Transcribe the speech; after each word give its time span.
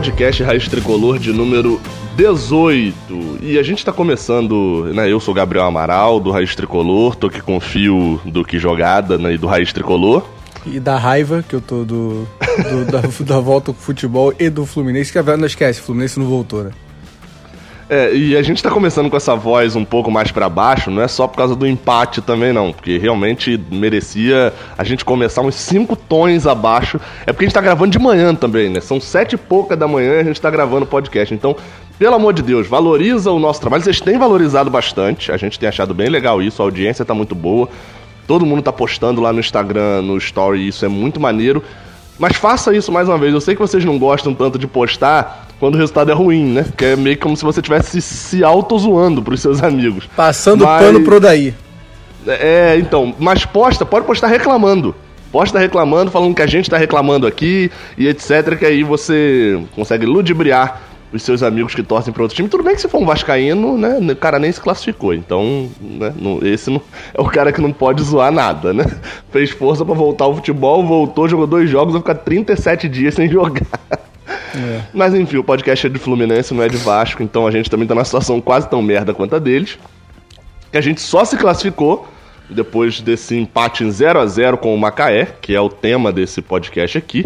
podcast 0.00 0.42
Raiz 0.42 0.66
Tricolor 0.66 1.18
de 1.18 1.30
número 1.30 1.78
18. 2.16 2.94
E 3.42 3.58
a 3.58 3.62
gente 3.62 3.84
tá 3.84 3.92
começando, 3.92 4.90
né? 4.94 5.12
Eu 5.12 5.20
sou 5.20 5.34
Gabriel 5.34 5.66
Amaral, 5.66 6.18
do 6.18 6.30
Raiz 6.30 6.56
Tricolor, 6.56 7.14
tô 7.14 7.26
aqui 7.26 7.42
com 7.42 7.58
o 7.58 7.60
fio 7.60 8.18
do 8.24 8.42
Que 8.42 8.58
Jogada 8.58 9.18
né, 9.18 9.36
do 9.36 9.46
Raiz 9.46 9.74
Tricolor. 9.74 10.24
E 10.64 10.80
da 10.80 10.96
raiva 10.96 11.44
que 11.46 11.54
eu 11.54 11.60
tô 11.60 11.84
do, 11.84 12.26
do 12.70 12.84
da, 12.90 13.02
da 13.26 13.40
volta 13.40 13.74
com 13.74 13.78
o 13.78 13.82
futebol 13.82 14.32
e 14.38 14.48
do 14.48 14.64
Fluminense, 14.64 15.12
que 15.12 15.18
a 15.18 15.36
não 15.36 15.46
esquece, 15.46 15.80
o 15.80 15.82
Fluminense 15.82 16.18
não 16.18 16.26
voltou, 16.26 16.64
né? 16.64 16.70
É, 17.92 18.14
e 18.14 18.36
a 18.36 18.42
gente 18.42 18.62
tá 18.62 18.70
começando 18.70 19.10
com 19.10 19.16
essa 19.16 19.34
voz 19.34 19.74
um 19.74 19.84
pouco 19.84 20.12
mais 20.12 20.30
para 20.30 20.48
baixo, 20.48 20.92
não 20.92 21.02
é 21.02 21.08
só 21.08 21.26
por 21.26 21.38
causa 21.38 21.56
do 21.56 21.66
empate 21.66 22.22
também, 22.22 22.52
não. 22.52 22.72
Porque 22.72 22.96
realmente 22.98 23.60
merecia 23.68 24.54
a 24.78 24.84
gente 24.84 25.04
começar 25.04 25.42
uns 25.42 25.56
cinco 25.56 25.96
tons 25.96 26.46
abaixo. 26.46 27.00
É 27.26 27.32
porque 27.32 27.46
a 27.46 27.48
gente 27.48 27.54
tá 27.54 27.60
gravando 27.60 27.90
de 27.90 27.98
manhã 27.98 28.32
também, 28.32 28.70
né? 28.70 28.80
São 28.80 29.00
sete 29.00 29.32
e 29.32 29.36
pouca 29.36 29.76
da 29.76 29.88
manhã 29.88 30.12
e 30.12 30.20
a 30.20 30.22
gente 30.22 30.40
tá 30.40 30.48
gravando 30.48 30.86
podcast. 30.86 31.34
Então, 31.34 31.56
pelo 31.98 32.14
amor 32.14 32.32
de 32.32 32.42
Deus, 32.42 32.68
valoriza 32.68 33.32
o 33.32 33.40
nosso 33.40 33.60
trabalho. 33.60 33.82
Vocês 33.82 34.00
têm 34.00 34.16
valorizado 34.16 34.70
bastante, 34.70 35.32
a 35.32 35.36
gente 35.36 35.58
tem 35.58 35.68
achado 35.68 35.92
bem 35.92 36.08
legal 36.08 36.40
isso, 36.40 36.62
a 36.62 36.66
audiência 36.66 37.04
tá 37.04 37.12
muito 37.12 37.34
boa. 37.34 37.68
Todo 38.24 38.46
mundo 38.46 38.62
tá 38.62 38.72
postando 38.72 39.20
lá 39.20 39.32
no 39.32 39.40
Instagram, 39.40 40.00
no 40.02 40.16
Story, 40.16 40.68
isso 40.68 40.84
é 40.84 40.88
muito 40.88 41.18
maneiro. 41.18 41.60
Mas 42.16 42.36
faça 42.36 42.72
isso 42.72 42.92
mais 42.92 43.08
uma 43.08 43.18
vez. 43.18 43.34
Eu 43.34 43.40
sei 43.40 43.56
que 43.56 43.60
vocês 43.60 43.84
não 43.84 43.98
gostam 43.98 44.32
tanto 44.32 44.60
de 44.60 44.68
postar 44.68 45.49
quando 45.60 45.74
o 45.74 45.78
resultado 45.78 46.10
é 46.10 46.14
ruim, 46.14 46.54
né? 46.54 46.64
Que 46.76 46.86
é 46.86 46.96
meio 46.96 47.18
como 47.18 47.36
se 47.36 47.44
você 47.44 47.60
estivesse 47.60 48.00
se 48.00 48.42
auto-zoando 48.42 49.22
pros 49.22 49.40
seus 49.40 49.62
amigos. 49.62 50.08
Passando 50.16 50.64
mas... 50.64 50.82
pano 50.82 51.02
pro 51.02 51.20
daí. 51.20 51.54
É, 52.26 52.76
então, 52.78 53.14
mas 53.18 53.44
posta, 53.44 53.84
pode 53.84 54.06
postar 54.06 54.28
reclamando. 54.28 54.94
Posta 55.30 55.58
reclamando, 55.58 56.10
falando 56.10 56.34
que 56.34 56.42
a 56.42 56.46
gente 56.46 56.68
tá 56.68 56.76
reclamando 56.76 57.26
aqui 57.26 57.70
e 57.96 58.08
etc. 58.08 58.58
Que 58.58 58.64
aí 58.66 58.82
você 58.82 59.62
consegue 59.76 60.06
ludibriar 60.06 60.80
os 61.12 61.22
seus 61.22 61.42
amigos 61.42 61.74
que 61.74 61.82
torcem 61.82 62.12
para 62.12 62.22
outro 62.22 62.36
time. 62.36 62.48
Tudo 62.48 62.64
bem 62.64 62.74
que 62.74 62.80
se 62.80 62.88
for 62.88 63.00
um 63.00 63.06
vascaíno, 63.06 63.76
né, 63.76 63.98
o 63.98 64.16
cara 64.16 64.38
nem 64.38 64.50
se 64.50 64.60
classificou. 64.60 65.12
Então, 65.12 65.68
né, 65.80 66.12
esse 66.42 66.70
não, 66.70 66.80
é 67.12 67.20
o 67.20 67.26
cara 67.26 67.52
que 67.52 67.60
não 67.60 67.72
pode 67.72 68.02
zoar 68.02 68.32
nada, 68.32 68.72
né? 68.72 68.84
Fez 69.30 69.50
força 69.50 69.84
para 69.84 69.94
voltar 69.94 70.24
ao 70.24 70.34
futebol, 70.34 70.84
voltou, 70.86 71.28
jogou 71.28 71.46
dois 71.46 71.68
jogos, 71.68 71.92
vai 71.92 72.00
ficar 72.00 72.14
37 72.14 72.88
dias 72.88 73.14
sem 73.14 73.28
jogar. 73.30 73.66
É. 74.54 74.80
Mas 74.92 75.14
enfim, 75.14 75.36
o 75.36 75.44
podcast 75.44 75.86
é 75.86 75.90
de 75.90 75.98
Fluminense, 75.98 76.54
não 76.54 76.62
é 76.62 76.68
de 76.68 76.76
Vasco, 76.76 77.22
então 77.22 77.46
a 77.46 77.50
gente 77.50 77.70
também 77.70 77.86
tá 77.86 77.94
numa 77.94 78.04
situação 78.04 78.40
quase 78.40 78.68
tão 78.68 78.82
merda 78.82 79.14
quanto 79.14 79.36
a 79.36 79.38
deles. 79.38 79.78
Que 80.70 80.78
a 80.78 80.80
gente 80.80 81.00
só 81.00 81.24
se 81.24 81.36
classificou 81.36 82.08
depois 82.48 83.00
desse 83.00 83.36
empate 83.36 83.84
em 83.84 83.90
0 83.90 84.20
a 84.20 84.26
0 84.26 84.58
com 84.58 84.74
o 84.74 84.78
Macaé, 84.78 85.26
que 85.40 85.54
é 85.54 85.60
o 85.60 85.68
tema 85.68 86.12
desse 86.12 86.42
podcast 86.42 86.98
aqui. 86.98 87.24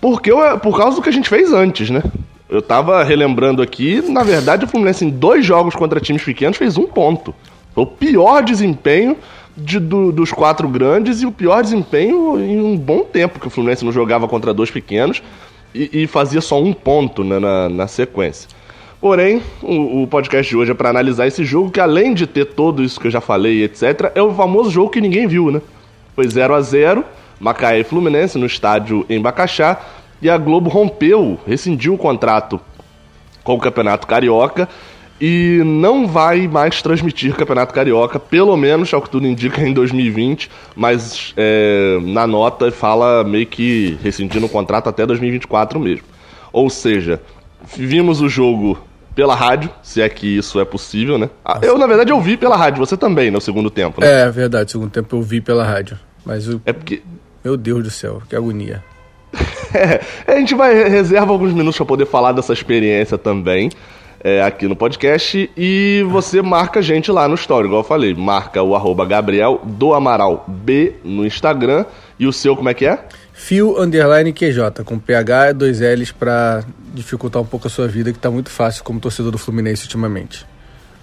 Porque 0.00 0.30
por 0.62 0.76
causa 0.76 0.96
do 0.96 1.02
que 1.02 1.08
a 1.08 1.12
gente 1.12 1.28
fez 1.28 1.52
antes, 1.52 1.88
né? 1.90 2.02
Eu 2.48 2.60
tava 2.60 3.02
relembrando 3.02 3.62
aqui, 3.62 4.02
na 4.10 4.22
verdade, 4.22 4.64
o 4.64 4.68
Fluminense 4.68 5.04
em 5.04 5.10
dois 5.10 5.44
jogos 5.44 5.74
contra 5.74 5.98
times 5.98 6.22
pequenos 6.22 6.58
fez 6.58 6.76
um 6.76 6.86
ponto. 6.86 7.34
Foi 7.74 7.84
o 7.84 7.86
pior 7.86 8.42
desempenho 8.42 9.16
de, 9.56 9.78
do, 9.78 10.12
dos 10.12 10.30
quatro 10.30 10.68
grandes 10.68 11.22
e 11.22 11.26
o 11.26 11.32
pior 11.32 11.62
desempenho 11.62 12.38
em 12.38 12.60
um 12.60 12.76
bom 12.76 13.00
tempo 13.00 13.40
que 13.40 13.46
o 13.46 13.50
Fluminense 13.50 13.84
não 13.84 13.92
jogava 13.92 14.28
contra 14.28 14.52
dois 14.52 14.70
pequenos 14.70 15.22
e, 15.74 16.02
e 16.04 16.06
fazia 16.06 16.40
só 16.40 16.62
um 16.62 16.72
ponto 16.72 17.24
né, 17.24 17.38
na, 17.38 17.68
na 17.68 17.86
sequência. 17.86 18.48
Porém, 19.00 19.42
o, 19.62 20.02
o, 20.02 20.06
podcast 20.06 20.48
de 20.48 20.56
hoje 20.56 20.70
é 20.70 20.74
para 20.74 20.88
analisar 20.88 21.26
esse 21.26 21.44
jogo 21.44 21.70
que, 21.70 21.80
além 21.80 22.14
de 22.14 22.26
ter 22.26 22.46
tudo 22.46 22.82
isso 22.82 22.98
que 22.98 23.08
eu 23.08 23.10
já 23.10 23.20
falei, 23.20 23.62
etc., 23.62 24.12
é 24.14 24.22
o 24.22 24.32
famoso 24.32 24.70
jogo 24.70 24.88
que 24.88 25.00
ninguém 25.00 25.26
viu, 25.26 25.50
né? 25.50 25.60
Foi 26.14 26.26
0 26.26 26.54
a 26.54 26.60
0 26.60 27.04
Macaé 27.38 27.80
e 27.80 27.84
Fluminense 27.84 28.38
no 28.38 28.46
estádio 28.46 29.04
em 29.10 29.20
Bacaxá 29.20 29.78
e 30.22 30.30
a 30.30 30.38
Globo 30.38 30.70
rompeu, 30.70 31.38
rescindiu 31.46 31.94
o 31.94 31.98
contrato 31.98 32.58
com 33.42 33.54
o 33.54 33.58
Campeonato 33.58 34.06
Carioca 34.06 34.68
e 35.26 35.62
não 35.64 36.06
vai 36.06 36.46
mais 36.46 36.82
transmitir 36.82 37.34
Campeonato 37.34 37.72
Carioca, 37.72 38.20
pelo 38.20 38.54
menos, 38.58 38.92
ao 38.92 39.00
que 39.00 39.08
tudo 39.08 39.26
indica, 39.26 39.62
em 39.66 39.72
2020, 39.72 40.50
mas 40.76 41.32
é, 41.34 41.98
na 42.02 42.26
nota 42.26 42.70
fala 42.70 43.24
meio 43.24 43.46
que 43.46 43.98
rescindindo 44.02 44.44
o 44.44 44.50
contrato 44.50 44.90
até 44.90 45.06
2024 45.06 45.80
mesmo. 45.80 46.04
Ou 46.52 46.68
seja, 46.68 47.22
vimos 47.74 48.20
o 48.20 48.28
jogo 48.28 48.78
pela 49.14 49.34
rádio, 49.34 49.70
se 49.82 50.02
é 50.02 50.08
que 50.10 50.26
isso 50.36 50.60
é 50.60 50.64
possível, 50.66 51.16
né? 51.16 51.30
Ah, 51.42 51.58
eu, 51.62 51.78
na 51.78 51.86
verdade, 51.86 52.12
eu 52.12 52.20
vi 52.20 52.36
pela 52.36 52.54
rádio, 52.54 52.84
você 52.84 52.94
também, 52.94 53.30
no 53.30 53.40
segundo 53.40 53.70
tempo, 53.70 54.02
né? 54.02 54.24
É, 54.24 54.30
verdade, 54.30 54.64
no 54.64 54.70
segundo 54.72 54.90
tempo 54.90 55.16
eu 55.16 55.22
vi 55.22 55.40
pela 55.40 55.64
rádio. 55.64 55.98
Mas 56.22 56.46
o. 56.46 56.60
É 56.66 56.72
porque. 56.74 57.02
Meu 57.42 57.56
Deus 57.56 57.82
do 57.82 57.90
céu, 57.90 58.20
que 58.28 58.36
agonia. 58.36 58.84
É, 59.76 60.00
a 60.32 60.38
gente 60.38 60.54
vai 60.54 60.88
reserva 60.88 61.32
alguns 61.32 61.52
minutos 61.52 61.76
para 61.76 61.84
poder 61.84 62.06
falar 62.06 62.30
dessa 62.30 62.52
experiência 62.52 63.18
também. 63.18 63.70
É, 64.26 64.42
aqui 64.42 64.66
no 64.66 64.74
podcast 64.74 65.50
e 65.54 66.02
você 66.08 66.40
marca 66.40 66.78
a 66.78 66.82
gente 66.82 67.12
lá 67.12 67.28
no 67.28 67.34
story, 67.34 67.66
igual 67.66 67.82
eu 67.82 67.86
falei, 67.86 68.14
marca 68.14 68.62
o 68.62 68.74
arroba 68.74 69.04
Gabriel 69.04 69.60
do 69.62 69.92
Amaral 69.92 70.46
B 70.48 70.94
no 71.04 71.26
Instagram 71.26 71.84
e 72.18 72.26
o 72.26 72.32
seu 72.32 72.56
como 72.56 72.70
é 72.70 72.72
que 72.72 72.86
é? 72.86 73.04
Fio 73.34 73.78
underline 73.78 74.32
QJ, 74.32 74.82
com 74.82 74.98
PH 74.98 75.50
e 75.50 75.52
dois 75.52 75.80
L's 75.80 76.10
para 76.10 76.64
dificultar 76.94 77.42
um 77.42 77.44
pouco 77.44 77.66
a 77.66 77.70
sua 77.70 77.86
vida, 77.86 78.14
que 78.14 78.18
tá 78.18 78.30
muito 78.30 78.48
fácil 78.48 78.82
como 78.82 78.98
torcedor 78.98 79.30
do 79.30 79.36
Fluminense 79.36 79.82
ultimamente. 79.82 80.46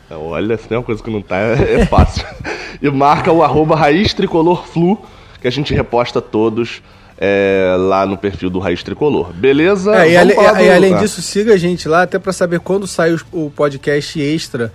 Olha, 0.10 0.58
se 0.58 0.68
tem 0.68 0.76
uma 0.76 0.84
coisa 0.84 1.04
que 1.04 1.12
não 1.12 1.22
tá, 1.22 1.38
é, 1.38 1.82
é 1.82 1.86
fácil. 1.86 2.26
e 2.82 2.90
marca 2.90 3.32
o 3.32 3.44
arroba 3.44 3.76
Raiz 3.76 4.16
Tricolor 4.16 4.66
Flu, 4.66 5.00
que 5.40 5.48
a 5.48 5.52
gente 5.52 5.76
reposta 5.76 6.20
todos 6.20 6.82
é, 7.24 7.76
lá 7.78 8.04
no 8.04 8.18
perfil 8.18 8.50
do 8.50 8.58
Raiz 8.58 8.82
Tricolor. 8.82 9.32
Beleza? 9.32 9.96
É, 9.96 10.12
e, 10.14 10.18
ale, 10.18 10.34
do... 10.34 10.42
e, 10.42 10.70
além 10.72 10.98
disso, 10.98 11.22
siga 11.22 11.54
a 11.54 11.58
gente 11.58 11.88
lá 11.88 12.02
até 12.02 12.18
para 12.18 12.34
saber 12.34 12.60
quando 12.60 12.88
sai 12.88 13.14
o, 13.14 13.22
o, 13.32 13.52
podcast 13.52 14.20
extra. 14.20 14.74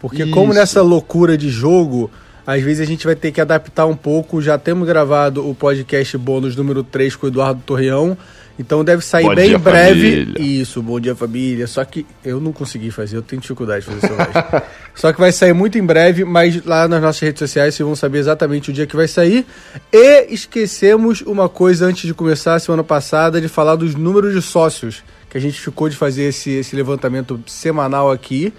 Porque 0.00 0.22
Isso. 0.22 0.30
como 0.30 0.54
nessa 0.54 0.80
loucura 0.80 1.36
de 1.36 1.50
jogo, 1.50 2.08
às 2.46 2.62
vezes 2.62 2.80
a 2.80 2.84
gente 2.84 3.04
vai 3.04 3.16
ter 3.16 3.32
que 3.32 3.40
adaptar 3.40 3.86
um 3.86 3.96
pouco. 3.96 4.40
Já 4.40 4.56
temos 4.56 4.86
gravado 4.86 5.44
o 5.44 5.52
podcast 5.56 6.16
bônus 6.16 6.54
número 6.54 6.84
3 6.84 7.16
com 7.16 7.26
o 7.26 7.30
Eduardo 7.30 7.60
Torreão. 7.66 8.16
Então 8.58 8.82
deve 8.82 9.04
sair 9.04 9.24
bom 9.24 9.34
bem 9.34 9.52
em 9.52 9.58
breve. 9.58 10.24
Família. 10.24 10.42
Isso, 10.42 10.82
bom 10.82 10.98
dia 10.98 11.14
família. 11.14 11.66
Só 11.66 11.84
que 11.84 12.04
eu 12.24 12.40
não 12.40 12.52
consegui 12.52 12.90
fazer, 12.90 13.16
eu 13.16 13.22
tenho 13.22 13.40
dificuldade 13.40 13.86
de 13.86 13.92
fazer 13.92 14.12
isso. 14.12 14.66
Só 14.94 15.12
que 15.12 15.20
vai 15.20 15.30
sair 15.30 15.52
muito 15.52 15.78
em 15.78 15.84
breve, 15.84 16.24
mas 16.24 16.64
lá 16.64 16.88
nas 16.88 17.00
nossas 17.00 17.20
redes 17.20 17.38
sociais 17.38 17.74
vocês 17.74 17.86
vão 17.86 17.94
saber 17.94 18.18
exatamente 18.18 18.70
o 18.70 18.72
dia 18.72 18.86
que 18.86 18.96
vai 18.96 19.06
sair. 19.06 19.46
E 19.92 20.26
esquecemos 20.34 21.20
uma 21.20 21.48
coisa 21.48 21.86
antes 21.86 22.06
de 22.06 22.14
começar, 22.14 22.58
semana 22.58 22.82
passada, 22.82 23.40
de 23.40 23.48
falar 23.48 23.76
dos 23.76 23.94
números 23.94 24.34
de 24.34 24.42
sócios. 24.42 25.04
Que 25.30 25.38
a 25.38 25.40
gente 25.40 25.60
ficou 25.60 25.88
de 25.88 25.94
fazer 25.94 26.24
esse, 26.24 26.50
esse 26.50 26.74
levantamento 26.74 27.40
semanal 27.46 28.10
aqui. 28.10 28.52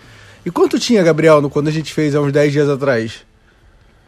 E 0.46 0.52
quanto 0.52 0.80
tinha, 0.80 1.04
Gabriel, 1.04 1.42
no, 1.42 1.50
quando 1.50 1.68
a 1.68 1.72
gente 1.72 1.94
fez 1.94 2.16
há 2.16 2.22
uns 2.22 2.32
10 2.32 2.54
dias 2.54 2.70
atrás? 2.70 3.29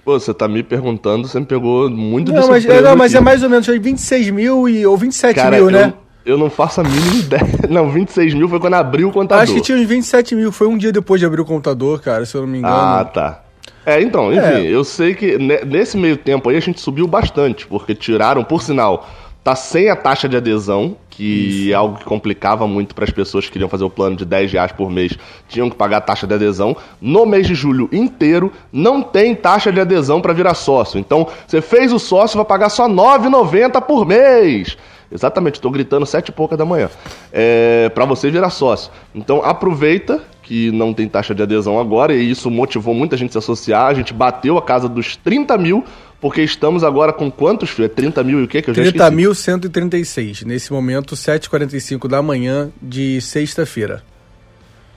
Pô, 0.04 0.20
você 0.20 0.34
tá 0.34 0.48
me 0.48 0.64
perguntando, 0.64 1.28
você 1.28 1.40
me 1.40 1.46
pegou 1.46 1.90
muito 1.90 2.32
não, 2.32 2.48
mas, 2.48 2.66
Não, 2.66 2.96
mas 2.96 3.14
é 3.14 3.20
mais 3.20 3.44
ou 3.44 3.50
menos, 3.50 3.66
foi 3.66 3.78
26 3.78 4.32
mil 4.32 4.68
e, 4.68 4.86
ou 4.86 4.98
27 4.98 5.36
Cara, 5.36 5.58
mil, 5.58 5.70
né? 5.70 5.94
Eu, 6.26 6.34
eu 6.34 6.38
não 6.38 6.50
faço 6.50 6.82
a 6.82 6.84
mínima 6.84 7.16
ideia. 7.22 7.60
Não, 7.70 7.90
26 7.90 8.34
mil 8.34 8.50
foi 8.50 8.60
quando 8.60 8.74
abriu 8.76 9.10
o 9.10 9.12
contador. 9.12 9.44
Acho 9.44 9.54
que 9.54 9.62
tinha 9.62 9.78
uns 9.78 9.88
27 9.88 10.36
mil, 10.36 10.52
foi 10.52 10.68
um 10.68 10.78
dia 10.78 10.92
depois 10.92 11.20
de 11.20 11.26
abrir 11.26 11.42
o 11.42 11.46
contador, 11.46 12.02
cara, 12.02 12.26
se 12.26 12.36
eu 12.36 12.42
não 12.42 12.48
me 12.48 12.58
engano. 12.58 12.74
Ah, 12.74 13.06
tá. 13.06 13.44
É, 13.86 14.02
então, 14.02 14.32
enfim, 14.32 14.42
é. 14.42 14.62
eu 14.64 14.84
sei 14.84 15.16
que 15.16 15.38
nesse 15.66 15.98
meio 15.98 16.16
tempo 16.16 16.50
aí 16.50 16.58
a 16.58 16.60
gente 16.60 16.80
subiu 16.80 17.08
bastante, 17.08 17.66
porque 17.66 17.96
tiraram, 17.96 18.44
por 18.44 18.62
sinal, 18.62 19.08
tá 19.44 19.56
sem 19.56 19.90
a 19.90 19.96
taxa 19.96 20.30
de 20.30 20.38
adesão, 20.38 20.96
que 21.10 21.24
Isso. 21.24 21.72
é 21.72 21.74
algo 21.74 21.98
que 21.98 22.06
complicava 22.06 22.68
muito 22.68 22.94
para 22.94 23.06
as 23.06 23.10
pessoas 23.10 23.46
que 23.46 23.52
queriam 23.52 23.70
fazer 23.70 23.84
o 23.84 23.90
plano 23.90 24.16
de 24.16 24.24
10 24.24 24.52
reais 24.52 24.72
por 24.72 24.90
mês, 24.90 25.18
tinham 25.48 25.70
que 25.70 25.76
pagar 25.76 25.98
a 25.98 26.02
taxa 26.02 26.28
de 26.28 26.34
adesão. 26.34 26.76
No 27.02 27.26
mês 27.26 27.48
de 27.48 27.56
julho 27.56 27.90
inteiro, 27.92 28.52
não 28.72 29.02
tem 29.02 29.34
taxa 29.34 29.72
de 29.72 29.80
adesão 29.80 30.22
para 30.22 30.34
virar 30.34 30.54
sócio. 30.54 31.00
Então, 31.00 31.28
você 31.48 31.62
fez 31.62 31.92
o 31.92 32.00
sócio, 32.00 32.38
vai 32.38 32.46
pagar 32.46 32.70
só 32.70 32.88
R$ 32.88 32.94
9,90 32.94 33.82
por 33.82 34.06
mês. 34.06 34.78
Exatamente, 35.12 35.56
estou 35.56 35.70
gritando 35.70 36.06
sete 36.06 36.30
e 36.30 36.32
pouca 36.32 36.56
da 36.56 36.64
manhã. 36.64 36.90
É, 37.34 37.90
para 37.90 38.06
você 38.06 38.32
virar 38.32 38.50
sócio. 38.50 38.92
Então 39.14 39.42
aproveita 39.44 40.22
que 40.42 40.72
não 40.72 40.94
tem 40.94 41.08
taxa 41.08 41.36
de 41.36 41.44
adesão 41.44 41.80
agora, 41.80 42.14
e 42.14 42.32
isso 42.32 42.50
motivou 42.50 42.94
muita 42.94 43.18
gente 43.18 43.30
a 43.30 43.32
se 43.34 43.38
associar. 43.38 43.88
A 43.88 43.94
gente 43.94 44.14
bateu 44.14 44.58
a 44.58 44.62
casa 44.62 44.88
dos 44.88 45.18
30 45.18 45.58
mil 45.58 45.84
porque 46.22 46.44
estamos 46.44 46.84
agora 46.84 47.12
com 47.12 47.32
quantos, 47.32 47.72
filho? 47.72 47.88
É 47.88 47.90
30 47.90 48.24
mil 48.24 48.40
e 48.40 48.44
o 48.44 48.48
quê? 48.48 48.62
Que 48.62 48.70
eu 48.70 48.76
30.136. 48.76 50.46
Nesse 50.46 50.72
momento, 50.72 51.16
7h45 51.16 52.08
da 52.08 52.22
manhã 52.22 52.72
de 52.80 53.20
sexta-feira. 53.20 54.04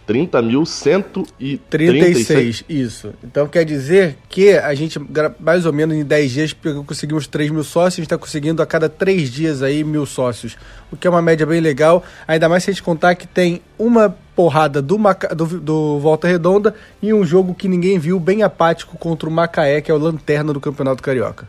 30.136. 0.09 2.65
Isso. 2.69 3.15
Então 3.23 3.47
quer 3.47 3.65
dizer 3.65 4.17
que 4.29 4.51
a 4.53 4.75
gente, 4.75 5.01
mais 5.41 5.65
ou 5.67 5.73
menos 5.73 5.97
em 5.97 6.05
10 6.05 6.31
dias, 6.31 6.55
conseguimos 6.87 7.27
3 7.27 7.51
mil 7.51 7.65
sócios, 7.65 7.95
a 7.95 7.97
gente 7.97 8.07
está 8.07 8.19
conseguindo 8.19 8.63
a 8.63 8.67
cada 8.67 8.89
3 8.89 9.29
dias 9.31 9.61
aí 9.63 9.83
mil 9.83 10.07
sócios. 10.07 10.57
O 10.93 10.97
que 10.97 11.05
é 11.07 11.11
uma 11.11 11.23
média 11.23 11.47
bem 11.47 11.61
legal. 11.61 12.05
Ainda 12.29 12.49
mais 12.49 12.65
se 12.65 12.71
a 12.71 12.73
gente 12.73 12.83
contar 12.83 13.15
que 13.15 13.27
tem 13.27 13.63
uma 13.79 14.15
porrada 14.37 14.83
do, 14.83 14.99
Maca... 14.99 15.35
do, 15.35 15.47
do 15.61 15.99
Volta 15.99 16.29
Redonda 16.29 16.75
e 17.01 17.15
um 17.15 17.25
jogo 17.25 17.55
que 17.55 17.69
ninguém 17.69 17.99
viu, 17.99 18.21
bem 18.21 18.43
apático, 18.43 18.99
contra 18.99 19.27
o 19.29 19.33
Macaé, 19.33 19.81
que 19.81 19.91
é 19.91 19.95
o 19.95 19.99
lanterna 19.99 20.53
do 20.53 20.61
Campeonato 20.61 21.03
Carioca. 21.03 21.49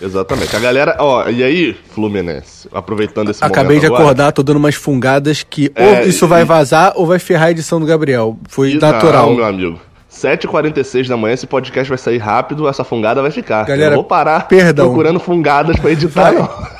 Exatamente. 0.00 0.54
A 0.54 0.58
galera, 0.58 0.96
ó, 0.98 1.28
e 1.28 1.42
aí, 1.42 1.74
Fluminense, 1.94 2.68
aproveitando 2.72 3.30
esse 3.30 3.42
Acabei 3.44 3.78
de 3.80 3.86
agora, 3.86 4.02
acordar, 4.02 4.32
tô 4.32 4.42
dando 4.42 4.56
umas 4.56 4.74
fungadas 4.74 5.42
que 5.42 5.70
É, 5.74 6.00
ou 6.00 6.06
isso 6.06 6.26
vai 6.26 6.42
e- 6.42 6.44
vazar 6.44 6.92
ou 6.96 7.06
vai 7.06 7.18
ferrar 7.18 7.48
a 7.48 7.50
edição 7.52 7.78
do 7.80 7.86
Gabriel. 7.86 8.36
Foi 8.48 8.72
e- 8.72 8.78
natural. 8.78 9.28
Não, 9.28 9.36
meu 9.36 9.44
amigo. 9.44 9.80
7h46 10.10 11.08
da 11.08 11.16
manhã, 11.16 11.34
esse 11.34 11.46
podcast 11.46 11.88
vai 11.88 11.98
sair 11.98 12.18
rápido, 12.18 12.68
essa 12.68 12.84
fungada 12.84 13.20
vai 13.22 13.30
ficar. 13.30 13.64
Galera, 13.64 13.92
Eu 13.94 13.96
vou 13.96 14.04
parar 14.04 14.46
perdão. 14.46 14.86
procurando 14.86 15.18
fungadas 15.18 15.76
pra 15.78 15.90
editar, 15.90 16.32
Vai. 16.32 16.34
não. 16.34 16.48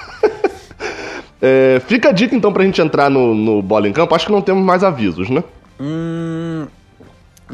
É, 1.47 1.79
fica 1.87 2.09
a 2.09 2.13
dica 2.13 2.35
então 2.35 2.51
pra 2.53 2.65
gente 2.65 2.81
entrar 2.81 3.11
no, 3.11 3.35
no 3.35 3.61
bola 3.61 3.87
em 3.87 3.93
campo. 3.93 4.15
Acho 4.15 4.25
que 4.27 4.33
não 4.33 4.41
temos 4.41 4.65
mais 4.65 4.83
avisos, 4.83 5.29
né? 5.29 5.45
Se, 5.79 5.85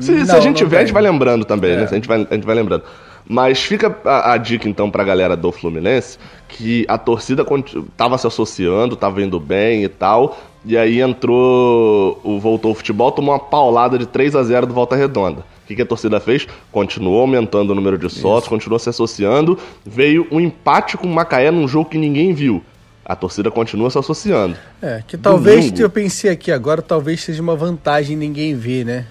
se 0.06 0.12
Hum, 0.12 0.24
Não, 0.28 0.36
a 0.36 0.40
gente 0.40 0.56
tiver, 0.58 0.76
a 0.76 0.80
gente 0.80 0.88
tem. 0.88 0.94
vai 0.94 1.02
lembrando 1.02 1.44
também, 1.44 1.72
É. 1.72 1.76
né? 1.78 1.88
A 1.90 1.94
gente, 1.94 2.06
vai, 2.06 2.24
a 2.30 2.34
gente 2.34 2.46
vai 2.46 2.54
lembrando. 2.54 2.84
Mas 3.32 3.62
fica 3.62 3.96
a, 4.04 4.32
a 4.32 4.36
dica 4.36 4.68
então 4.68 4.90
pra 4.90 5.04
galera 5.04 5.36
do 5.36 5.52
Fluminense 5.52 6.18
que 6.48 6.84
a 6.88 6.98
torcida 6.98 7.44
conti- 7.44 7.80
tava 7.96 8.18
se 8.18 8.26
associando, 8.26 8.96
tava 8.96 9.22
indo 9.22 9.38
bem 9.38 9.84
e 9.84 9.88
tal. 9.88 10.36
E 10.64 10.76
aí 10.76 11.00
entrou, 11.00 12.20
o 12.24 12.40
voltou 12.40 12.72
o 12.72 12.74
futebol, 12.74 13.12
tomou 13.12 13.32
uma 13.32 13.38
paulada 13.38 13.96
de 13.96 14.04
3 14.04 14.34
a 14.34 14.42
0 14.42 14.66
do 14.66 14.74
Volta 14.74 14.96
Redonda. 14.96 15.42
O 15.62 15.66
que, 15.68 15.76
que 15.76 15.82
a 15.82 15.86
torcida 15.86 16.18
fez? 16.18 16.48
Continuou 16.72 17.20
aumentando 17.20 17.70
o 17.70 17.74
número 17.76 17.96
de 17.96 18.10
sócios, 18.10 18.48
continuou 18.48 18.80
se 18.80 18.88
associando. 18.88 19.56
Veio 19.86 20.26
um 20.32 20.40
empate 20.40 20.96
com 20.96 21.06
o 21.06 21.10
Macaé 21.14 21.52
num 21.52 21.68
jogo 21.68 21.88
que 21.88 21.98
ninguém 21.98 22.34
viu. 22.34 22.64
A 23.04 23.14
torcida 23.14 23.48
continua 23.48 23.90
se 23.90 23.98
associando. 23.98 24.56
É, 24.82 25.04
que 25.06 25.16
talvez, 25.16 25.66
Domingo. 25.66 25.82
eu 25.82 25.88
pensei 25.90 26.32
aqui 26.32 26.50
agora, 26.50 26.82
talvez 26.82 27.22
seja 27.22 27.40
uma 27.40 27.54
vantagem 27.54 28.16
ninguém 28.16 28.56
ver, 28.56 28.84
né? 28.84 29.06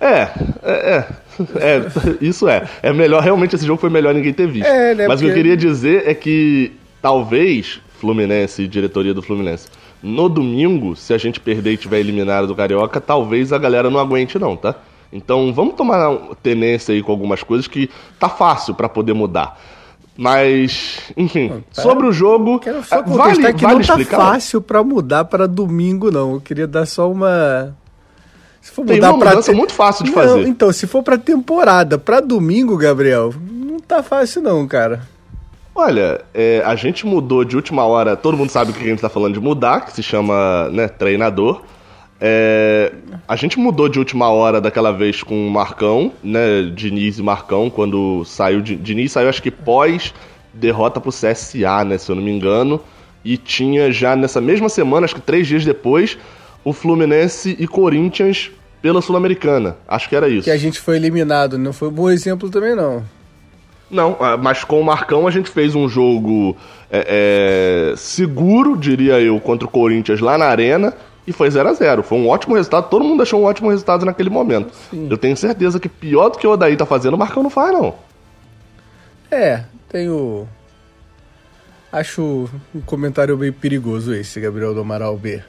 É, 0.00 0.28
é, 0.62 0.72
é, 0.96 1.08
é, 1.60 1.82
isso 2.20 2.48
é. 2.48 2.68
É 2.82 2.92
melhor, 2.92 3.22
realmente 3.22 3.54
esse 3.56 3.66
jogo 3.66 3.80
foi 3.80 3.90
melhor 3.90 4.14
ninguém 4.14 4.32
ter 4.32 4.46
visto. 4.46 4.66
É, 4.66 4.94
né, 4.94 5.06
Mas 5.08 5.20
o 5.20 5.24
que 5.24 5.26
eu 5.26 5.30
porque- 5.30 5.42
queria 5.42 5.56
dizer 5.56 6.04
é 6.06 6.14
que 6.14 6.72
talvez 7.00 7.80
Fluminense 8.00 8.66
diretoria 8.66 9.14
do 9.14 9.22
Fluminense, 9.22 9.68
no 10.02 10.28
domingo, 10.28 10.96
se 10.96 11.14
a 11.14 11.18
gente 11.18 11.38
perder 11.38 11.72
e 11.72 11.76
tiver 11.76 12.00
eliminado 12.00 12.46
do 12.48 12.54
Carioca, 12.54 13.00
talvez 13.00 13.52
a 13.52 13.58
galera 13.58 13.88
não 13.90 14.00
aguente 14.00 14.38
não, 14.38 14.56
tá? 14.56 14.74
Então 15.12 15.52
vamos 15.52 15.74
tomar 15.74 16.10
tenência 16.42 16.92
aí 16.94 17.02
com 17.02 17.12
algumas 17.12 17.42
coisas 17.42 17.68
que 17.68 17.88
tá 18.18 18.28
fácil 18.28 18.74
pra 18.74 18.88
poder 18.88 19.12
mudar. 19.12 19.56
Mas, 20.16 20.98
enfim, 21.16 21.62
sobre 21.72 22.06
o 22.06 22.12
jogo, 22.12 22.58
Quero 22.58 22.82
só 22.84 22.96
ah, 22.96 23.02
contestar 23.02 23.54
que 23.54 23.62
não 23.62 23.74
tá 23.76 23.80
explicar? 23.80 24.16
fácil 24.18 24.60
pra 24.60 24.82
mudar 24.82 25.24
pra 25.24 25.46
domingo, 25.46 26.10
não. 26.10 26.34
Eu 26.34 26.40
queria 26.40 26.66
dar 26.66 26.84
só 26.86 27.10
uma. 27.10 27.74
Se 28.62 28.70
for 28.70 28.86
Tem 28.86 28.96
mudar 28.96 29.10
uma 29.10 29.18
pra 29.18 29.30
mudança 29.30 29.52
te- 29.52 29.56
muito 29.58 29.72
fácil 29.74 30.04
de 30.04 30.10
Não, 30.12 30.14
fazer. 30.22 30.46
então, 30.46 30.72
se 30.72 30.86
for 30.86 31.02
pra 31.02 31.18
temporada, 31.18 31.98
pra 31.98 32.20
domingo, 32.20 32.76
Gabriel, 32.78 33.34
não 33.50 33.78
tá 33.78 34.02
fácil, 34.02 34.40
não, 34.40 34.66
cara. 34.66 35.02
Olha, 35.74 36.20
é, 36.32 36.62
a 36.64 36.74
gente 36.76 37.04
mudou 37.06 37.44
de 37.44 37.56
última 37.56 37.84
hora, 37.84 38.16
todo 38.16 38.36
mundo 38.36 38.50
sabe 38.50 38.70
o 38.70 38.74
que 38.74 38.84
a 38.84 38.86
gente 38.88 39.00
tá 39.02 39.08
falando 39.08 39.34
de 39.34 39.40
mudar, 39.40 39.80
que 39.84 39.92
se 39.92 40.02
chama 40.02 40.68
né, 40.70 40.86
treinador. 40.88 41.62
É, 42.20 42.92
a 43.26 43.34
gente 43.34 43.58
mudou 43.58 43.88
de 43.88 43.98
última 43.98 44.28
hora 44.30 44.60
daquela 44.60 44.92
vez 44.92 45.22
com 45.24 45.48
o 45.48 45.50
Marcão, 45.50 46.12
né? 46.22 46.70
Diniz 46.72 47.18
e 47.18 47.22
Marcão, 47.22 47.68
quando 47.68 48.24
saiu. 48.24 48.60
Di- 48.60 48.76
Diniz 48.76 49.10
saiu, 49.10 49.28
acho 49.28 49.42
que 49.42 49.50
pós 49.50 50.14
derrota 50.54 51.00
pro 51.00 51.10
CSA, 51.10 51.84
né? 51.84 51.98
Se 51.98 52.10
eu 52.10 52.14
não 52.16 52.22
me 52.22 52.30
engano. 52.30 52.80
E 53.24 53.36
tinha 53.36 53.90
já 53.90 54.14
nessa 54.14 54.40
mesma 54.40 54.68
semana, 54.68 55.04
acho 55.04 55.14
que 55.16 55.20
três 55.20 55.46
dias 55.48 55.64
depois, 55.64 56.16
o 56.64 56.72
Fluminense 56.72 57.56
e 57.58 57.66
Corinthians 57.66 58.50
pela 58.80 59.00
Sul-Americana. 59.00 59.76
Acho 59.86 60.08
que 60.08 60.16
era 60.16 60.28
isso. 60.28 60.44
Que 60.44 60.50
a 60.50 60.56
gente 60.56 60.80
foi 60.80 60.96
eliminado, 60.96 61.56
não 61.56 61.72
foi 61.72 61.88
um 61.88 61.92
bom 61.92 62.10
exemplo 62.10 62.50
também, 62.50 62.74
não. 62.74 63.04
Não, 63.90 64.16
ah, 64.20 64.36
mas 64.36 64.64
com 64.64 64.80
o 64.80 64.84
Marcão 64.84 65.26
a 65.26 65.30
gente 65.30 65.50
fez 65.50 65.74
um 65.74 65.86
jogo 65.86 66.56
é, 66.90 67.92
é, 67.92 67.96
seguro, 67.96 68.76
diria 68.76 69.20
eu, 69.20 69.38
contra 69.38 69.68
o 69.68 69.70
Corinthians 69.70 70.18
lá 70.20 70.38
na 70.38 70.46
Arena 70.46 70.94
e 71.26 71.32
foi 71.32 71.50
0 71.50 71.68
a 71.68 71.72
0 71.72 72.02
Foi 72.02 72.18
um 72.18 72.28
ótimo 72.28 72.54
resultado, 72.56 72.88
todo 72.88 73.04
mundo 73.04 73.22
achou 73.22 73.40
um 73.40 73.44
ótimo 73.44 73.70
resultado 73.70 74.04
naquele 74.04 74.30
momento. 74.30 74.72
Eu 74.92 75.18
tenho 75.18 75.36
certeza 75.36 75.78
que 75.78 75.88
pior 75.88 76.30
do 76.30 76.38
que 76.38 76.46
o 76.46 76.50
Odaí 76.50 76.76
tá 76.76 76.86
fazendo, 76.86 77.14
o 77.14 77.18
Marcão 77.18 77.42
não 77.42 77.50
faz, 77.50 77.72
não. 77.72 77.94
É, 79.30 79.64
tenho. 79.88 80.48
Acho 81.92 82.48
um 82.74 82.80
comentário 82.80 83.36
meio 83.36 83.52
perigoso 83.52 84.14
esse, 84.14 84.40
Gabriel 84.40 84.72
do 84.72 84.80
Amaral 84.80 85.16
B. 85.16 85.42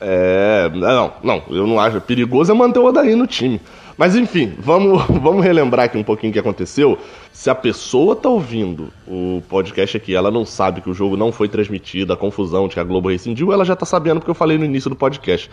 É, 0.00 0.70
não, 0.74 1.12
não, 1.22 1.42
eu 1.50 1.66
não 1.66 1.80
acho. 1.80 2.00
Perigoso 2.00 2.52
é 2.52 2.54
manter 2.54 2.78
o 2.78 2.84
Odaí 2.84 3.14
no 3.14 3.26
time. 3.26 3.60
Mas 3.96 4.14
enfim, 4.14 4.52
vamos, 4.58 5.02
vamos 5.08 5.42
relembrar 5.42 5.86
aqui 5.86 5.96
um 5.96 6.02
pouquinho 6.02 6.30
o 6.30 6.32
que 6.32 6.38
aconteceu. 6.38 6.98
Se 7.32 7.48
a 7.48 7.54
pessoa 7.54 8.14
tá 8.14 8.28
ouvindo 8.28 8.92
o 9.06 9.42
podcast 9.48 9.96
aqui, 9.96 10.14
ela 10.14 10.30
não 10.30 10.44
sabe 10.44 10.80
que 10.80 10.90
o 10.90 10.94
jogo 10.94 11.16
não 11.16 11.32
foi 11.32 11.48
transmitido, 11.48 12.12
a 12.12 12.16
confusão 12.16 12.68
de 12.68 12.74
que 12.74 12.80
a 12.80 12.84
Globo 12.84 13.08
rescindiu, 13.08 13.52
ela 13.52 13.64
já 13.64 13.74
tá 13.74 13.86
sabendo 13.86 14.20
porque 14.20 14.30
eu 14.30 14.34
falei 14.34 14.58
no 14.58 14.64
início 14.64 14.90
do 14.90 14.96
podcast. 14.96 15.50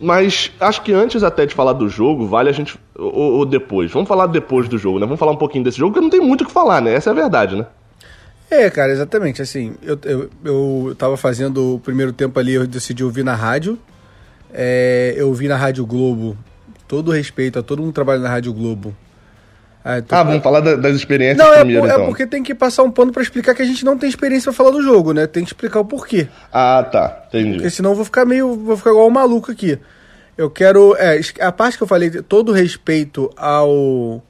Mas 0.00 0.52
acho 0.60 0.82
que 0.82 0.92
antes 0.92 1.24
até 1.24 1.44
de 1.44 1.54
falar 1.54 1.72
do 1.72 1.88
jogo, 1.88 2.26
vale 2.26 2.48
a 2.48 2.52
gente. 2.52 2.78
Ou, 2.96 3.38
ou 3.38 3.46
depois. 3.46 3.90
Vamos 3.90 4.08
falar 4.08 4.26
depois 4.26 4.68
do 4.68 4.78
jogo, 4.78 4.98
né? 4.98 5.06
Vamos 5.06 5.18
falar 5.18 5.32
um 5.32 5.36
pouquinho 5.36 5.64
desse 5.64 5.78
jogo, 5.78 5.92
porque 5.92 6.04
não 6.04 6.10
tem 6.10 6.20
muito 6.20 6.44
o 6.44 6.46
que 6.46 6.52
falar, 6.52 6.80
né? 6.80 6.94
Essa 6.94 7.10
é 7.10 7.12
a 7.12 7.16
verdade, 7.16 7.56
né? 7.56 7.66
É, 8.50 8.70
cara, 8.70 8.92
exatamente. 8.92 9.42
Assim, 9.42 9.74
eu, 9.82 9.98
eu, 10.04 10.30
eu 10.44 10.94
tava 10.96 11.16
fazendo 11.16 11.74
o 11.74 11.80
primeiro 11.80 12.12
tempo 12.12 12.38
ali, 12.38 12.54
eu 12.54 12.66
decidi 12.66 13.04
ouvir 13.04 13.24
na 13.24 13.34
rádio. 13.34 13.78
É, 14.52 15.14
eu 15.16 15.28
ouvi 15.28 15.46
na 15.48 15.56
Rádio 15.56 15.84
Globo. 15.84 16.36
Todo 16.86 17.10
respeito 17.10 17.58
a 17.58 17.62
todo 17.62 17.80
mundo 17.80 17.88
que 17.88 17.94
trabalha 17.94 18.20
na 18.20 18.28
Rádio 18.30 18.52
Globo. 18.54 18.96
Ah, 19.84 20.02
Ah, 20.10 20.22
vamos 20.22 20.42
falar 20.42 20.60
da- 20.60 20.74
das 20.74 20.96
experiências 20.96 21.38
Não, 21.38 21.52
é, 21.54 21.58
primeiro, 21.60 21.86
é 21.86 21.92
então. 21.92 22.06
porque 22.06 22.26
tem 22.26 22.42
que 22.42 22.54
passar 22.54 22.82
um 22.82 22.90
pano 22.90 23.12
pra 23.12 23.22
explicar 23.22 23.54
que 23.54 23.62
a 23.62 23.64
gente 23.64 23.84
não 23.84 23.96
tem 23.96 24.08
experiência 24.08 24.50
pra 24.50 24.56
falar 24.56 24.70
do 24.70 24.82
jogo, 24.82 25.12
né? 25.12 25.26
Tem 25.26 25.44
que 25.44 25.50
explicar 25.50 25.80
o 25.80 25.84
porquê. 25.84 26.28
Ah, 26.52 26.86
tá. 26.90 27.24
Entendi. 27.28 27.52
Porque 27.56 27.70
senão 27.70 27.90
eu 27.90 27.96
vou 27.96 28.04
ficar 28.04 28.24
meio. 28.24 28.54
vou 28.56 28.76
ficar 28.76 28.90
igual 28.90 29.06
um 29.06 29.10
maluco 29.10 29.50
aqui. 29.52 29.78
Eu 30.36 30.50
quero. 30.50 30.94
É, 30.96 31.20
a 31.40 31.52
parte 31.52 31.76
que 31.76 31.82
eu 31.82 31.86
falei, 31.86 32.10
todo 32.22 32.52
respeito 32.52 33.30
ao. 33.36 34.22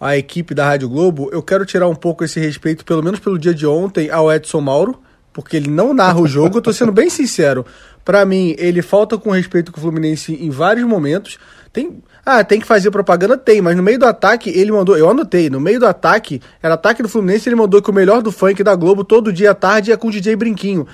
À 0.00 0.16
equipe 0.16 0.54
da 0.54 0.66
Rádio 0.66 0.88
Globo, 0.88 1.28
eu 1.32 1.42
quero 1.42 1.64
tirar 1.64 1.88
um 1.88 1.94
pouco 1.94 2.24
esse 2.24 2.38
respeito, 2.38 2.84
pelo 2.84 3.02
menos 3.02 3.20
pelo 3.20 3.38
dia 3.38 3.54
de 3.54 3.66
ontem, 3.66 4.10
ao 4.10 4.32
Edson 4.32 4.60
Mauro, 4.60 5.00
porque 5.32 5.56
ele 5.56 5.68
não 5.68 5.92
narra 5.92 6.20
o 6.20 6.26
jogo, 6.26 6.58
eu 6.58 6.62
tô 6.62 6.72
sendo 6.72 6.92
bem 6.92 7.10
sincero. 7.10 7.64
Pra 8.04 8.24
mim, 8.24 8.54
ele 8.58 8.82
falta 8.82 9.18
com 9.18 9.30
respeito 9.30 9.72
com 9.72 9.78
o 9.78 9.82
Fluminense 9.82 10.32
em 10.32 10.48
vários 10.48 10.86
momentos. 10.86 11.38
Tem. 11.72 12.02
Ah, 12.24 12.42
tem 12.42 12.60
que 12.60 12.66
fazer 12.66 12.90
propaganda? 12.90 13.36
Tem, 13.36 13.60
mas 13.60 13.76
no 13.76 13.82
meio 13.82 13.98
do 13.98 14.06
ataque 14.06 14.48
ele 14.48 14.72
mandou. 14.72 14.96
Eu 14.96 15.10
anotei, 15.10 15.50
no 15.50 15.60
meio 15.60 15.80
do 15.80 15.86
ataque, 15.86 16.40
era 16.62 16.74
ataque 16.74 17.02
do 17.02 17.08
Fluminense, 17.08 17.48
ele 17.48 17.56
mandou 17.56 17.82
que 17.82 17.90
o 17.90 17.92
melhor 17.92 18.22
do 18.22 18.32
funk 18.32 18.62
da 18.62 18.74
Globo 18.74 19.04
todo 19.04 19.32
dia 19.32 19.50
à 19.50 19.54
tarde 19.54 19.92
é 19.92 19.96
com 19.96 20.08
o 20.08 20.10
DJ 20.10 20.36
Brinquinho. 20.36 20.86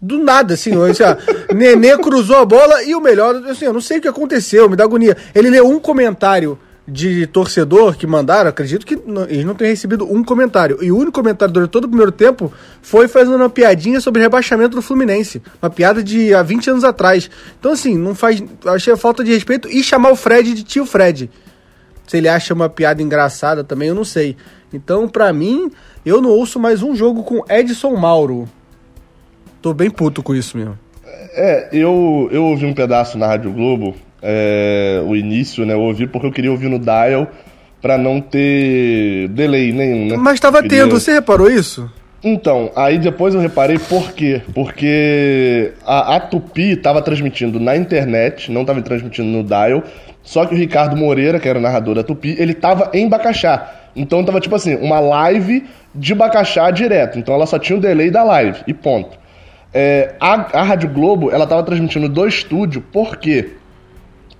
Do 0.00 0.18
nada, 0.18 0.54
assim, 0.54 0.70
assim 0.88 1.02
ó, 1.02 1.16
Nenê 1.54 1.96
cruzou 1.98 2.36
a 2.36 2.44
bola 2.44 2.82
e 2.84 2.94
o 2.94 3.00
melhor, 3.00 3.34
assim, 3.48 3.64
eu 3.64 3.72
não 3.72 3.80
sei 3.80 3.98
o 3.98 4.00
que 4.00 4.08
aconteceu, 4.08 4.68
me 4.68 4.76
dá 4.76 4.84
agonia. 4.84 5.16
Ele 5.34 5.50
leu 5.50 5.68
um 5.68 5.80
comentário 5.80 6.58
de 6.90 7.26
torcedor 7.26 7.96
que 7.96 8.06
mandaram, 8.06 8.50
acredito 8.50 8.84
que 8.84 8.96
não, 8.96 9.22
eles 9.22 9.44
não 9.44 9.54
tenham 9.54 9.70
recebido 9.70 10.04
um 10.04 10.24
comentário. 10.24 10.78
E 10.82 10.90
o 10.90 10.96
único 10.96 11.12
comentário 11.12 11.52
durante 11.54 11.70
todo 11.70 11.84
o 11.84 11.88
primeiro 11.88 12.10
tempo 12.10 12.52
foi 12.82 13.06
fazendo 13.06 13.36
uma 13.36 13.48
piadinha 13.48 14.00
sobre 14.00 14.20
rebaixamento 14.20 14.74
do 14.74 14.82
Fluminense. 14.82 15.40
Uma 15.62 15.70
piada 15.70 16.02
de 16.02 16.34
há 16.34 16.42
20 16.42 16.70
anos 16.70 16.84
atrás. 16.84 17.30
Então, 17.58 17.72
assim, 17.72 17.96
não 17.96 18.14
faz. 18.14 18.42
Achei 18.66 18.96
falta 18.96 19.22
de 19.22 19.32
respeito 19.32 19.68
e 19.68 19.82
chamar 19.82 20.10
o 20.10 20.16
Fred 20.16 20.52
de 20.52 20.64
tio 20.64 20.84
Fred. 20.84 21.30
Se 22.06 22.16
ele 22.16 22.28
acha 22.28 22.52
uma 22.52 22.68
piada 22.68 23.00
engraçada 23.00 23.62
também, 23.62 23.88
eu 23.88 23.94
não 23.94 24.04
sei. 24.04 24.36
Então, 24.72 25.08
pra 25.08 25.32
mim, 25.32 25.70
eu 26.04 26.20
não 26.20 26.30
ouço 26.30 26.58
mais 26.58 26.82
um 26.82 26.94
jogo 26.94 27.22
com 27.22 27.44
Edson 27.48 27.94
Mauro. 27.94 28.48
Tô 29.62 29.72
bem 29.72 29.90
puto 29.90 30.22
com 30.22 30.34
isso 30.34 30.56
mesmo. 30.56 30.78
É, 31.32 31.68
eu, 31.72 32.28
eu 32.32 32.44
ouvi 32.46 32.66
um 32.66 32.74
pedaço 32.74 33.16
na 33.16 33.26
Rádio 33.26 33.52
Globo, 33.52 33.94
é, 34.22 35.02
o 35.06 35.14
início, 35.16 35.64
né? 35.64 35.74
Eu 35.74 35.80
ouvi 35.80 36.06
porque 36.06 36.26
eu 36.26 36.32
queria 36.32 36.50
ouvir 36.50 36.68
no 36.68 36.78
dial 36.78 37.28
pra 37.80 37.96
não 37.96 38.20
ter 38.20 39.28
delay 39.28 39.72
nenhum, 39.72 40.06
né? 40.08 40.16
Mas 40.16 40.38
tava 40.38 40.62
Queria- 40.62 40.84
tendo, 40.84 40.98
você 40.98 41.12
reparou 41.12 41.50
isso? 41.50 41.90
Então, 42.22 42.70
aí 42.76 42.98
depois 42.98 43.34
eu 43.34 43.40
reparei 43.40 43.78
por 43.78 44.12
quê? 44.12 44.42
Porque 44.54 45.72
a, 45.86 46.16
a 46.16 46.20
Tupi 46.20 46.76
tava 46.76 47.00
transmitindo 47.00 47.58
na 47.58 47.74
internet, 47.76 48.52
não 48.52 48.62
tava 48.64 48.82
transmitindo 48.82 49.28
no 49.28 49.42
dial, 49.42 49.82
só 50.22 50.44
que 50.44 50.54
o 50.54 50.58
Ricardo 50.58 50.94
Moreira, 50.94 51.40
que 51.40 51.48
era 51.48 51.58
o 51.58 51.62
narrador 51.62 51.94
da 51.94 52.02
Tupi, 52.02 52.36
ele 52.38 52.52
tava 52.52 52.90
em 52.92 53.08
Bacaxá. 53.08 53.72
Então 53.96 54.22
tava 54.22 54.38
tipo 54.38 54.54
assim, 54.54 54.76
uma 54.76 55.00
live 55.00 55.64
de 55.94 56.14
Bacaxá 56.14 56.70
direto. 56.70 57.18
Então 57.18 57.34
ela 57.34 57.46
só 57.46 57.58
tinha 57.58 57.78
o 57.78 57.80
delay 57.80 58.10
da 58.10 58.22
live, 58.22 58.60
e 58.66 58.74
ponto. 58.74 59.18
É, 59.72 60.14
a, 60.20 60.60
a 60.60 60.62
Rádio 60.62 60.90
Globo, 60.90 61.30
ela 61.30 61.46
tava 61.46 61.62
transmitindo 61.62 62.06
do 62.08 62.26
estúdio, 62.26 62.82
por 62.92 63.16
quê? 63.16 63.50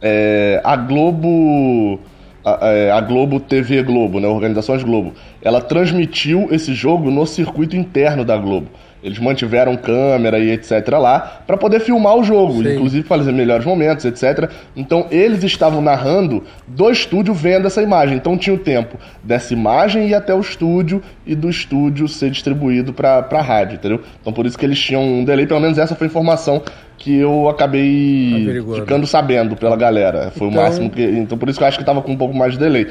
É, 0.01 0.61
a 0.65 0.77
Globo. 0.77 2.01
A, 2.43 2.69
é, 2.69 2.91
a 2.91 3.01
Globo 3.03 3.39
TV 3.39 3.83
Globo, 3.83 4.19
né? 4.19 4.27
Organizações 4.27 4.83
Globo. 4.83 5.13
Ela 5.43 5.61
transmitiu 5.61 6.49
esse 6.51 6.73
jogo 6.73 7.11
no 7.11 7.27
circuito 7.27 7.77
interno 7.77 8.25
da 8.25 8.37
Globo. 8.37 8.69
Eles 9.03 9.19
mantiveram 9.19 9.77
câmera 9.77 10.39
e 10.39 10.51
etc 10.51 10.89
lá 11.01 11.43
para 11.47 11.57
poder 11.57 11.81
filmar 11.81 12.17
o 12.17 12.23
jogo, 12.23 12.63
Sim. 12.63 12.75
inclusive 12.75 13.07
fazer 13.07 13.33
melhores 13.33 13.65
momentos, 13.65 14.05
etc. 14.05 14.51
Então 14.77 15.07
eles 15.11 15.43
estavam 15.43 15.81
narrando 15.81 16.43
do 16.67 16.91
estúdio 16.91 17.33
vendo 17.33 17.67
essa 17.67 17.83
imagem. 17.83 18.17
Então 18.17 18.37
tinha 18.37 18.55
o 18.55 18.59
tempo 18.59 18.99
dessa 19.23 19.53
imagem 19.53 20.09
ir 20.09 20.15
até 20.15 20.35
o 20.35 20.41
estúdio 20.41 21.03
e 21.27 21.35
do 21.35 21.49
estúdio 21.49 22.07
ser 22.09 22.31
distribuído 22.31 22.93
para 22.93 23.27
a 23.31 23.43
rádio, 23.43 23.77
entendeu? 23.77 24.01
Então 24.21 24.33
por 24.33 24.47
isso 24.47 24.59
que 24.59 24.67
eles 24.67 24.79
tinham 24.79 25.03
um 25.03 25.25
delay, 25.25 25.47
pelo 25.47 25.61
menos 25.61 25.79
essa 25.79 25.95
foi 25.95 26.07
a 26.07 26.11
informação 26.11 26.63
que 26.99 27.17
eu 27.17 27.49
acabei 27.49 28.43
Averiguando. 28.43 28.81
ficando 28.83 29.07
sabendo 29.07 29.57
pela 29.57 29.77
galera. 29.77 30.31
Foi 30.37 30.49
então... 30.49 30.61
o 30.61 30.65
máximo 30.65 30.91
que. 30.91 31.03
Então 31.03 31.39
por 31.39 31.49
isso 31.49 31.59
que 31.59 31.65
eu 31.65 31.69
acho 31.69 31.79
que 31.79 31.85
tava 31.85 32.03
com 32.03 32.13
um 32.13 32.17
pouco 32.17 32.37
mais 32.37 32.53
de 32.53 32.59
delay. 32.59 32.87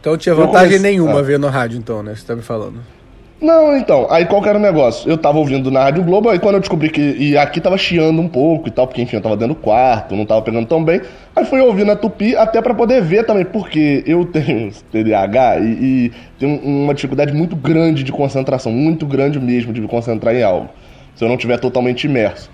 Então 0.00 0.16
tinha 0.18 0.34
vantagem 0.34 0.78
comecei... 0.78 0.90
nenhuma 0.90 1.20
ah. 1.20 1.22
ver 1.22 1.38
no 1.38 1.48
rádio, 1.48 1.78
então, 1.78 2.02
né? 2.02 2.14
Você 2.14 2.26
tá 2.26 2.36
me 2.36 2.42
falando. 2.42 2.80
Não, 3.42 3.76
então, 3.76 4.06
aí 4.08 4.24
qual 4.24 4.40
que 4.40 4.48
era 4.48 4.56
o 4.56 4.62
negócio? 4.62 5.10
Eu 5.10 5.18
tava 5.18 5.36
ouvindo 5.36 5.68
na 5.68 5.82
Rádio 5.82 6.04
Globo, 6.04 6.28
aí 6.28 6.38
quando 6.38 6.54
eu 6.54 6.60
descobri 6.60 6.88
que. 6.88 7.00
E 7.00 7.36
aqui 7.36 7.60
tava 7.60 7.76
chiando 7.76 8.20
um 8.20 8.28
pouco 8.28 8.68
e 8.68 8.70
tal, 8.70 8.86
porque 8.86 9.02
enfim, 9.02 9.16
eu 9.16 9.20
tava 9.20 9.36
dentro 9.36 9.54
do 9.54 9.60
quarto, 9.60 10.14
não 10.14 10.24
tava 10.24 10.40
pegando 10.42 10.64
tão 10.64 10.84
bem. 10.84 11.00
Aí 11.34 11.44
fui 11.44 11.60
ouvir 11.60 11.84
na 11.84 11.96
Tupi 11.96 12.36
até 12.36 12.62
para 12.62 12.72
poder 12.72 13.02
ver 13.02 13.26
também, 13.26 13.44
porque 13.44 14.04
eu 14.06 14.24
tenho 14.30 14.70
TDAH 14.92 15.58
e, 15.58 15.64
e 15.64 16.12
tenho 16.38 16.56
uma 16.60 16.94
dificuldade 16.94 17.32
muito 17.32 17.56
grande 17.56 18.04
de 18.04 18.12
concentração, 18.12 18.70
muito 18.70 19.04
grande 19.06 19.40
mesmo 19.40 19.72
de 19.72 19.80
me 19.80 19.88
concentrar 19.88 20.32
em 20.36 20.44
algo, 20.44 20.68
se 21.16 21.24
eu 21.24 21.28
não 21.28 21.34
estiver 21.34 21.58
totalmente 21.58 22.04
imerso. 22.04 22.48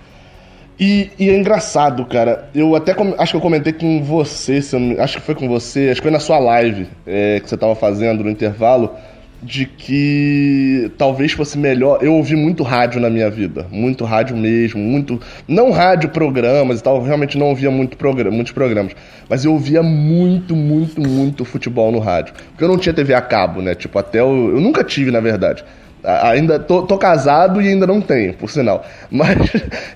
E, 0.81 1.11
e, 1.19 1.29
é 1.29 1.37
engraçado, 1.37 2.07
cara. 2.07 2.49
Eu 2.55 2.75
até 2.75 2.95
acho 3.19 3.33
que 3.33 3.37
eu 3.37 3.43
comentei 3.43 3.75
com 3.75 4.03
você, 4.03 4.61
eu, 4.73 5.03
acho 5.03 5.19
que 5.19 5.23
foi 5.23 5.35
com 5.35 5.49
você, 5.49 5.91
acho 5.91 6.01
que 6.01 6.07
foi 6.07 6.13
na 6.13 6.21
sua 6.21 6.39
live 6.39 6.87
é, 7.07 7.41
que 7.41 7.51
você 7.51 7.57
tava 7.59 7.75
fazendo 7.75 8.23
no 8.25 8.31
intervalo, 8.31 8.95
de 9.43 9.67
que 9.67 10.91
talvez 10.99 11.33
fosse 11.33 11.57
melhor. 11.57 11.99
Eu 12.03 12.15
ouvi 12.15 12.35
muito 12.35 12.63
rádio 12.63 13.01
na 13.01 13.09
minha 13.09 13.31
vida, 13.31 13.67
muito 13.71 14.05
rádio 14.05 14.37
mesmo, 14.37 14.81
muito. 14.81 15.21
Não 15.47 15.71
rádio 15.71 16.09
programas 16.09 16.81
e 16.81 16.83
tal, 16.83 17.03
realmente 17.03 17.39
não 17.39 17.47
ouvia 17.47 17.71
muito 17.71 17.97
programa, 17.97 18.35
muitos 18.35 18.53
programas, 18.53 18.93
mas 19.29 19.45
eu 19.45 19.53
ouvia 19.53 19.83
muito, 19.83 20.57
muito, 20.57 21.01
muito 21.01 21.45
futebol 21.45 21.93
no 21.93 21.99
rádio. 21.99 22.35
Porque 22.51 22.65
eu 22.65 22.69
não 22.69 22.79
tinha 22.79 22.93
TV 22.93 23.15
a 23.15 23.21
cabo, 23.21 23.63
né? 23.63 23.75
Tipo, 23.75 23.99
até 23.99 24.21
eu, 24.21 24.53
eu 24.55 24.61
nunca 24.61 24.83
tive, 24.83 25.11
na 25.11 25.21
verdade. 25.21 25.65
Ainda 26.05 26.61
tô, 26.61 26.83
tô, 26.83 26.97
casado 26.97 27.61
e 27.61 27.69
ainda 27.69 27.87
não 27.87 28.01
tenho, 28.01 28.33
por 28.35 28.49
sinal. 28.49 28.85
Mas 29.11 29.37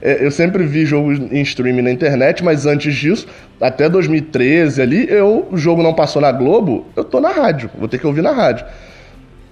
é, 0.01 0.25
eu 0.25 0.31
sempre 0.31 0.65
vi 0.65 0.85
jogos 0.85 1.19
em 1.19 1.41
streaming 1.43 1.83
na 1.83 1.93
internet, 1.93 2.43
mas 2.43 2.67
antes 2.67 2.95
disso, 2.95 3.27
até 3.61 3.89
2013 3.89 4.83
ali, 4.83 5.07
eu, 5.09 5.47
o 5.51 5.57
jogo 5.57 5.81
não 5.83 5.95
passou 5.95 6.21
na 6.21 6.33
Globo, 6.33 6.87
eu 6.97 7.05
tô 7.05 7.21
na 7.21 7.31
rádio, 7.31 7.71
vou 7.79 7.87
ter 7.87 7.99
que 7.99 8.07
ouvir 8.07 8.21
na 8.21 8.33
rádio. 8.33 8.67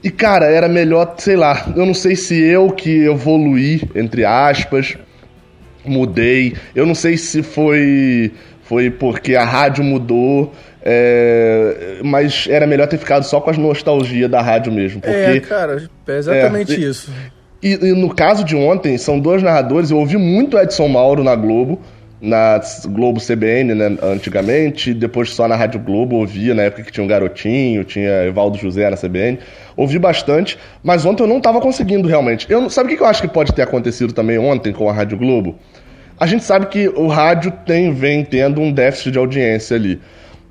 E 0.02 0.11
cara, 0.11 0.47
era 0.47 0.69
melhor, 0.69 1.14
sei 1.19 1.37
lá, 1.37 1.73
eu 1.76 1.85
não 1.85 1.95
sei 1.95 2.16
se 2.16 2.40
eu 2.40 2.71
que 2.71 3.04
evoluí, 3.04 3.83
entre 3.95 4.25
aspas, 4.25 4.97
mudei, 5.85 6.54
eu 6.75 6.87
não 6.87 6.95
sei 6.95 7.16
se 7.16 7.42
foi 7.42 8.33
foi 8.62 8.88
porque 8.88 9.35
a 9.35 9.45
rádio 9.45 9.83
mudou, 9.83 10.52
é, 10.83 11.99
mas 12.04 12.47
era 12.49 12.69
melhor 12.69 12.87
ter 12.87 12.99
ficado 12.99 13.25
só 13.25 13.40
com 13.40 13.50
as 13.50 13.59
nostalgias 13.59 14.30
da 14.30 14.40
rádio 14.40 14.73
mesmo. 14.73 15.00
Porque, 15.00 15.16
é, 15.16 15.40
cara, 15.40 15.88
é 16.07 16.16
exatamente 16.16 16.75
é, 16.75 16.78
isso. 16.78 17.12
E, 17.61 17.73
e, 17.73 17.92
no 17.92 18.14
caso 18.14 18.45
de 18.45 18.54
ontem, 18.54 18.97
são 18.97 19.19
dois 19.19 19.42
narradores, 19.42 19.90
eu 19.90 19.99
ouvi 19.99 20.16
muito 20.16 20.57
Edson 20.57 20.88
Mauro 20.88 21.25
na 21.25 21.35
Globo, 21.35 21.80
na 22.21 22.61
Globo 22.87 23.21
CBN, 23.21 23.75
né, 23.75 23.97
antigamente, 24.03 24.93
depois 24.93 25.31
só 25.31 25.49
na 25.49 25.57
Rádio 25.57 25.81
Globo, 25.81 26.17
ouvia 26.17 26.55
na 26.55 26.62
época 26.62 26.83
que 26.83 26.93
tinha 26.93 27.03
um 27.03 27.07
garotinho, 27.07 27.83
tinha 27.85 28.25
Evaldo 28.25 28.59
José 28.59 28.89
na 28.91 28.97
CBN, 28.97 29.39
ouvi 29.77 29.99
bastante, 29.99 30.59
mas 30.83 31.07
ontem 31.07 31.23
eu 31.23 31.27
não 31.27 31.39
estava 31.39 31.61
conseguindo 31.61 32.07
realmente. 32.07 32.47
Eu, 32.50 32.69
sabe 32.69 32.93
o 32.93 32.97
que 32.97 33.03
eu 33.03 33.07
acho 33.07 33.23
que 33.23 33.29
pode 33.29 33.53
ter 33.55 33.62
acontecido 33.62 34.12
também 34.12 34.39
ontem 34.39 34.73
com 34.73 34.89
a 34.89 34.93
Rádio 34.93 35.17
Globo? 35.17 35.59
A 36.19 36.27
gente 36.27 36.45
sabe 36.45 36.67
que 36.67 36.87
o 36.89 37.07
rádio 37.07 37.50
tem, 37.65 37.95
vem 37.95 38.23
tendo 38.23 38.61
um 38.61 38.71
déficit 38.71 39.12
de 39.12 39.19
audiência 39.19 39.75
ali. 39.75 39.99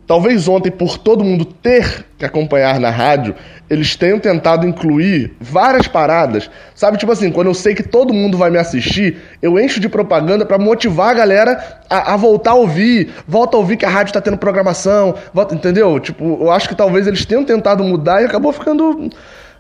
Talvez 0.09 0.47
ontem, 0.47 0.71
por 0.71 0.97
todo 0.97 1.23
mundo 1.23 1.45
ter 1.45 2.03
que 2.17 2.25
acompanhar 2.25 2.79
na 2.79 2.89
rádio, 2.89 3.35
eles 3.69 3.95
tenham 3.95 4.17
tentado 4.17 4.65
incluir 4.65 5.35
várias 5.39 5.87
paradas. 5.87 6.49
Sabe, 6.73 6.97
tipo 6.97 7.11
assim, 7.11 7.31
quando 7.31 7.45
eu 7.45 7.53
sei 7.53 7.75
que 7.75 7.83
todo 7.83 8.11
mundo 8.11 8.35
vai 8.35 8.49
me 8.49 8.57
assistir, 8.57 9.17
eu 9.39 9.59
encho 9.59 9.79
de 9.79 9.87
propaganda 9.87 10.47
para 10.47 10.57
motivar 10.57 11.11
a 11.11 11.13
galera 11.13 11.63
a, 11.87 12.15
a, 12.15 12.17
voltar 12.17 12.51
a 12.51 12.55
ouvir. 12.55 13.11
Volta 13.27 13.55
a 13.55 13.59
ouvir 13.59 13.77
que 13.77 13.85
a 13.85 13.89
rádio 13.89 14.11
tá 14.11 14.19
tendo 14.19 14.39
programação. 14.39 15.13
Volta, 15.31 15.53
entendeu? 15.53 15.99
Tipo, 15.99 16.39
eu 16.41 16.49
acho 16.49 16.67
que 16.67 16.73
talvez 16.73 17.05
eles 17.05 17.23
tenham 17.23 17.43
tentado 17.43 17.83
mudar 17.83 18.23
e 18.23 18.25
acabou 18.25 18.51
ficando. 18.51 19.11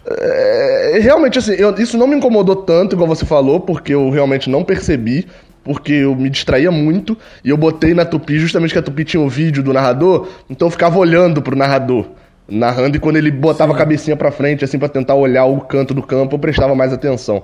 É, 0.03 0.97
realmente, 0.99 1.37
assim, 1.37 1.53
eu, 1.53 1.75
isso 1.75 1.95
não 1.95 2.07
me 2.07 2.15
incomodou 2.15 2.55
tanto, 2.55 2.95
igual 2.95 3.07
você 3.07 3.23
falou, 3.23 3.59
porque 3.59 3.93
eu 3.93 4.09
realmente 4.09 4.49
não 4.49 4.63
percebi 4.63 5.27
porque 5.63 5.93
eu 5.93 6.15
me 6.15 6.29
distraía 6.29 6.71
muito 6.71 7.17
e 7.43 7.49
eu 7.49 7.57
botei 7.57 7.93
na 7.93 8.05
Tupi 8.05 8.39
justamente 8.39 8.73
que 8.73 8.79
a 8.79 8.81
Tupi 8.81 9.03
tinha 9.03 9.21
o 9.21 9.25
um 9.25 9.29
vídeo 9.29 9.61
do 9.61 9.73
narrador, 9.73 10.27
então 10.49 10.67
eu 10.67 10.71
ficava 10.71 10.97
olhando 10.97 11.41
pro 11.41 11.55
narrador, 11.55 12.05
narrando 12.47 12.97
e 12.97 12.99
quando 12.99 13.17
ele 13.17 13.31
botava 13.31 13.71
Sim. 13.71 13.75
a 13.75 13.79
cabecinha 13.79 14.15
para 14.15 14.31
frente 14.31 14.63
assim 14.63 14.79
para 14.79 14.89
tentar 14.89 15.15
olhar 15.15 15.45
o 15.45 15.61
canto 15.61 15.93
do 15.93 16.01
campo, 16.01 16.35
eu 16.35 16.39
prestava 16.39 16.73
mais 16.75 16.93
atenção. 16.93 17.43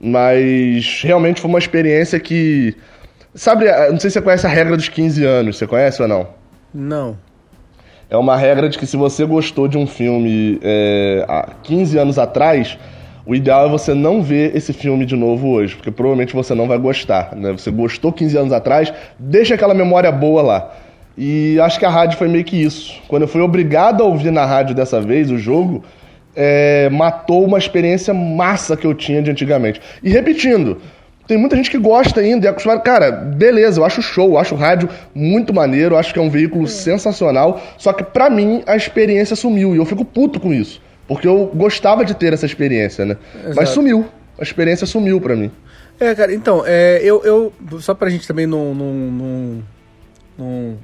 Mas 0.00 1.02
realmente 1.02 1.40
foi 1.40 1.48
uma 1.48 1.58
experiência 1.58 2.18
que 2.18 2.76
sabe, 3.34 3.66
não 3.90 3.98
sei 3.98 4.10
se 4.10 4.14
você 4.14 4.22
conhece 4.22 4.46
a 4.46 4.50
regra 4.50 4.76
dos 4.76 4.88
15 4.88 5.24
anos, 5.24 5.56
você 5.56 5.66
conhece 5.66 6.02
ou 6.02 6.08
não? 6.08 6.26
Não. 6.74 7.16
É 8.10 8.16
uma 8.16 8.36
regra 8.36 8.68
de 8.68 8.78
que 8.78 8.86
se 8.86 8.96
você 8.96 9.24
gostou 9.24 9.66
de 9.66 9.78
um 9.78 9.86
filme 9.86 10.58
é, 10.62 11.24
há 11.26 11.48
15 11.62 11.96
anos 11.96 12.18
atrás, 12.18 12.78
o 13.24 13.34
ideal 13.34 13.66
é 13.66 13.70
você 13.70 13.94
não 13.94 14.22
ver 14.22 14.56
esse 14.56 14.72
filme 14.72 15.06
de 15.06 15.14
novo 15.14 15.48
hoje, 15.48 15.76
porque 15.76 15.90
provavelmente 15.90 16.34
você 16.34 16.54
não 16.54 16.66
vai 16.66 16.78
gostar. 16.78 17.36
Né? 17.36 17.52
Você 17.52 17.70
gostou 17.70 18.12
15 18.12 18.36
anos 18.36 18.52
atrás, 18.52 18.92
deixa 19.18 19.54
aquela 19.54 19.74
memória 19.74 20.10
boa 20.10 20.42
lá. 20.42 20.74
E 21.16 21.60
acho 21.60 21.78
que 21.78 21.84
a 21.84 21.90
rádio 21.90 22.18
foi 22.18 22.28
meio 22.28 22.44
que 22.44 22.56
isso. 22.56 23.00
Quando 23.06 23.22
eu 23.22 23.28
fui 23.28 23.40
obrigado 23.40 24.02
a 24.02 24.06
ouvir 24.06 24.30
na 24.30 24.44
rádio 24.44 24.74
dessa 24.74 25.00
vez 25.00 25.30
o 25.30 25.38
jogo, 25.38 25.84
é, 26.34 26.88
matou 26.90 27.44
uma 27.44 27.58
experiência 27.58 28.12
massa 28.14 28.76
que 28.76 28.86
eu 28.86 28.94
tinha 28.94 29.22
de 29.22 29.30
antigamente. 29.30 29.80
E 30.02 30.10
repetindo, 30.10 30.78
tem 31.26 31.36
muita 31.36 31.54
gente 31.56 31.70
que 31.70 31.78
gosta 31.78 32.20
ainda 32.20 32.46
e 32.46 32.48
é 32.48 32.50
acostumado. 32.50 32.82
Cara, 32.82 33.10
beleza, 33.12 33.80
eu 33.80 33.84
acho 33.84 34.02
show, 34.02 34.30
eu 34.30 34.38
acho 34.38 34.54
o 34.54 34.58
rádio 34.58 34.88
muito 35.14 35.54
maneiro, 35.54 35.96
acho 35.96 36.12
que 36.12 36.18
é 36.18 36.22
um 36.22 36.30
veículo 36.30 36.66
sensacional. 36.66 37.60
Só 37.78 37.92
que 37.92 38.02
pra 38.02 38.28
mim 38.28 38.62
a 38.66 38.74
experiência 38.74 39.36
sumiu 39.36 39.74
e 39.74 39.78
eu 39.78 39.84
fico 39.84 40.04
puto 40.04 40.40
com 40.40 40.52
isso. 40.52 40.80
Porque 41.14 41.28
eu 41.28 41.46
gostava 41.54 42.04
de 42.04 42.14
ter 42.14 42.32
essa 42.32 42.46
experiência, 42.46 43.04
né? 43.04 43.16
Exato. 43.34 43.56
Mas 43.56 43.68
sumiu. 43.68 44.06
A 44.38 44.42
experiência 44.42 44.86
sumiu 44.86 45.20
para 45.20 45.36
mim. 45.36 45.50
É, 46.00 46.14
cara, 46.14 46.34
então, 46.34 46.64
é, 46.66 47.00
eu, 47.02 47.22
eu. 47.22 47.52
Só 47.80 47.94
pra 47.94 48.08
gente 48.08 48.26
também 48.26 48.46
não. 48.46 48.74
não, 48.74 49.62
não, 50.38 50.78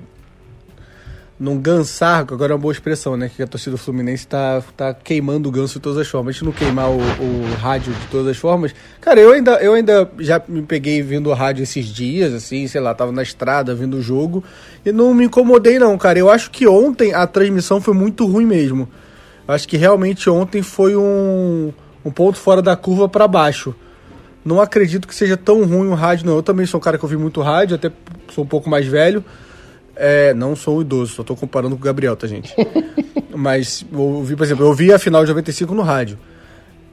não 1.40 1.56
gansar, 1.56 2.20
agora 2.20 2.52
é 2.52 2.54
uma 2.54 2.60
boa 2.60 2.72
expressão, 2.72 3.16
né? 3.16 3.30
Que 3.34 3.42
a 3.42 3.46
torcida 3.46 3.70
do 3.70 3.78
Fluminense 3.78 4.26
tá, 4.26 4.62
tá 4.76 4.92
queimando 4.92 5.48
o 5.48 5.52
ganso 5.52 5.74
de 5.74 5.80
todas 5.80 5.98
as 5.98 6.08
formas. 6.08 6.30
A 6.30 6.32
gente 6.32 6.44
não 6.44 6.52
queimar 6.52 6.90
o, 6.90 6.98
o, 6.98 7.54
rádio 7.60 7.92
de 7.92 8.06
todas 8.08 8.26
as 8.26 8.36
formas. 8.36 8.74
Cara, 9.00 9.20
eu 9.20 9.32
ainda, 9.32 9.52
eu 9.62 9.72
ainda 9.72 10.10
já 10.18 10.42
me 10.48 10.62
peguei 10.62 11.00
vindo 11.00 11.30
o 11.30 11.34
rádio 11.34 11.62
esses 11.62 11.86
dias, 11.86 12.34
assim, 12.34 12.66
sei 12.66 12.80
lá, 12.80 12.92
tava 12.92 13.12
na 13.12 13.22
estrada 13.22 13.74
vindo 13.74 13.96
o 13.96 14.02
jogo. 14.02 14.42
E 14.84 14.90
não 14.90 15.14
me 15.14 15.24
incomodei, 15.24 15.78
não, 15.78 15.96
cara. 15.96 16.18
Eu 16.18 16.28
acho 16.28 16.50
que 16.50 16.66
ontem 16.66 17.14
a 17.14 17.26
transmissão 17.26 17.80
foi 17.80 17.94
muito 17.94 18.26
ruim 18.26 18.44
mesmo. 18.44 18.88
Acho 19.48 19.66
que 19.66 19.78
realmente 19.78 20.28
ontem 20.28 20.60
foi 20.60 20.94
um, 20.94 21.72
um 22.04 22.10
ponto 22.10 22.38
fora 22.38 22.60
da 22.60 22.76
curva 22.76 23.08
para 23.08 23.26
baixo. 23.26 23.74
Não 24.44 24.60
acredito 24.60 25.08
que 25.08 25.14
seja 25.14 25.38
tão 25.38 25.64
ruim 25.64 25.88
o 25.88 25.94
rádio, 25.94 26.26
não. 26.26 26.36
Eu 26.36 26.42
também 26.42 26.66
sou 26.66 26.78
um 26.78 26.82
cara 26.82 26.98
que 26.98 27.04
ouvi 27.04 27.16
muito 27.16 27.40
rádio, 27.40 27.74
até 27.74 27.90
sou 28.30 28.44
um 28.44 28.46
pouco 28.46 28.68
mais 28.68 28.86
velho. 28.86 29.24
É, 29.96 30.32
não 30.34 30.54
sou 30.54 30.78
um 30.78 30.80
idoso, 30.82 31.14
só 31.14 31.24
tô 31.24 31.34
comparando 31.34 31.74
com 31.76 31.82
o 31.82 31.84
Gabriel, 31.84 32.14
tá, 32.14 32.26
gente? 32.26 32.54
Mas 33.34 33.84
ouvi, 33.92 34.36
por 34.36 34.44
exemplo, 34.44 34.64
eu 34.64 34.68
ouvi 34.68 34.92
a 34.92 34.98
final 34.98 35.24
de 35.24 35.30
95 35.30 35.74
no 35.74 35.82
rádio. 35.82 36.18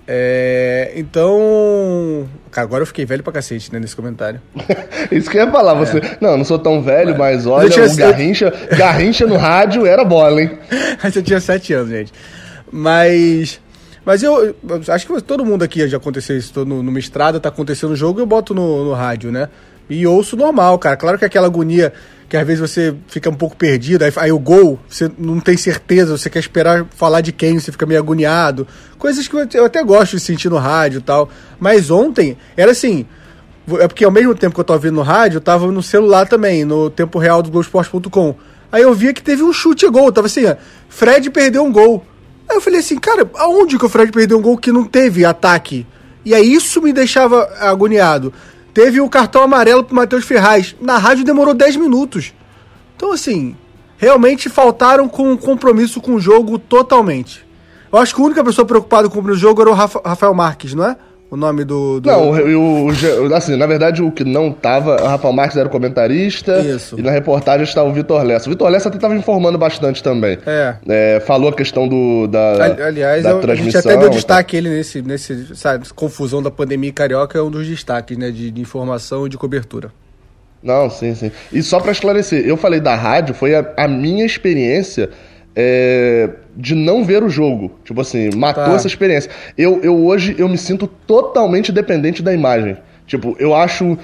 É, 0.07 0.93
então. 0.95 2.27
Cara, 2.51 2.65
agora 2.65 2.83
eu 2.83 2.87
fiquei 2.87 3.05
velho 3.05 3.23
pra 3.23 3.33
cacete, 3.33 3.73
né, 3.73 3.79
nesse 3.79 3.95
comentário. 3.95 4.39
Isso 5.11 5.29
que 5.29 5.37
eu 5.37 5.45
ia 5.45 5.51
falar, 5.51 5.73
você. 5.73 5.97
É. 5.97 6.17
Não, 6.21 6.37
não 6.37 6.45
sou 6.45 6.59
tão 6.59 6.81
velho, 6.81 7.17
mas, 7.17 7.45
mas 7.45 7.47
olha, 7.47 7.69
tinha... 7.69 7.85
o 7.85 7.95
Garrincha, 7.95 8.53
Garrincha 8.77 9.25
no 9.25 9.35
rádio 9.35 9.85
era 9.85 10.03
bola, 10.05 10.41
hein? 10.41 10.51
Mas 11.03 11.15
eu 11.15 11.23
tinha 11.23 11.39
sete 11.39 11.73
anos, 11.73 11.89
gente. 11.89 12.13
Mas. 12.71 13.59
Mas 14.05 14.21
eu, 14.21 14.55
eu, 14.69 14.81
acho 14.87 15.07
que 15.07 15.21
todo 15.21 15.43
mundo 15.43 15.63
aqui 15.63 15.87
já 15.87 15.97
aconteceu 15.97 16.37
isso. 16.37 16.53
Tô 16.53 16.63
no, 16.63 16.83
numa 16.83 16.99
estrada, 16.99 17.39
tá 17.39 17.49
acontecendo 17.49 17.91
o 17.91 17.95
jogo, 17.95 18.19
eu 18.19 18.25
boto 18.25 18.53
no, 18.53 18.85
no 18.85 18.93
rádio, 18.93 19.31
né? 19.31 19.49
E 19.89 20.05
ouço 20.05 20.35
normal, 20.35 20.77
cara. 20.77 20.95
Claro 20.95 21.17
que 21.17 21.25
aquela 21.25 21.47
agonia 21.47 21.91
que 22.27 22.35
às 22.35 22.45
vezes 22.45 22.59
você 22.59 22.95
fica 23.07 23.29
um 23.29 23.35
pouco 23.35 23.55
perdido, 23.55 24.03
aí, 24.03 24.11
aí, 24.17 24.31
o 24.31 24.39
gol, 24.39 24.79
você 24.89 25.11
não 25.17 25.39
tem 25.39 25.55
certeza, 25.55 26.17
você 26.17 26.29
quer 26.29 26.39
esperar 26.39 26.85
falar 26.95 27.21
de 27.21 27.31
quem, 27.31 27.59
você 27.59 27.71
fica 27.71 27.85
meio 27.85 27.99
agoniado. 27.99 28.67
Coisas 28.97 29.27
que 29.27 29.35
eu 29.35 29.65
até 29.65 29.83
gosto 29.83 30.17
de 30.17 30.19
sentir 30.19 30.49
no 30.49 30.57
rádio 30.57 30.99
e 30.99 31.01
tal. 31.01 31.29
Mas 31.59 31.91
ontem, 31.91 32.37
era 32.57 32.71
assim. 32.71 33.05
É 33.79 33.87
porque 33.87 34.05
ao 34.05 34.11
mesmo 34.11 34.35
tempo 34.35 34.53
que 34.53 34.59
eu 34.59 34.65
tava 34.65 34.77
ouvindo 34.77 34.95
no 34.95 35.01
rádio, 35.01 35.37
eu 35.37 35.41
tava 35.41 35.71
no 35.71 35.81
celular 35.81 36.27
também, 36.27 36.63
no 36.63 36.89
tempo 36.89 37.17
real 37.17 37.41
do 37.41 37.49
Globoesporte.com. 37.49 38.35
Aí 38.71 38.81
eu 38.81 38.93
via 38.93 39.13
que 39.13 39.23
teve 39.23 39.43
um 39.43 39.53
chute 39.53 39.87
gol. 39.89 40.11
Tava 40.11 40.27
assim, 40.27 40.45
ó, 40.45 40.55
Fred 40.89 41.29
perdeu 41.29 41.63
um 41.63 41.71
gol. 41.71 42.05
Aí 42.47 42.57
eu 42.57 42.61
falei 42.61 42.79
assim, 42.79 42.97
cara, 42.97 43.29
aonde 43.35 43.77
que 43.77 43.85
o 43.85 43.89
Fred 43.89 44.11
perdeu 44.11 44.37
um 44.37 44.41
gol 44.41 44.57
que 44.57 44.71
não 44.71 44.83
teve 44.83 45.25
ataque? 45.25 45.85
E 46.23 46.33
aí 46.33 46.53
isso 46.53 46.81
me 46.81 46.93
deixava 46.93 47.43
agoniado. 47.59 48.33
Teve 48.73 48.99
o 48.99 49.09
cartão 49.09 49.41
amarelo 49.41 49.83
pro 49.83 49.95
Matheus 49.95 50.25
Ferraz. 50.25 50.75
Na 50.81 50.97
rádio 50.97 51.23
demorou 51.23 51.53
10 51.53 51.77
minutos. 51.77 52.33
Então, 52.95 53.11
assim, 53.11 53.55
realmente 53.97 54.49
faltaram 54.49 55.07
com 55.07 55.31
um 55.31 55.37
compromisso 55.37 56.01
com 56.01 56.15
o 56.15 56.19
jogo 56.19 56.59
totalmente. 56.59 57.45
Eu 57.91 57.99
acho 57.99 58.13
que 58.13 58.21
a 58.21 58.25
única 58.25 58.43
pessoa 58.43 58.65
preocupada 58.65 59.09
com 59.09 59.21
o 59.21 59.35
jogo 59.35 59.61
era 59.61 59.69
o 59.69 59.73
Rafael 59.73 60.33
Marques, 60.33 60.73
não 60.73 60.85
é? 60.85 60.97
O 61.35 61.37
nome 61.37 61.63
do. 61.63 61.99
do... 61.99 62.09
Não, 62.09 62.31
o, 62.31 63.35
assim, 63.35 63.55
na 63.55 63.67
verdade, 63.67 64.01
o 64.01 64.11
que 64.11 64.23
não 64.23 64.51
tava, 64.51 65.03
o 65.03 65.05
Rafael 65.05 65.33
Marques 65.33 65.57
era 65.57 65.67
o 65.67 65.71
comentarista. 65.71 66.59
Isso. 66.59 66.97
E 66.97 67.01
na 67.01 67.11
reportagem 67.11 67.63
está 67.63 67.83
o 67.83 67.93
Vitor 67.93 68.23
Lessa. 68.23 68.47
O 68.47 68.49
Vitor 68.49 68.69
Lessa 68.69 68.87
até 68.87 68.97
estava 68.97 69.15
informando 69.15 69.57
bastante 69.57 70.01
também. 70.01 70.39
É. 70.45 70.75
é. 70.87 71.19
Falou 71.19 71.49
a 71.49 71.53
questão 71.53 71.87
do, 71.87 72.25
da, 72.27 72.87
Aliás, 72.87 73.23
da 73.23 73.31
eu, 73.31 73.41
transmissão. 73.41 73.79
A 73.79 73.83
gente 73.83 73.93
até 73.93 73.97
deu 73.97 74.09
destaque 74.09 74.55
ele 74.55 74.69
nesse, 74.69 75.01
nesse 75.01 75.55
sabe, 75.55 75.87
confusão 75.93 76.41
da 76.41 76.49
pandemia 76.49 76.91
carioca, 76.91 77.37
é 77.37 77.41
um 77.41 77.51
dos 77.51 77.67
destaques, 77.67 78.17
né, 78.17 78.31
de, 78.31 78.49
de 78.49 78.61
informação 78.61 79.27
e 79.27 79.29
de 79.29 79.37
cobertura. 79.37 79.91
Não, 80.63 80.89
sim, 80.89 81.13
sim. 81.13 81.31
E 81.51 81.61
só 81.61 81.79
para 81.79 81.91
esclarecer, 81.91 82.43
eu 82.47 82.57
falei 82.57 82.79
da 82.79 82.95
rádio, 82.95 83.35
foi 83.35 83.53
a, 83.53 83.73
a 83.77 83.87
minha 83.87 84.25
experiência 84.25 85.09
é, 85.55 86.29
de 86.55 86.75
não 86.75 87.03
ver 87.03 87.23
o 87.23 87.29
jogo. 87.29 87.79
Tipo 87.83 88.01
assim, 88.01 88.29
matou 88.35 88.65
tá. 88.65 88.73
essa 88.73 88.87
experiência. 88.87 89.31
Eu, 89.57 89.79
eu 89.81 90.05
hoje 90.05 90.35
eu 90.37 90.49
me 90.49 90.57
sinto 90.57 90.87
totalmente 90.87 91.71
dependente 91.71 92.21
da 92.21 92.33
imagem. 92.33 92.77
Tipo, 93.05 93.35
eu 93.39 93.53
acho. 93.53 93.97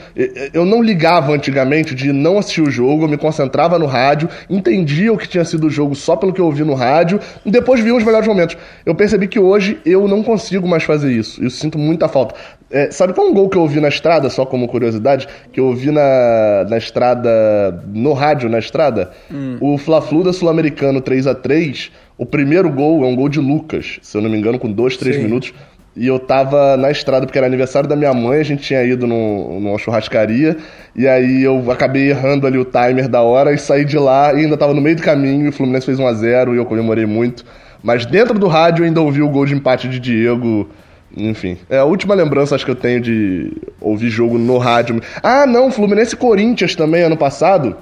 Eu 0.54 0.66
não 0.66 0.82
ligava 0.82 1.34
antigamente 1.34 1.96
de 1.96 2.12
não 2.12 2.38
assistir 2.38 2.62
o 2.62 2.70
jogo, 2.70 3.04
eu 3.04 3.08
me 3.08 3.18
concentrava 3.18 3.80
no 3.80 3.86
rádio, 3.86 4.30
entendia 4.50 5.12
o 5.12 5.18
que 5.18 5.28
tinha 5.28 5.44
sido 5.44 5.68
o 5.68 5.70
jogo 5.70 5.96
só 5.96 6.16
pelo 6.16 6.32
que 6.32 6.40
eu 6.40 6.46
ouvi 6.46 6.64
no 6.64 6.74
rádio, 6.74 7.20
e 7.46 7.52
depois 7.52 7.80
via 7.80 7.96
os 7.96 8.04
melhores 8.04 8.28
momentos. 8.28 8.56
Eu 8.86 8.94
percebi 8.94 9.28
que 9.28 9.40
hoje 9.40 9.80
eu 9.86 10.08
não 10.08 10.22
consigo 10.22 10.68
mais 10.68 10.84
fazer 10.84 11.12
isso. 11.12 11.44
Eu 11.44 11.50
sinto 11.50 11.78
muita 11.78 12.08
falta. 12.08 12.36
É, 12.70 12.90
sabe 12.90 13.14
qual 13.14 13.28
é 13.28 13.30
um 13.30 13.34
gol 13.34 13.50
que 13.50 13.58
eu 13.58 13.62
ouvi 13.62 13.82
na 13.82 13.90
estrada, 13.90 14.30
só 14.30 14.46
como 14.46 14.68
curiosidade? 14.68 15.28
Que 15.52 15.60
eu 15.60 15.66
ouvi 15.66 15.92
na, 15.92 16.66
na 16.70 16.78
estrada, 16.78 17.84
no 17.88 18.14
rádio 18.14 18.50
na 18.50 18.60
estrada? 18.60 19.12
Hum. 19.32 19.58
O 19.60 19.78
Fla-Flu 19.78 20.24
da 20.24 20.32
Sul-Americano 20.32 21.02
3 21.02 21.28
a 21.28 21.36
3 21.36 21.92
o 22.22 22.26
primeiro 22.26 22.70
gol 22.70 23.04
é 23.04 23.08
um 23.08 23.16
gol 23.16 23.28
de 23.28 23.40
Lucas, 23.40 23.98
se 24.04 24.16
eu 24.16 24.22
não 24.22 24.30
me 24.30 24.38
engano, 24.38 24.60
com 24.60 24.72
2, 24.72 24.96
3 24.96 25.18
minutos. 25.18 25.56
E 25.96 26.08
eu 26.08 26.18
tava 26.20 26.78
na 26.78 26.90
estrada, 26.90 27.26
porque 27.26 27.38
era 27.38 27.48
aniversário 27.48 27.88
da 27.88 27.96
minha 27.96 28.14
mãe, 28.14 28.40
a 28.40 28.44
gente 28.44 28.64
tinha 28.64 28.82
ido 28.84 29.06
no, 29.06 29.60
numa 29.60 29.78
churrascaria, 29.78 30.56
e 30.96 31.06
aí 31.08 31.44
eu 31.44 31.70
acabei 31.70 32.10
errando 32.10 32.48
ali 32.48 32.58
o 32.58 32.64
timer 32.64 33.10
da 33.10 33.22
hora 33.22 33.54
e 33.54 33.58
saí 33.58 33.84
de 33.84 33.98
lá 33.98 34.34
e 34.34 34.46
ainda 34.46 34.56
tava 34.56 34.74
no 34.74 34.80
meio 34.80 34.96
do 34.96 35.02
caminho, 35.02 35.46
e 35.46 35.50
o 35.50 35.52
Fluminense 35.52 35.86
fez 35.86 36.00
1 36.00 36.08
a 36.08 36.14
0 36.14 36.56
e 36.56 36.58
eu 36.58 36.66
comemorei 36.66 37.06
muito. 37.06 37.44
Mas 37.84 38.06
dentro 38.06 38.40
do 38.40 38.48
rádio 38.48 38.84
eu 38.84 38.88
ainda 38.88 39.02
ouvi 39.02 39.22
o 39.22 39.28
gol 39.28 39.46
de 39.46 39.54
empate 39.54 39.90
de 39.90 40.00
Diego 40.00 40.70
enfim, 41.16 41.58
é 41.70 41.78
a 41.78 41.84
última 41.84 42.16
lembrança 42.16 42.56
acho 42.56 42.64
que 42.64 42.72
eu 42.72 42.76
tenho 42.76 43.02
de 43.02 43.52
ouvir 43.80 44.10
jogo 44.10 44.38
no 44.38 44.58
rádio. 44.58 45.02
Ah, 45.22 45.46
não, 45.46 45.72
Fluminense 45.72 46.16
Corinthians 46.16 46.74
também 46.76 47.04
ano 47.04 47.18
passado. 47.18 47.76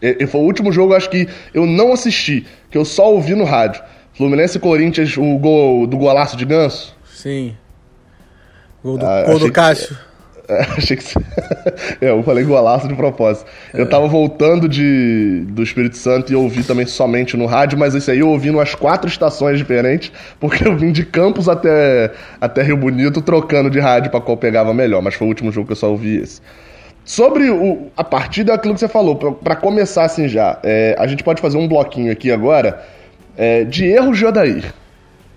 E, 0.00 0.26
foi 0.26 0.40
o 0.40 0.44
último 0.44 0.72
jogo 0.72 0.94
acho 0.94 1.08
que 1.08 1.28
eu 1.54 1.64
não 1.64 1.92
assisti, 1.92 2.46
que 2.70 2.76
eu 2.76 2.84
só 2.84 3.10
ouvi 3.10 3.34
no 3.34 3.44
rádio. 3.44 3.82
Fluminense 4.14 4.58
Corinthians, 4.58 5.16
o 5.16 5.38
gol 5.38 5.86
do 5.86 5.96
golaço 5.96 6.36
de 6.36 6.44
Ganso. 6.44 6.94
Sim. 7.22 7.54
Gol 8.82 8.98
do, 8.98 9.06
ah, 9.06 9.22
gol 9.24 9.38
do 9.38 9.52
Cássio. 9.52 9.96
Que... 10.46 10.52
É, 10.52 10.60
achei 10.76 10.96
que. 10.96 11.04
é, 12.00 12.10
eu 12.10 12.20
falei 12.24 12.42
golaço 12.42 12.88
de 12.88 12.96
propósito. 12.96 13.48
É. 13.72 13.80
Eu 13.80 13.88
tava 13.88 14.08
voltando 14.08 14.68
de, 14.68 15.44
do 15.50 15.62
Espírito 15.62 15.96
Santo 15.96 16.32
e 16.32 16.36
ouvi 16.36 16.64
também 16.64 16.84
somente 16.84 17.36
no 17.36 17.46
rádio, 17.46 17.78
mas 17.78 17.94
esse 17.94 18.10
aí 18.10 18.18
eu 18.18 18.28
ouvi 18.28 18.50
umas 18.50 18.74
quatro 18.74 19.08
estações 19.08 19.56
diferentes, 19.56 20.10
porque 20.40 20.66
eu 20.66 20.76
vim 20.76 20.90
de 20.90 21.04
Campos 21.04 21.48
até, 21.48 22.10
até 22.40 22.62
Rio 22.62 22.76
Bonito 22.76 23.22
trocando 23.22 23.70
de 23.70 23.78
rádio 23.78 24.10
para 24.10 24.20
qual 24.20 24.36
pegava 24.36 24.74
melhor, 24.74 25.00
mas 25.00 25.14
foi 25.14 25.26
o 25.26 25.28
último 25.28 25.52
jogo 25.52 25.68
que 25.68 25.72
eu 25.72 25.76
só 25.76 25.90
ouvi 25.90 26.16
esse. 26.16 26.40
Sobre 27.04 27.50
o, 27.50 27.88
a 27.96 28.02
partida, 28.02 28.52
aquilo 28.52 28.74
que 28.74 28.80
você 28.80 28.88
falou, 28.88 29.14
para 29.14 29.54
começar 29.54 30.04
assim 30.04 30.26
já, 30.26 30.58
é, 30.64 30.96
a 30.98 31.06
gente 31.06 31.22
pode 31.22 31.40
fazer 31.40 31.56
um 31.56 31.68
bloquinho 31.68 32.10
aqui 32.10 32.32
agora 32.32 32.82
é, 33.36 33.62
de 33.62 33.86
erros 33.86 34.18
de 34.18 34.26
Odair. 34.26 34.81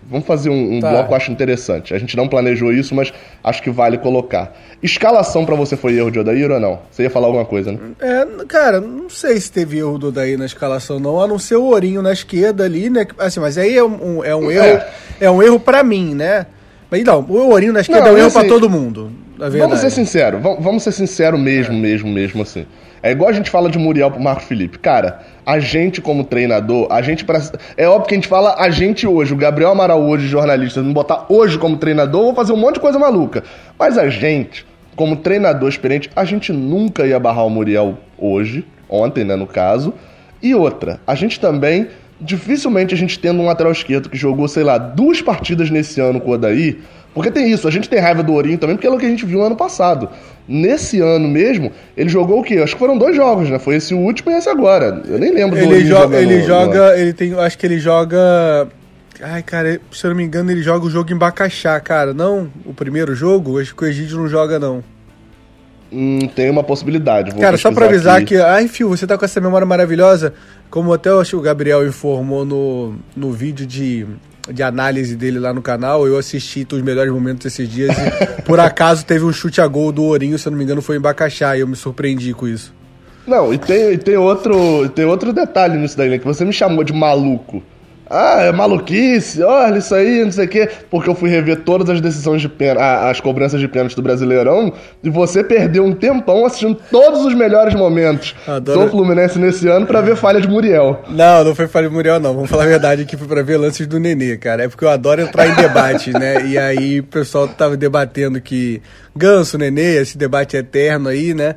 Vamos 0.07 0.27
fazer 0.27 0.49
um, 0.49 0.77
um 0.77 0.79
tá. 0.79 0.91
bloco, 0.91 1.15
acho 1.15 1.31
interessante. 1.31 1.93
A 1.93 1.97
gente 1.97 2.15
não 2.15 2.27
planejou 2.27 2.71
isso, 2.71 2.93
mas 2.93 3.11
acho 3.43 3.61
que 3.63 3.71
vale 3.71 3.97
colocar. 3.97 4.55
Escalação 4.81 5.45
para 5.45 5.55
você 5.55 5.75
foi 5.75 5.97
erro 5.97 6.11
de 6.11 6.19
Odair 6.19 6.51
ou 6.51 6.59
não? 6.59 6.79
Você 6.91 7.03
ia 7.03 7.09
falar 7.09 7.27
alguma 7.27 7.45
coisa, 7.45 7.71
né? 7.71 7.79
É, 7.99 8.45
cara, 8.45 8.79
não 8.79 9.09
sei 9.09 9.39
se 9.39 9.51
teve 9.51 9.79
erro 9.79 9.97
do 9.97 10.07
Odair 10.09 10.37
na 10.37 10.45
escalação, 10.45 10.99
não, 10.99 11.21
a 11.21 11.27
não 11.27 11.39
ser 11.39 11.55
o 11.55 11.63
Ourinho 11.63 12.03
na 12.03 12.13
esquerda 12.13 12.65
ali, 12.65 12.89
né? 12.89 13.07
Assim, 13.17 13.39
mas 13.39 13.57
aí 13.57 13.75
é 13.75 13.83
um, 13.83 14.23
é 14.23 14.35
um 14.35 14.51
erro. 14.51 14.65
É, 14.65 14.87
é 15.21 15.31
um 15.31 15.41
erro 15.41 15.59
para 15.59 15.83
mim, 15.83 16.13
né? 16.13 16.45
Mas 16.91 17.03
não, 17.03 17.21
o 17.21 17.49
Ourinho 17.49 17.73
na 17.73 17.81
esquerda 17.81 18.03
não, 18.03 18.09
é 18.09 18.13
um 18.13 18.17
erro 18.17 18.27
assim, 18.27 18.39
para 18.39 18.47
todo 18.47 18.69
mundo. 18.69 19.11
Vamos 19.37 19.79
ser 19.79 19.89
sinceros, 19.89 20.41
vamos 20.41 20.83
ser 20.83 20.91
sinceros 20.91 21.39
mesmo, 21.39 21.73
é. 21.73 21.77
mesmo, 21.77 22.09
mesmo 22.09 22.41
assim. 22.43 22.65
É 23.05 23.11
igual 23.11 23.29
a 23.29 23.33
gente 23.33 23.51
fala 23.51 23.69
de 23.69 23.77
Muriel 23.77 24.09
pro 24.09 24.19
Marco 24.19 24.41
Felipe. 24.41 24.79
Cara, 24.79 25.19
a 25.45 25.59
gente 25.59 26.01
como 26.01 26.23
treinador, 26.23 26.87
a 26.89 27.03
gente 27.03 27.23
pra... 27.23 27.39
é 27.77 27.87
óbvio 27.87 28.07
que 28.07 28.15
a 28.15 28.17
gente 28.17 28.27
fala 28.27 28.55
a 28.57 28.71
gente 28.71 29.05
hoje, 29.05 29.31
o 29.31 29.37
Gabriel 29.37 29.69
Amaral 29.69 30.01
hoje, 30.01 30.27
jornalista, 30.27 30.81
não 30.81 30.91
botar 30.91 31.27
hoje 31.29 31.55
como 31.59 31.77
treinador, 31.77 32.23
vou 32.23 32.33
fazer 32.33 32.51
um 32.51 32.57
monte 32.57 32.75
de 32.75 32.79
coisa 32.79 32.97
maluca. 32.97 33.43
Mas 33.77 33.95
a 33.99 34.09
gente, 34.09 34.65
como 34.95 35.17
treinador 35.17 35.69
experiente, 35.69 36.09
a 36.15 36.25
gente 36.25 36.51
nunca 36.51 37.05
ia 37.05 37.19
barrar 37.19 37.45
o 37.45 37.49
Muriel 37.51 37.95
hoje, 38.17 38.65
ontem, 38.89 39.23
né, 39.23 39.35
no 39.35 39.45
caso. 39.45 39.93
E 40.41 40.55
outra, 40.55 40.99
a 41.05 41.13
gente 41.13 41.39
também 41.39 41.87
dificilmente 42.19 42.95
a 42.95 42.97
gente 42.97 43.19
tendo 43.19 43.39
um 43.39 43.45
lateral 43.45 43.71
esquerdo 43.71 44.09
que 44.09 44.17
jogou, 44.17 44.47
sei 44.47 44.63
lá, 44.63 44.79
duas 44.79 45.21
partidas 45.21 45.69
nesse 45.69 46.01
ano 46.01 46.19
com 46.19 46.31
o 46.31 46.33
Odaí, 46.33 46.79
porque 47.15 47.31
tem 47.31 47.51
isso, 47.51 47.67
a 47.67 47.71
gente 47.71 47.89
tem 47.89 47.99
raiva 47.99 48.21
do 48.21 48.33
Ourinho 48.33 48.59
também, 48.59 48.75
porque 48.75 48.85
é 48.85 48.91
o 48.91 48.97
que 48.97 49.05
a 49.05 49.09
gente 49.09 49.25
viu 49.25 49.39
no 49.39 49.45
ano 49.45 49.55
passado. 49.55 50.09
Nesse 50.47 50.99
ano 51.01 51.27
mesmo, 51.27 51.71
ele 51.97 52.09
jogou 52.09 52.41
o 52.41 52.43
quê? 52.43 52.57
Acho 52.57 52.73
que 52.73 52.79
foram 52.79 52.97
dois 52.97 53.15
jogos, 53.15 53.49
né? 53.49 53.57
Foi 53.57 53.77
esse 53.77 53.95
último 53.95 54.29
e 54.29 54.35
esse 54.35 54.47
agora. 54.47 55.01
Eu 55.07 55.17
nem 55.17 55.33
lembro 55.33 55.57
ele 55.57 55.81
do 55.81 55.87
joga, 55.87 56.17
Ele 56.17 56.37
no, 56.37 56.45
joga, 56.45 56.91
no... 56.91 56.97
ele 56.99 57.13
tem, 57.13 57.33
acho 57.33 57.57
que 57.57 57.65
ele 57.65 57.79
joga 57.79 58.69
Ai, 59.21 59.41
cara, 59.41 59.79
se 59.91 60.05
eu 60.05 60.09
não 60.09 60.17
me 60.17 60.23
engano, 60.23 60.51
ele 60.51 60.61
joga 60.61 60.85
o 60.85 60.89
jogo 60.89 61.11
em 61.11 61.17
Bacaxá, 61.17 61.79
cara. 61.79 62.13
Não, 62.13 62.49
o 62.65 62.73
primeiro 62.73 63.15
jogo, 63.15 63.59
acho 63.59 63.75
que 63.75 63.83
o 63.83 63.87
Egídio 63.87 64.17
não 64.17 64.27
joga, 64.27 64.59
não. 64.59 64.83
Hum, 65.91 66.27
tem 66.35 66.49
uma 66.49 66.63
possibilidade. 66.63 67.33
cara, 67.35 67.57
só 67.57 67.71
pra 67.71 67.85
avisar 67.85 68.17
aqui. 68.17 68.35
que. 68.35 68.37
Ai, 68.37 68.67
Fio, 68.67 68.89
você 68.89 69.07
tá 69.07 69.17
com 69.17 69.23
essa 69.23 69.39
memória 69.39 69.65
maravilhosa. 69.65 70.33
Como 70.69 70.91
até 70.91 71.09
acho 71.09 71.31
que 71.31 71.35
o 71.37 71.41
Gabriel 71.41 71.87
informou 71.87 72.43
no, 72.43 72.95
no 73.15 73.31
vídeo 73.31 73.65
de 73.65 74.05
de 74.51 74.63
análise 74.63 75.15
dele 75.15 75.39
lá 75.39 75.53
no 75.53 75.61
canal, 75.61 76.07
eu 76.07 76.17
assisti 76.17 76.67
os 76.71 76.81
melhores 76.81 77.11
momentos 77.11 77.45
esses 77.45 77.67
dias 77.67 77.95
e 77.97 78.41
por 78.43 78.59
acaso 78.59 79.05
teve 79.05 79.25
um 79.25 79.33
chute 79.33 79.61
a 79.61 79.67
gol 79.67 79.91
do 79.91 80.03
Ourinho, 80.03 80.37
se 80.37 80.47
eu 80.47 80.51
não 80.51 80.57
me 80.57 80.63
engano, 80.63 80.81
foi 80.81 80.97
em 80.97 80.99
Bacaxá 80.99 81.55
e 81.57 81.61
eu 81.61 81.67
me 81.67 81.75
surpreendi 81.75 82.33
com 82.33 82.47
isso. 82.47 82.73
Não, 83.25 83.53
e 83.53 83.57
tem, 83.57 83.93
e 83.93 83.97
tem, 83.97 84.17
outro, 84.17 84.87
tem 84.89 85.05
outro 85.05 85.33
detalhe 85.33 85.77
nisso 85.77 85.97
daí, 85.97 86.09
né? 86.09 86.19
Que 86.19 86.25
você 86.25 86.45
me 86.45 86.53
chamou 86.53 86.83
de 86.83 86.93
maluco. 86.93 87.63
Ah, 88.09 88.43
é 88.43 88.51
maluquice, 88.51 89.41
olha 89.41 89.77
isso 89.77 89.93
aí, 89.95 90.23
não 90.23 90.31
sei 90.31 90.45
o 90.45 90.49
quê. 90.49 90.69
Porque 90.89 91.09
eu 91.09 91.15
fui 91.15 91.29
rever 91.29 91.61
todas 91.61 91.89
as 91.89 91.99
decisões 92.01 92.41
de 92.41 92.49
pênalti, 92.49 92.81
as 92.81 93.19
cobranças 93.19 93.59
de 93.59 93.67
pênalti 93.67 93.95
do 93.95 94.01
Brasileirão, 94.01 94.73
e 95.03 95.09
você 95.09 95.43
perdeu 95.43 95.83
um 95.83 95.93
tempão 95.93 96.45
assistindo 96.45 96.77
todos 96.91 97.25
os 97.25 97.33
melhores 97.33 97.73
momentos 97.73 98.35
Adoro... 98.47 98.81
do 98.81 98.89
Fluminense 98.89 99.39
nesse 99.39 99.67
ano 99.67 99.85
para 99.85 100.01
ver 100.01 100.15
falha 100.15 100.39
de 100.39 100.47
Muriel. 100.47 101.03
Não, 101.09 101.43
não 101.43 101.55
foi 101.55 101.67
falha 101.67 101.87
de 101.87 101.93
Muriel, 101.93 102.19
não. 102.19 102.33
Vamos 102.33 102.49
falar 102.49 102.63
a 102.63 102.67
verdade 102.67 103.01
aqui, 103.01 103.17
foi 103.17 103.27
pra 103.27 103.41
ver 103.41 103.57
lances 103.57 103.87
do 103.87 103.99
Nenê, 103.99 104.37
cara. 104.37 104.63
É 104.63 104.67
porque 104.67 104.85
eu 104.85 104.89
adoro 104.89 105.21
entrar 105.21 105.47
em 105.47 105.55
debate, 105.55 106.11
né? 106.11 106.45
E 106.45 106.57
aí 106.57 106.99
o 106.99 107.03
pessoal 107.03 107.47
tava 107.47 107.75
debatendo 107.75 108.39
que 108.39 108.81
Ganso, 109.15 109.57
Nenê, 109.57 110.01
esse 110.01 110.17
debate 110.17 110.57
eterno 110.57 111.09
aí, 111.09 111.33
né? 111.33 111.55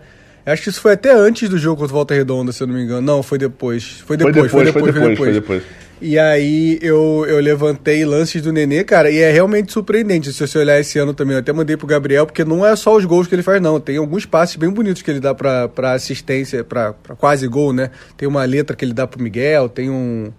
Acho 0.53 0.63
que 0.63 0.69
isso 0.71 0.81
foi 0.81 0.93
até 0.93 1.13
antes 1.13 1.49
do 1.49 1.59
jogo 1.59 1.77
contra 1.81 1.93
o 1.93 1.97
Volta 1.97 2.15
Redonda, 2.15 2.53
se 2.53 2.63
eu 2.63 2.67
não 2.67 2.75
me 2.75 2.83
engano. 2.83 3.01
Não, 3.01 3.23
foi 3.23 3.39
depois. 3.39 4.03
Foi 4.07 4.17
depois, 4.17 4.51
foi 4.51 4.65
depois, 4.65 4.73
foi 4.73 4.93
depois. 4.93 4.95
Foi 4.95 5.03
depois, 5.03 5.19
foi 5.19 5.33
depois. 5.33 5.89
E 6.01 6.17
aí 6.17 6.79
eu, 6.81 7.27
eu 7.29 7.41
levantei 7.41 8.05
lances 8.05 8.41
do 8.41 8.53
Nenê, 8.53 8.85
cara, 8.85 9.11
e 9.11 9.19
é 9.19 9.33
realmente 9.33 9.73
surpreendente. 9.73 10.33
Se 10.33 10.47
você 10.47 10.59
olhar 10.59 10.79
esse 10.79 10.97
ano 10.99 11.13
também, 11.13 11.35
eu 11.35 11.41
até 11.41 11.53
mandei 11.53 11.77
pro 11.77 11.89
Gabriel, 11.89 12.25
porque 12.25 12.45
não 12.45 12.65
é 12.65 12.77
só 12.77 12.97
os 12.97 13.05
gols 13.05 13.27
que 13.27 13.35
ele 13.35 13.43
faz, 13.43 13.61
não. 13.61 13.81
Tem 13.81 13.97
alguns 13.97 14.25
passes 14.25 14.55
bem 14.57 14.71
bonitos 14.71 15.03
que 15.03 15.11
ele 15.11 15.19
dá 15.19 15.35
pra, 15.35 15.69
pra 15.69 15.93
assistência, 15.95 16.63
pra, 16.63 16.93
pra 16.93 17.17
quase 17.17 17.49
gol, 17.49 17.73
né? 17.73 17.91
Tem 18.17 18.29
uma 18.29 18.45
letra 18.45 18.77
que 18.77 18.85
ele 18.85 18.93
dá 18.93 19.07
pro 19.07 19.21
Miguel, 19.21 19.69
tem 19.69 19.91
um. 19.91 20.33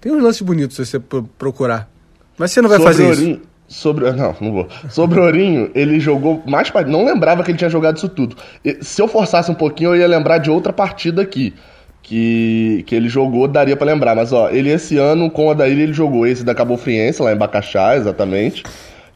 Tem 0.00 0.12
uns 0.12 0.22
lances 0.22 0.42
bonitos 0.42 0.76
se 0.76 0.84
você 0.84 1.00
procurar. 1.38 1.90
Mas 2.36 2.52
você 2.52 2.60
não 2.60 2.68
vai 2.68 2.78
Sobre 2.78 2.92
fazer 2.92 3.12
isso. 3.12 3.40
Sobre. 3.70 4.10
Não, 4.12 4.34
não 4.40 4.52
vou. 4.52 4.68
Sobre 4.90 5.20
o 5.20 5.22
Ourinho, 5.22 5.70
ele 5.76 6.00
jogou 6.00 6.42
mais. 6.44 6.70
Não 6.88 7.04
lembrava 7.04 7.44
que 7.44 7.52
ele 7.52 7.58
tinha 7.58 7.70
jogado 7.70 7.96
isso 7.96 8.08
tudo. 8.08 8.36
Se 8.80 9.00
eu 9.00 9.06
forçasse 9.06 9.48
um 9.48 9.54
pouquinho, 9.54 9.94
eu 9.94 10.00
ia 10.00 10.08
lembrar 10.08 10.38
de 10.38 10.50
outra 10.50 10.72
partida 10.72 11.22
aqui 11.22 11.54
que, 12.02 12.82
que 12.86 12.94
ele 12.94 13.08
jogou, 13.08 13.46
daria 13.46 13.76
para 13.76 13.86
lembrar. 13.86 14.16
Mas, 14.16 14.32
ó, 14.32 14.50
ele 14.50 14.70
esse 14.70 14.96
ano, 14.96 15.30
com 15.30 15.50
a 15.50 15.54
Daíra, 15.54 15.82
ele 15.82 15.92
jogou 15.92 16.26
esse 16.26 16.44
da 16.44 16.54
Cabo 16.54 16.76
Friense, 16.76 17.22
lá 17.22 17.32
em 17.32 17.36
Bacaxá, 17.36 17.96
exatamente. 17.96 18.64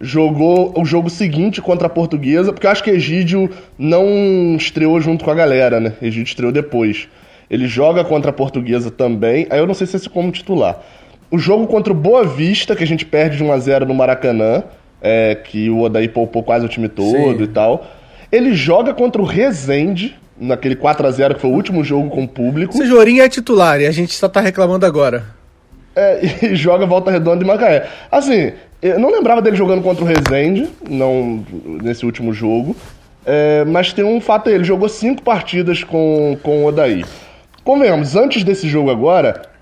Jogou 0.01 0.73
o 0.81 0.85
jogo 0.85 1.11
seguinte 1.11 1.61
contra 1.61 1.89
a 1.89 1.91
Portuguesa, 1.91 2.53
porque 2.53 2.67
eu 2.67 2.71
acho 2.71 2.85
que 2.85 2.91
Egídio 2.91 3.51
não 3.77 4.55
estreou 4.57 5.01
junto 5.01 5.25
com 5.25 5.31
a 5.33 5.35
galera, 5.35 5.81
né? 5.81 5.95
Egídio 6.01 6.29
estreou 6.29 6.53
depois. 6.53 7.09
Ele 7.51 7.67
joga 7.67 8.05
contra 8.05 8.31
a 8.31 8.33
Portuguesa 8.33 8.91
também, 8.91 9.47
aí 9.51 9.59
eu 9.59 9.67
não 9.67 9.75
sei 9.75 9.87
se 9.87 9.97
esse 9.97 10.09
como 10.09 10.31
titular. 10.31 10.81
O 11.35 11.39
jogo 11.39 11.67
contra 11.67 11.93
o 11.93 11.97
Boa 11.97 12.23
Vista, 12.23 12.77
que 12.77 12.85
a 12.85 12.87
gente 12.87 13.05
perde 13.05 13.39
de 13.39 13.43
1 13.43 13.51
a 13.51 13.59
0 13.59 13.87
no 13.87 13.93
Maracanã, 13.93 14.63
é, 15.03 15.35
que 15.35 15.69
o 15.69 15.81
Odaí 15.81 16.07
poupou 16.07 16.45
quase 16.45 16.65
o 16.65 16.69
time 16.69 16.89
todo 16.89 17.11
Sim. 17.11 17.43
e 17.43 17.47
tal. 17.49 17.85
Ele 18.31 18.55
joga 18.55 18.95
contra 18.95 19.21
o 19.21 19.25
Rezende, 19.25 20.17
naquele 20.39 20.77
4 20.77 21.05
a 21.05 21.11
0 21.11 21.35
que 21.35 21.41
foi 21.41 21.51
o 21.51 21.53
último 21.53 21.83
jogo 21.83 22.09
com 22.09 22.23
o 22.23 22.29
público. 22.29 22.73
Esse 22.73 22.87
Jorinho 22.87 23.21
é 23.21 23.29
titular 23.29 23.81
e 23.81 23.87
a 23.89 23.91
gente 23.91 24.15
só 24.15 24.29
tá 24.29 24.41
reclamando 24.41 24.87
agora. 24.87 25.25
É, 25.97 26.21
e 26.47 26.55
joga 26.55 26.87
Volta 26.87 27.11
Redonda 27.11 27.43
e 27.43 27.47
Macaé. 27.49 27.89
Assim, 28.13 28.53
eu 28.81 29.01
não 29.01 29.11
lembrava 29.11 29.43
dele 29.43 29.57
jogando 29.57 29.83
contra 29.83 30.05
o 30.05 30.07
Rezende, 30.07 30.69
não 30.89 31.45
nesse 31.83 32.07
último 32.07 32.33
jogo. 32.33 32.77
É, 33.27 33.65
mas 33.65 33.93
tem 33.93 34.05
um 34.05 34.21
fato 34.21 34.49
aí, 34.49 34.55
ele 34.55 34.63
jogou 34.63 34.89
cinco 34.89 35.21
partidas 35.21 35.83
com, 35.83 36.39
com 36.45 36.63
o 36.63 36.67
Odaí. 36.67 37.05
Convenhamos, 37.65 38.15
antes 38.15 38.45
desse 38.45 38.69
jogo 38.69 38.89
agora, 38.89 39.53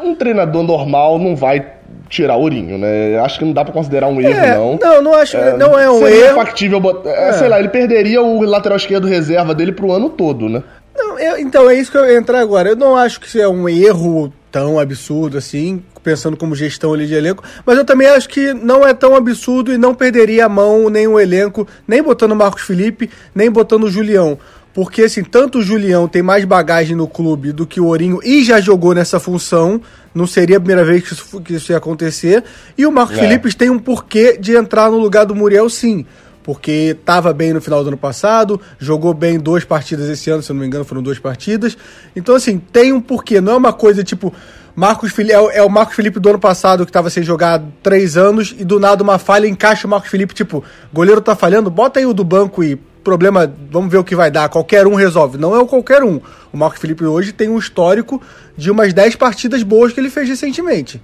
um 0.00 0.14
treinador 0.14 0.62
normal 0.64 1.18
não 1.18 1.34
vai 1.36 1.64
tirar 2.08 2.36
Ourinho, 2.36 2.78
né? 2.78 3.18
Acho 3.18 3.38
que 3.38 3.44
não 3.44 3.52
dá 3.52 3.64
para 3.64 3.72
considerar 3.72 4.08
um 4.08 4.20
erro, 4.20 4.32
é, 4.32 4.54
não. 4.56 4.78
Não, 4.80 5.02
não 5.02 5.14
acho, 5.14 5.36
é, 5.36 5.56
não 5.56 5.78
é 5.78 5.90
um 5.90 5.98
seria 5.98 6.26
erro. 6.26 6.34
factível 6.34 6.80
botar, 6.80 7.10
é, 7.10 7.32
sei 7.34 7.48
lá, 7.48 7.58
ele 7.58 7.68
perderia 7.68 8.22
o 8.22 8.42
lateral 8.42 8.76
esquerdo 8.76 9.06
reserva 9.06 9.54
dele 9.54 9.72
pro 9.72 9.92
ano 9.92 10.08
todo, 10.08 10.48
né? 10.48 10.62
Não, 10.96 11.18
eu, 11.18 11.38
então 11.38 11.70
é 11.70 11.74
isso 11.74 11.92
que 11.92 11.98
eu 11.98 12.04
ia 12.06 12.18
entrar 12.18 12.40
agora. 12.40 12.70
Eu 12.70 12.76
não 12.76 12.96
acho 12.96 13.20
que 13.20 13.26
isso 13.26 13.38
é 13.38 13.48
um 13.48 13.68
erro 13.68 14.32
tão 14.50 14.78
absurdo 14.78 15.36
assim, 15.36 15.82
pensando 16.02 16.36
como 16.36 16.54
gestão 16.54 16.94
ali 16.94 17.06
de 17.06 17.14
elenco, 17.14 17.44
mas 17.66 17.76
eu 17.76 17.84
também 17.84 18.08
acho 18.08 18.28
que 18.28 18.54
não 18.54 18.86
é 18.86 18.94
tão 18.94 19.14
absurdo 19.14 19.72
e 19.72 19.78
não 19.78 19.94
perderia 19.94 20.46
a 20.46 20.48
mão 20.48 20.88
nem 20.88 21.06
o 21.06 21.20
elenco, 21.20 21.68
nem 21.86 22.02
botando 22.02 22.32
o 22.32 22.36
Marcos 22.36 22.62
Felipe, 22.62 23.10
nem 23.34 23.50
botando 23.50 23.84
o 23.84 23.90
Julião. 23.90 24.38
Porque, 24.78 25.02
assim, 25.02 25.24
tanto 25.24 25.58
o 25.58 25.60
Julião 25.60 26.06
tem 26.06 26.22
mais 26.22 26.44
bagagem 26.44 26.94
no 26.94 27.08
clube 27.08 27.50
do 27.50 27.66
que 27.66 27.80
o 27.80 27.86
Ourinho 27.86 28.20
e 28.22 28.44
já 28.44 28.60
jogou 28.60 28.94
nessa 28.94 29.18
função, 29.18 29.82
não 30.14 30.24
seria 30.24 30.56
a 30.56 30.60
primeira 30.60 30.84
vez 30.84 31.02
que 31.02 31.14
isso, 31.14 31.40
que 31.40 31.54
isso 31.54 31.72
ia 31.72 31.78
acontecer. 31.78 32.44
E 32.78 32.86
o 32.86 32.92
Marcos 32.92 33.18
é. 33.18 33.20
Felipe 33.22 33.52
tem 33.56 33.70
um 33.70 33.78
porquê 33.80 34.38
de 34.38 34.54
entrar 34.54 34.88
no 34.88 34.96
lugar 34.96 35.26
do 35.26 35.34
Muriel, 35.34 35.68
sim 35.68 36.06
porque 36.44 36.96
estava 36.98 37.32
bem 37.32 37.52
no 37.52 37.60
final 37.60 37.82
do 37.82 37.88
ano 37.88 37.96
passado, 37.96 38.58
jogou 38.78 39.12
bem 39.12 39.38
duas 39.38 39.64
partidas 39.64 40.08
esse 40.08 40.30
ano, 40.30 40.42
se 40.42 40.50
eu 40.50 40.54
não 40.54 40.60
me 40.60 40.66
engano, 40.66 40.84
foram 40.84 41.02
duas 41.02 41.18
partidas. 41.18 41.76
Então, 42.14 42.36
assim, 42.36 42.58
tem 42.58 42.90
um 42.90 43.00
porquê, 43.00 43.40
não 43.40 43.54
é 43.54 43.56
uma 43.56 43.72
coisa 43.72 44.04
tipo. 44.04 44.32
Marcos 44.76 45.10
Felipe, 45.10 45.34
é, 45.34 45.58
é 45.58 45.62
o 45.64 45.68
Marcos 45.68 45.96
Felipe 45.96 46.20
do 46.20 46.28
ano 46.28 46.38
passado 46.38 46.86
que 46.86 46.90
estava 46.90 47.10
sem 47.10 47.24
jogar 47.24 47.60
três 47.82 48.16
anos 48.16 48.54
e 48.56 48.64
do 48.64 48.78
nada 48.78 49.02
uma 49.02 49.18
falha 49.18 49.48
encaixa 49.48 49.88
o 49.88 49.90
Marcos 49.90 50.08
Felipe, 50.08 50.32
tipo, 50.32 50.62
goleiro 50.92 51.20
tá 51.20 51.34
falhando, 51.34 51.68
bota 51.68 51.98
aí 51.98 52.06
o 52.06 52.14
do 52.14 52.22
banco 52.22 52.62
e 52.62 52.78
problema, 53.02 53.52
vamos 53.70 53.90
ver 53.90 53.98
o 53.98 54.04
que 54.04 54.14
vai 54.14 54.30
dar, 54.30 54.48
qualquer 54.48 54.86
um 54.86 54.94
resolve. 54.94 55.38
Não 55.38 55.54
é 55.54 55.58
o 55.58 55.66
qualquer 55.66 56.02
um. 56.02 56.20
O 56.52 56.56
Marcos 56.56 56.80
Felipe 56.80 57.04
hoje 57.04 57.32
tem 57.32 57.48
um 57.48 57.58
histórico 57.58 58.20
de 58.56 58.70
umas 58.70 58.92
10 58.92 59.16
partidas 59.16 59.62
boas 59.62 59.92
que 59.92 60.00
ele 60.00 60.10
fez 60.10 60.28
recentemente. 60.28 61.00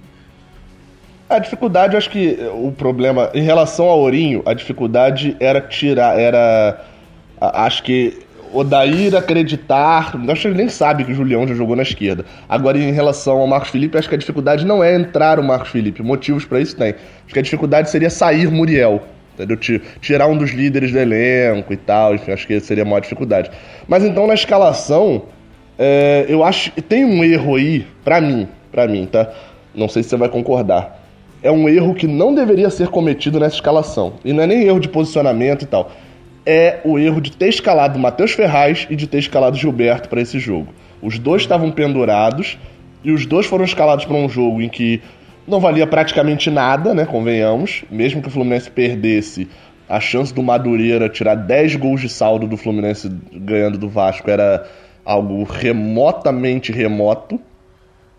A 1.27 1.39
dificuldade, 1.39 1.93
eu 1.93 1.97
acho 1.97 2.09
que 2.09 2.37
o 2.53 2.71
problema, 2.71 3.31
em 3.33 3.41
relação 3.41 3.85
ao 3.85 3.99
Ourinho, 3.99 4.43
a 4.45 4.53
dificuldade 4.53 5.35
era 5.39 5.59
tirar, 5.59 6.19
era. 6.19 6.85
Acho 7.41 7.81
que 7.81 8.19
Odair 8.53 9.15
acreditar. 9.15 10.15
Acho 10.29 10.41
que 10.41 10.47
ele 10.47 10.57
nem 10.57 10.69
sabe 10.69 11.03
que 11.03 11.11
o 11.11 11.15
Julião 11.15 11.47
já 11.47 11.55
jogou 11.55 11.75
na 11.75 11.81
esquerda. 11.81 12.25
Agora, 12.47 12.77
em 12.77 12.91
relação 12.91 13.37
ao 13.37 13.47
Marcos 13.47 13.69
Felipe, 13.69 13.97
acho 13.97 14.07
que 14.07 14.13
a 14.15 14.17
dificuldade 14.17 14.65
não 14.65 14.83
é 14.83 14.95
entrar 14.95 15.39
o 15.39 15.43
Marcos 15.43 15.69
Felipe. 15.69 16.03
Motivos 16.03 16.45
para 16.45 16.59
isso 16.59 16.75
tem. 16.75 16.93
Acho 17.25 17.33
que 17.33 17.39
a 17.39 17.41
dificuldade 17.41 17.89
seria 17.89 18.09
sair 18.09 18.49
Muriel. 18.51 19.01
Entendeu? 19.35 19.57
Tirar 20.01 20.27
um 20.27 20.37
dos 20.37 20.51
líderes 20.51 20.91
do 20.91 20.97
elenco 20.97 21.71
e 21.71 21.77
tal. 21.77 22.15
Enfim, 22.15 22.31
acho 22.31 22.47
que 22.47 22.59
seria 22.59 22.83
a 22.83 22.85
maior 22.85 23.01
dificuldade. 23.01 23.51
Mas 23.87 24.03
então, 24.03 24.25
na 24.25 24.33
escalação, 24.33 25.23
é, 25.77 26.25
eu 26.27 26.43
acho 26.43 26.71
que 26.71 26.81
tem 26.81 27.05
um 27.05 27.23
erro 27.23 27.55
aí, 27.55 27.85
pra 28.03 28.19
mim, 28.19 28.47
pra 28.71 28.87
mim, 28.87 29.05
tá? 29.05 29.29
Não 29.73 29.87
sei 29.89 30.01
se 30.01 30.09
você 30.09 30.17
vai 30.17 30.29
concordar 30.29 31.05
é 31.45 31.51
um 31.51 31.69
erro 31.69 31.93
que 31.93 32.07
não 32.07 32.33
deveria 32.33 32.71
ser 32.71 32.87
cometido 32.87 33.39
nessa 33.39 33.57
escalação. 33.57 34.13
E 34.25 34.33
não 34.33 34.41
é 34.41 34.47
nem 34.47 34.63
erro 34.63 34.79
de 34.79 34.89
posicionamento 34.89 35.61
e 35.61 35.67
tal. 35.67 35.91
É 36.43 36.79
o 36.83 36.97
erro 36.97 37.21
de 37.21 37.31
ter 37.31 37.49
escalado 37.49 37.99
Matheus 37.99 38.31
Ferraz 38.31 38.87
e 38.89 38.95
de 38.95 39.05
ter 39.05 39.19
escalado 39.19 39.55
Gilberto 39.55 40.09
para 40.09 40.19
esse 40.19 40.39
jogo. 40.39 40.73
Os 41.03 41.19
dois 41.19 41.43
estavam 41.43 41.69
pendurados 41.69 42.57
e 43.03 43.11
os 43.11 43.27
dois 43.27 43.45
foram 43.45 43.63
escalados 43.63 44.05
para 44.05 44.15
um 44.15 44.27
jogo 44.27 44.59
em 44.59 44.67
que 44.67 45.03
não 45.47 45.59
valia 45.59 45.87
praticamente 45.87 46.49
nada, 46.49 46.93
né? 46.93 47.05
Convenhamos. 47.05 47.83
Mesmo 47.89 48.21
que 48.21 48.27
o 48.27 48.31
Fluminense 48.31 48.69
perdesse, 48.69 49.47
a 49.87 49.99
chance 49.99 50.33
do 50.33 50.41
Madureira 50.41 51.09
tirar 51.09 51.35
10 51.35 51.75
gols 51.75 52.01
de 52.01 52.09
saldo 52.09 52.47
do 52.47 52.57
Fluminense 52.57 53.09
ganhando 53.33 53.77
do 53.77 53.87
Vasco 53.87 54.29
era 54.29 54.65
algo 55.05 55.43
remotamente 55.43 56.71
remoto 56.71 57.39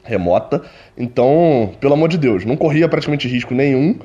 remota. 0.07 0.63
Então, 0.97 1.73
pelo 1.81 1.95
amor 1.95 2.09
de 2.09 2.17
Deus, 2.17 2.45
não 2.45 2.57
corria 2.57 2.89
praticamente 2.89 3.29
risco 3.29 3.55
nenhum. 3.55 3.97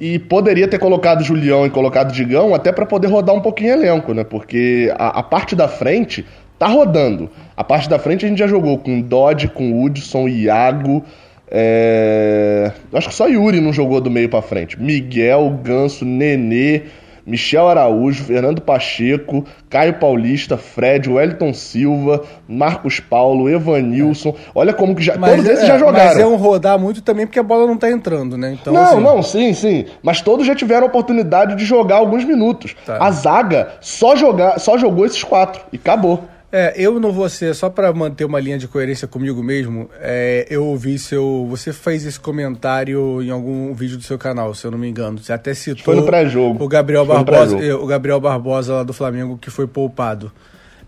E 0.00 0.18
poderia 0.18 0.66
ter 0.66 0.78
colocado 0.78 1.22
Julião 1.22 1.66
e 1.66 1.70
colocado 1.70 2.10
Digão 2.10 2.54
até 2.54 2.72
para 2.72 2.86
poder 2.86 3.08
rodar 3.08 3.34
um 3.34 3.40
pouquinho 3.40 3.72
elenco, 3.72 4.14
né? 4.14 4.24
Porque 4.24 4.90
a, 4.96 5.18
a, 5.18 5.22
parte 5.22 5.54
da 5.54 5.68
frente 5.68 6.24
tá 6.58 6.66
rodando. 6.66 7.28
A 7.54 7.62
parte 7.62 7.86
da 7.86 7.98
frente 7.98 8.24
a 8.24 8.28
gente 8.28 8.38
já 8.38 8.46
jogou 8.46 8.78
com 8.78 9.02
Dodge, 9.02 9.48
com 9.48 9.82
Hudson, 9.82 10.26
Iago. 10.26 11.04
É... 11.50 12.72
Acho 12.92 13.08
que 13.08 13.14
só 13.14 13.26
Yuri 13.28 13.60
não 13.60 13.72
jogou 13.72 14.00
do 14.00 14.10
meio 14.10 14.28
para 14.28 14.42
frente. 14.42 14.80
Miguel, 14.80 15.58
Ganso, 15.62 16.04
Nenê. 16.04 16.82
Michel 17.26 17.68
Araújo, 17.68 18.24
Fernando 18.24 18.60
Pacheco, 18.60 19.44
Caio 19.68 19.94
Paulista, 19.94 20.56
Fred, 20.56 21.08
Wellington 21.08 21.52
Silva, 21.54 22.22
Marcos 22.48 22.98
Paulo, 22.98 23.48
Evanilson. 23.48 24.34
Olha 24.54 24.72
como 24.72 24.94
que 24.94 25.02
já. 25.02 25.16
Mas 25.16 25.36
todos 25.36 25.48
é, 25.48 25.52
esses 25.52 25.66
já 25.66 25.78
jogaram. 25.78 26.08
Mas 26.08 26.18
é 26.18 26.26
um 26.26 26.36
rodar 26.36 26.78
muito 26.78 27.02
também 27.02 27.26
porque 27.26 27.38
a 27.38 27.42
bola 27.42 27.66
não 27.66 27.76
tá 27.76 27.90
entrando, 27.90 28.36
né? 28.36 28.56
Então, 28.60 28.72
não, 28.72 28.82
assim... 28.82 29.00
não, 29.00 29.22
sim, 29.22 29.54
sim. 29.54 29.84
Mas 30.02 30.20
todos 30.20 30.46
já 30.46 30.54
tiveram 30.54 30.84
a 30.84 30.86
oportunidade 30.86 31.54
de 31.54 31.64
jogar 31.64 31.96
alguns 31.96 32.24
minutos. 32.24 32.74
Tá. 32.84 32.98
A 33.00 33.10
zaga 33.10 33.74
só, 33.80 34.16
jogar, 34.16 34.58
só 34.58 34.76
jogou 34.76 35.06
esses 35.06 35.22
quatro 35.22 35.62
e 35.72 35.76
acabou. 35.76 36.24
É, 36.52 36.74
eu 36.76 36.98
não 36.98 37.12
vou 37.12 37.28
ser, 37.28 37.54
só 37.54 37.70
para 37.70 37.92
manter 37.92 38.24
uma 38.24 38.40
linha 38.40 38.58
de 38.58 38.66
coerência 38.66 39.06
comigo 39.06 39.40
mesmo, 39.40 39.88
é, 40.00 40.46
eu 40.50 40.66
ouvi 40.66 40.98
seu. 40.98 41.46
Você 41.48 41.72
fez 41.72 42.04
esse 42.04 42.18
comentário 42.18 43.22
em 43.22 43.30
algum 43.30 43.72
vídeo 43.72 43.96
do 43.96 44.02
seu 44.02 44.18
canal, 44.18 44.52
se 44.52 44.66
eu 44.66 44.70
não 44.72 44.78
me 44.78 44.88
engano. 44.88 45.18
Você 45.18 45.32
até 45.32 45.54
citou. 45.54 45.84
Foi 45.84 45.94
no 45.94 46.04
pré-jogo. 46.04 46.62
O 46.62 46.66
Gabriel 46.66 47.06
Barbosa. 47.06 47.56
O 47.76 47.86
Gabriel 47.86 48.20
Barbosa 48.20 48.74
lá 48.74 48.82
do 48.82 48.92
Flamengo 48.92 49.38
que 49.38 49.48
foi 49.48 49.68
poupado. 49.68 50.32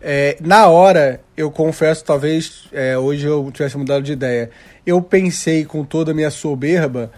É, 0.01 0.37
na 0.41 0.67
hora, 0.67 1.21
eu 1.37 1.49
confesso, 1.49 2.05
talvez 2.05 2.65
é, 2.73 2.99
hoje 2.99 3.25
eu 3.25 3.49
tivesse 3.53 3.79
mudado 3.79 4.03
de 4.03 4.13
ideia. 4.13 4.51
Eu 4.85 5.01
pensei 5.01 5.65
com 5.65 5.85
toda 5.85 6.11
a 6.11 6.15
minha 6.15 6.31
soberba. 6.31 7.13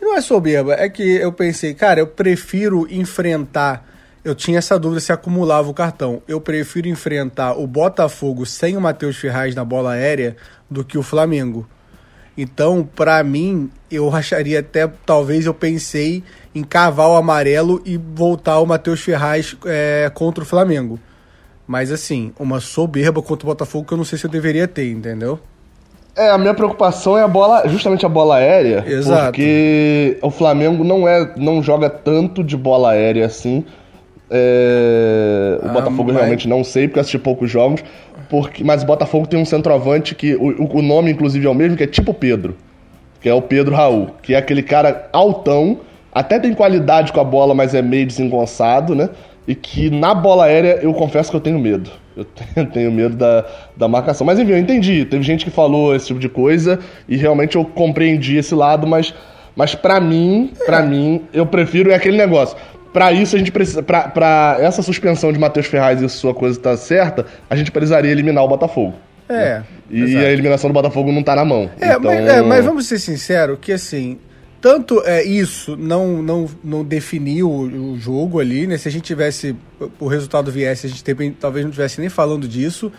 Não 0.00 0.16
é 0.16 0.20
soberba, 0.20 0.74
é 0.74 0.88
que 0.88 1.02
eu 1.02 1.32
pensei, 1.32 1.74
cara, 1.74 2.00
eu 2.00 2.06
prefiro 2.06 2.86
enfrentar 2.90 3.89
eu 4.24 4.34
tinha 4.34 4.58
essa 4.58 4.78
dúvida 4.78 5.00
se 5.00 5.12
acumulava 5.12 5.68
o 5.70 5.74
cartão. 5.74 6.22
Eu 6.28 6.40
prefiro 6.40 6.88
enfrentar 6.88 7.58
o 7.58 7.66
Botafogo 7.66 8.44
sem 8.44 8.76
o 8.76 8.80
Matheus 8.80 9.16
Ferraz 9.16 9.54
na 9.54 9.64
bola 9.64 9.92
aérea 9.92 10.36
do 10.70 10.84
que 10.84 10.98
o 10.98 11.02
Flamengo. 11.02 11.66
Então, 12.36 12.88
para 12.94 13.22
mim, 13.22 13.70
eu 13.90 14.14
acharia 14.14 14.60
até, 14.60 14.86
talvez 15.04 15.46
eu 15.46 15.54
pensei 15.54 16.22
em 16.54 16.62
cavar 16.62 17.08
o 17.08 17.16
amarelo 17.16 17.82
e 17.84 17.96
voltar 17.96 18.58
o 18.60 18.66
Matheus 18.66 19.00
Ferraz 19.00 19.56
é, 19.66 20.10
contra 20.14 20.42
o 20.42 20.46
Flamengo. 20.46 20.98
Mas 21.66 21.92
assim, 21.92 22.32
uma 22.38 22.60
soberba 22.60 23.22
contra 23.22 23.46
o 23.46 23.50
Botafogo 23.50 23.86
que 23.86 23.92
eu 23.92 23.98
não 23.98 24.04
sei 24.04 24.18
se 24.18 24.26
eu 24.26 24.30
deveria 24.30 24.66
ter, 24.66 24.90
entendeu? 24.90 25.38
É, 26.16 26.30
a 26.30 26.38
minha 26.38 26.52
preocupação 26.52 27.16
é 27.16 27.22
a 27.22 27.28
bola, 27.28 27.66
justamente 27.68 28.04
a 28.04 28.08
bola 28.08 28.36
aérea, 28.36 28.84
Exato. 28.86 29.26
porque 29.26 30.18
o 30.20 30.30
Flamengo 30.30 30.82
não 30.82 31.06
é, 31.06 31.32
não 31.36 31.62
joga 31.62 31.88
tanto 31.88 32.42
de 32.42 32.56
bola 32.56 32.90
aérea 32.90 33.26
assim. 33.26 33.64
É, 34.30 35.58
o 35.60 35.68
ah, 35.68 35.72
Botafogo 35.72 36.04
mas... 36.04 36.16
realmente 36.16 36.48
não 36.48 36.62
sei, 36.62 36.86
porque 36.86 37.00
assisti 37.00 37.18
poucos 37.18 37.50
jogos. 37.50 37.82
Porque, 38.28 38.62
mas 38.62 38.82
o 38.84 38.86
Botafogo 38.86 39.26
tem 39.26 39.40
um 39.40 39.44
centroavante 39.44 40.14
que 40.14 40.36
o, 40.36 40.78
o 40.78 40.82
nome, 40.82 41.10
inclusive, 41.10 41.46
é 41.46 41.50
o 41.50 41.54
mesmo, 41.54 41.76
que 41.76 41.82
é 41.82 41.86
tipo 41.86 42.14
Pedro. 42.14 42.56
Que 43.20 43.28
é 43.28 43.34
o 43.34 43.42
Pedro 43.42 43.74
Raul. 43.74 44.10
Que 44.22 44.34
é 44.34 44.38
aquele 44.38 44.62
cara 44.62 45.08
altão, 45.12 45.78
até 46.12 46.38
tem 46.38 46.54
qualidade 46.54 47.12
com 47.12 47.20
a 47.20 47.24
bola, 47.24 47.54
mas 47.54 47.74
é 47.74 47.82
meio 47.82 48.06
desengonçado, 48.06 48.94
né? 48.94 49.10
E 49.48 49.54
que 49.54 49.90
na 49.90 50.14
bola 50.14 50.44
aérea 50.44 50.78
eu 50.80 50.94
confesso 50.94 51.30
que 51.30 51.36
eu 51.36 51.40
tenho 51.40 51.58
medo. 51.58 51.90
Eu 52.16 52.24
tenho, 52.54 52.66
tenho 52.68 52.92
medo 52.92 53.16
da, 53.16 53.44
da 53.76 53.88
marcação. 53.88 54.24
Mas 54.24 54.38
enfim, 54.38 54.52
eu 54.52 54.58
entendi. 54.58 55.04
Teve 55.04 55.24
gente 55.24 55.44
que 55.44 55.50
falou 55.50 55.94
esse 55.94 56.06
tipo 56.06 56.20
de 56.20 56.28
coisa 56.28 56.78
e 57.08 57.16
realmente 57.16 57.56
eu 57.56 57.64
compreendi 57.64 58.36
esse 58.36 58.54
lado, 58.54 58.86
mas. 58.86 59.12
Mas 59.56 59.74
para 59.74 60.00
mim, 60.00 60.52
para 60.64 60.80
mim, 60.80 61.22
eu 61.34 61.44
prefiro 61.44 61.90
é 61.90 61.94
aquele 61.94 62.16
negócio. 62.16 62.56
Para 62.92 63.12
isso, 63.12 63.36
a 63.36 63.38
gente 63.38 63.52
precisa. 63.52 63.82
Para 63.82 64.56
essa 64.60 64.82
suspensão 64.82 65.32
de 65.32 65.38
Matheus 65.38 65.66
Ferraz 65.66 66.02
e 66.02 66.08
sua 66.08 66.34
coisa 66.34 66.58
estar 66.58 66.70
tá 66.70 66.76
certa, 66.76 67.26
a 67.48 67.54
gente 67.54 67.70
precisaria 67.70 68.10
eliminar 68.10 68.44
o 68.44 68.48
Botafogo. 68.48 68.94
É. 69.28 69.32
Né? 69.34 69.64
E 69.90 70.02
exato. 70.02 70.26
a 70.26 70.30
eliminação 70.30 70.70
do 70.70 70.74
Botafogo 70.74 71.12
não 71.12 71.22
tá 71.22 71.36
na 71.36 71.44
mão. 71.44 71.70
É, 71.80 71.88
então... 71.88 72.00
mas, 72.00 72.28
é, 72.28 72.42
mas 72.42 72.64
vamos 72.64 72.86
ser 72.86 72.98
sinceros 72.98 73.58
que 73.60 73.72
assim. 73.72 74.18
Tanto 74.60 75.02
é 75.06 75.24
isso 75.24 75.74
não, 75.74 76.22
não, 76.22 76.46
não 76.62 76.84
definiu 76.84 77.50
o, 77.50 77.92
o 77.92 77.98
jogo 77.98 78.40
ali, 78.40 78.66
né? 78.66 78.76
Se 78.76 78.88
a 78.88 78.90
gente 78.90 79.04
tivesse. 79.04 79.56
O 79.98 80.06
resultado 80.06 80.50
viesse, 80.50 80.86
a 80.86 80.90
gente 80.90 81.34
talvez 81.40 81.64
não 81.64 81.72
tivesse 81.72 82.00
nem 82.00 82.10
falando 82.10 82.46
disso. 82.46 82.92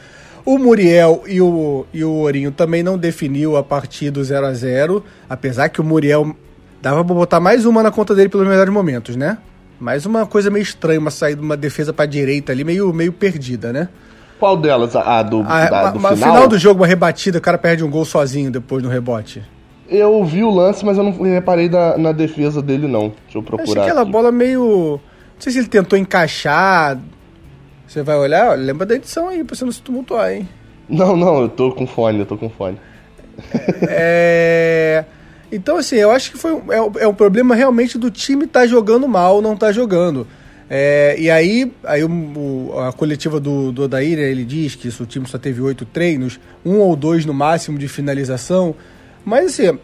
O 0.44 0.58
Muriel 0.58 1.24
e 1.28 1.40
o, 1.40 1.86
e 1.94 2.04
o 2.04 2.12
Ourinho 2.12 2.52
também 2.52 2.82
não 2.82 2.98
definiu 2.98 3.58
a 3.58 3.64
partir 3.64 4.10
do 4.10 4.24
0 4.24 4.48
a 4.48 4.54
0 4.54 5.06
apesar 5.30 5.70
que 5.70 5.80
o 5.80 5.84
Muriel 5.84 6.36
Dava 6.82 7.06
pra 7.06 7.14
botar 7.14 7.40
mais 7.40 7.64
uma 7.66 7.84
na 7.84 7.92
conta 7.92 8.16
dele 8.16 8.28
pelos 8.28 8.48
melhores 8.48 8.74
momentos, 8.74 9.16
né? 9.16 9.38
Mais 9.82 10.06
uma 10.06 10.28
coisa 10.28 10.52
meio 10.52 10.62
estranha, 10.62 11.00
uma 11.00 11.10
saída, 11.10 11.42
uma 11.42 11.58
defesa 11.58 11.92
pra 11.92 12.06
direita 12.06 12.52
ali, 12.52 12.64
meio, 12.64 12.94
meio 12.94 13.12
perdida, 13.12 13.74
né? 13.74 13.90
Qual 14.40 14.56
delas? 14.56 14.96
A 14.96 15.24
do, 15.24 15.42
a, 15.42 15.66
da, 15.66 15.90
do 15.90 16.00
final? 16.00 16.16
final 16.16 16.48
do 16.48 16.60
jogo, 16.60 16.82
uma 16.82 16.88
rebatida, 16.88 17.40
o 17.40 17.42
cara 17.42 17.58
perde 17.58 17.84
um 17.84 17.90
gol 17.90 18.06
sozinho 18.06 18.52
depois 18.52 18.84
no 18.84 18.90
rebote. 18.90 19.44
Eu 19.90 20.24
vi 20.24 20.44
o 20.44 20.52
lance, 20.52 20.86
mas 20.86 21.00
eu 21.00 21.04
não 21.04 21.12
reparei 21.24 21.68
na, 21.68 21.98
na 21.98 22.12
defesa 22.12 22.62
dele, 22.62 22.88
não. 22.88 23.12
Deixa 23.24 23.40
eu 23.40 23.42
procurar. 23.42 23.72
Acho 23.72 23.82
aquela 23.82 24.04
aqui. 24.04 24.12
bola 24.12 24.32
meio. 24.32 25.00
Não 25.34 25.42
sei 25.42 25.52
se 25.52 25.58
ele 25.60 25.68
tentou 25.68 25.98
encaixar. 25.98 27.00
Você 27.88 28.04
vai 28.04 28.18
olhar, 28.18 28.56
lembra 28.56 28.86
da 28.86 28.94
edição 28.94 29.30
aí 29.30 29.44
pra 29.44 29.56
você 29.56 29.66
não 29.66 29.72
se 29.72 29.82
tumultuar, 29.82 30.32
hein? 30.32 30.48
Não, 30.88 31.16
não, 31.16 31.42
eu 31.42 31.50
tô 31.50 31.72
com 31.72 31.88
fone, 31.88 32.20
eu 32.20 32.26
tô 32.28 32.38
com 32.38 32.52
fone. 32.52 32.78
é. 33.90 35.06
Então, 35.52 35.78
assim, 35.78 35.98
eu 35.98 36.12
acho 36.12 36.32
que 36.32 36.38
foi 36.38 36.54
é, 36.54 37.04
é 37.04 37.08
um 37.08 37.14
problema 37.14 37.54
realmente 37.54 37.98
do 37.98 38.10
time 38.10 38.48
tá 38.48 38.66
jogando 38.66 39.08
mal, 39.08 39.42
não 39.42 39.58
tá 39.58 39.72
jogando. 39.72 40.26
É, 40.70 41.18
e 41.20 41.30
aí, 41.30 41.70
aí 41.84 42.02
o, 42.02 42.80
a 42.80 42.94
coletiva 42.94 43.42
do, 43.42 43.74
do 43.74 43.84
Odair, 43.84 44.18
ele 44.18 44.46
diz 44.46 44.74
que 44.74 44.88
isso, 44.88 45.04
o 45.04 45.06
time 45.06 45.28
só 45.28 45.38
teve 45.38 45.60
oito 45.60 45.84
treinos, 45.84 46.40
um 46.64 46.78
ou 46.78 46.96
dois 46.96 47.26
no 47.26 47.34
máximo 47.34 47.78
de 47.78 47.90
finalização. 47.90 48.74
Mas 49.26 49.48
assim, 49.48 49.78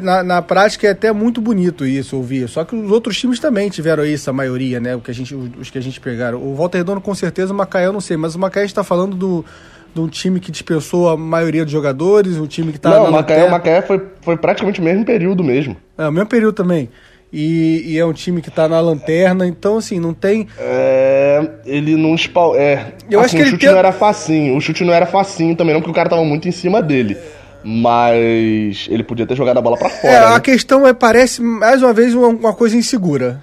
na, 0.00 0.22
na 0.22 0.42
prática 0.42 0.86
é 0.86 0.90
até 0.90 1.12
muito 1.12 1.42
bonito 1.42 1.84
isso 1.84 2.16
ouvir. 2.16 2.48
Só 2.48 2.64
que 2.64 2.74
os 2.74 2.90
outros 2.90 3.18
times 3.18 3.38
também 3.38 3.68
tiveram 3.68 4.04
isso, 4.04 4.30
a 4.30 4.32
maioria, 4.32 4.80
né? 4.80 4.96
O 4.96 5.00
que 5.00 5.10
a 5.10 5.14
gente, 5.14 5.34
os 5.34 5.68
que 5.68 5.76
a 5.76 5.82
gente 5.82 6.00
pegaram. 6.00 6.38
O 6.42 6.54
Walter 6.54 6.78
Redondo, 6.78 7.02
com 7.02 7.14
certeza, 7.14 7.52
o 7.52 7.56
Macaé 7.56 7.86
eu 7.86 7.92
não 7.92 8.00
sei, 8.00 8.16
mas 8.16 8.34
o 8.34 8.38
Macaé 8.38 8.64
está 8.64 8.82
falando 8.82 9.14
do, 9.14 9.44
de 9.94 10.00
um 10.00 10.08
time 10.08 10.40
que 10.40 10.50
dispensou 10.50 11.08
a 11.08 11.16
maioria 11.16 11.64
dos 11.64 11.72
jogadores, 11.72 12.36
um 12.36 12.46
time 12.46 12.72
que 12.72 12.78
está. 12.78 12.90
Não, 12.90 13.08
o 13.08 13.12
Macaé, 13.12 13.44
o 13.44 13.50
Macaé 13.50 13.82
foi, 13.82 14.00
foi 14.20 14.36
praticamente 14.36 14.80
o 14.80 14.84
mesmo 14.84 15.04
período 15.04 15.42
mesmo. 15.42 15.76
É, 15.98 16.06
o 16.06 16.12
mesmo 16.12 16.28
período 16.28 16.54
também. 16.54 16.88
E, 17.32 17.84
e, 17.86 17.98
é 17.98 18.04
um 18.04 18.12
time 18.12 18.42
que 18.42 18.50
tá 18.50 18.68
na 18.68 18.80
lanterna, 18.80 19.46
então 19.46 19.76
assim, 19.76 20.00
não 20.00 20.12
tem. 20.12 20.48
É. 20.58 21.48
Ele 21.64 21.96
não 21.96 22.14
espal. 22.14 22.56
É. 22.56 22.92
Eu 23.08 23.20
assim, 23.20 23.26
acho 23.26 23.36
que 23.36 23.42
o 23.42 23.46
chute 23.46 23.60
tem... 23.60 23.70
não 23.70 23.78
era 23.78 23.92
facinho. 23.92 24.56
O 24.56 24.60
chute 24.60 24.84
não 24.84 24.92
era 24.92 25.06
facinho 25.06 25.54
também, 25.54 25.74
não, 25.74 25.80
porque 25.80 25.92
o 25.92 25.94
cara 25.94 26.08
tava 26.08 26.24
muito 26.24 26.48
em 26.48 26.52
cima 26.52 26.82
dele. 26.82 27.16
Mas 27.62 28.88
ele 28.90 29.04
podia 29.04 29.26
ter 29.26 29.36
jogado 29.36 29.58
a 29.58 29.62
bola 29.62 29.76
para 29.76 29.90
fora. 29.90 30.12
É, 30.12 30.20
né? 30.20 30.34
a 30.34 30.40
questão 30.40 30.86
é, 30.86 30.92
parece, 30.92 31.42
mais 31.42 31.82
uma 31.82 31.92
vez, 31.92 32.14
uma, 32.14 32.28
uma 32.28 32.54
coisa 32.54 32.76
insegura. 32.76 33.42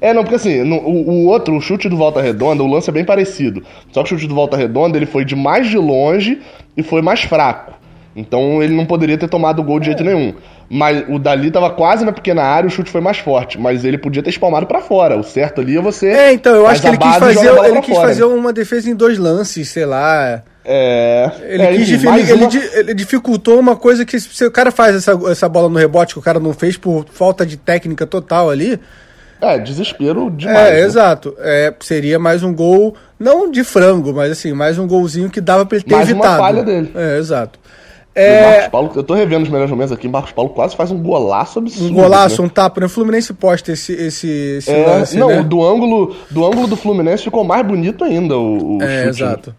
É, 0.00 0.12
não, 0.12 0.22
porque 0.22 0.36
assim, 0.36 0.62
no, 0.62 0.76
o, 0.76 1.10
o, 1.10 1.26
outro, 1.26 1.56
o 1.56 1.60
chute 1.60 1.88
do 1.88 1.96
Volta 1.96 2.20
Redonda, 2.20 2.62
o 2.62 2.66
lance 2.66 2.88
é 2.88 2.92
bem 2.92 3.04
parecido. 3.04 3.62
Só 3.92 4.02
que 4.02 4.14
o 4.14 4.16
chute 4.16 4.28
do 4.28 4.34
Volta 4.34 4.56
Redonda, 4.56 4.96
ele 4.96 5.06
foi 5.06 5.24
de 5.24 5.34
mais 5.34 5.68
de 5.68 5.76
longe 5.76 6.40
e 6.76 6.82
foi 6.82 7.02
mais 7.02 7.22
fraco. 7.22 7.72
Então 8.14 8.62
ele 8.62 8.74
não 8.74 8.84
poderia 8.84 9.16
ter 9.16 9.28
tomado 9.28 9.60
o 9.60 9.64
gol 9.64 9.78
de 9.78 9.86
jeito 9.86 10.02
nenhum. 10.02 10.34
Mas 10.70 11.04
o 11.08 11.18
Dali 11.18 11.50
tava 11.50 11.70
quase 11.70 12.04
na 12.04 12.12
pequena 12.12 12.42
área, 12.42 12.66
o 12.66 12.70
chute 12.70 12.90
foi 12.90 13.00
mais 13.00 13.18
forte. 13.18 13.58
Mas 13.58 13.84
ele 13.84 13.96
podia 13.96 14.22
ter 14.22 14.30
espalmado 14.30 14.66
para 14.66 14.80
fora. 14.80 15.16
O 15.16 15.22
certo 15.22 15.60
ali 15.60 15.76
é 15.76 15.80
você. 15.80 16.08
É, 16.08 16.32
então, 16.32 16.54
eu 16.54 16.66
acho 16.66 16.82
que 16.82 16.88
ele 16.88 16.98
quis 16.98 17.16
fazer, 17.16 17.64
ele 17.64 17.80
quis 17.80 17.96
fazer 17.96 18.24
uma 18.24 18.52
defesa 18.52 18.90
em 18.90 18.94
dois 18.94 19.18
lances, 19.18 19.68
sei 19.68 19.86
lá. 19.86 20.42
É. 20.64 21.30
Ele, 21.44 21.62
é, 21.62 21.76
quis 21.76 21.90
enfim, 21.90 22.08
ele, 22.08 22.32
uma... 22.34 22.50
ele, 22.74 22.94
dificultou 22.94 23.58
uma 23.58 23.74
coisa 23.76 24.04
que 24.04 24.20
se 24.20 24.44
o 24.44 24.50
cara 24.50 24.70
faz 24.70 24.96
essa, 24.96 25.18
essa 25.30 25.48
bola 25.48 25.68
no 25.68 25.78
rebote 25.78 26.12
que 26.12 26.18
o 26.18 26.22
cara 26.22 26.38
não 26.38 26.52
fez 26.52 26.76
por 26.76 27.06
falta 27.10 27.46
de 27.46 27.56
técnica 27.56 28.06
total 28.06 28.50
ali. 28.50 28.78
É, 29.40 29.58
desespero 29.58 30.30
demais. 30.30 30.58
É, 30.58 30.70
né? 30.72 30.80
exato. 30.80 31.34
É, 31.38 31.72
seria 31.80 32.18
mais 32.18 32.42
um 32.42 32.52
gol, 32.52 32.96
não 33.18 33.50
de 33.50 33.62
frango, 33.62 34.12
mas 34.12 34.32
assim, 34.32 34.52
mais 34.52 34.78
um 34.78 34.86
golzinho 34.86 35.30
que 35.30 35.40
dava 35.40 35.64
pra 35.64 35.76
ele 35.76 35.84
ter 35.84 35.94
mais 35.94 36.10
evitado. 36.10 36.34
uma 36.34 36.38
falha 36.38 36.62
dele. 36.62 36.90
É, 36.94 37.18
exato. 37.18 37.58
É... 38.14 38.68
Paulo, 38.68 38.90
eu 38.96 39.04
tô 39.04 39.14
revendo 39.14 39.44
os 39.44 39.48
melhores 39.48 39.70
momentos 39.70 39.92
aqui, 39.92 40.08
Marcos 40.08 40.32
Paulo 40.32 40.50
quase 40.50 40.74
faz 40.74 40.90
um 40.90 41.00
golaço 41.00 41.60
absurdo. 41.60 41.92
Um 41.92 41.94
golaço, 41.94 42.42
né? 42.42 42.46
um 42.46 42.50
tapa. 42.50 42.84
O 42.84 42.88
Fluminense 42.88 43.32
posta 43.32 43.70
esse, 43.70 43.92
esse, 43.92 44.28
esse 44.58 44.72
é, 44.72 44.86
lance, 44.86 45.16
Não, 45.16 45.28
né? 45.28 45.42
do, 45.42 45.64
ângulo, 45.64 46.16
do 46.28 46.44
ângulo 46.44 46.66
do 46.66 46.76
Fluminense 46.76 47.22
ficou 47.22 47.44
mais 47.44 47.64
bonito 47.64 48.02
ainda 48.02 48.36
o, 48.36 48.78
o 48.78 48.82
é, 48.82 49.04
chute. 49.04 49.22
Exato. 49.22 49.54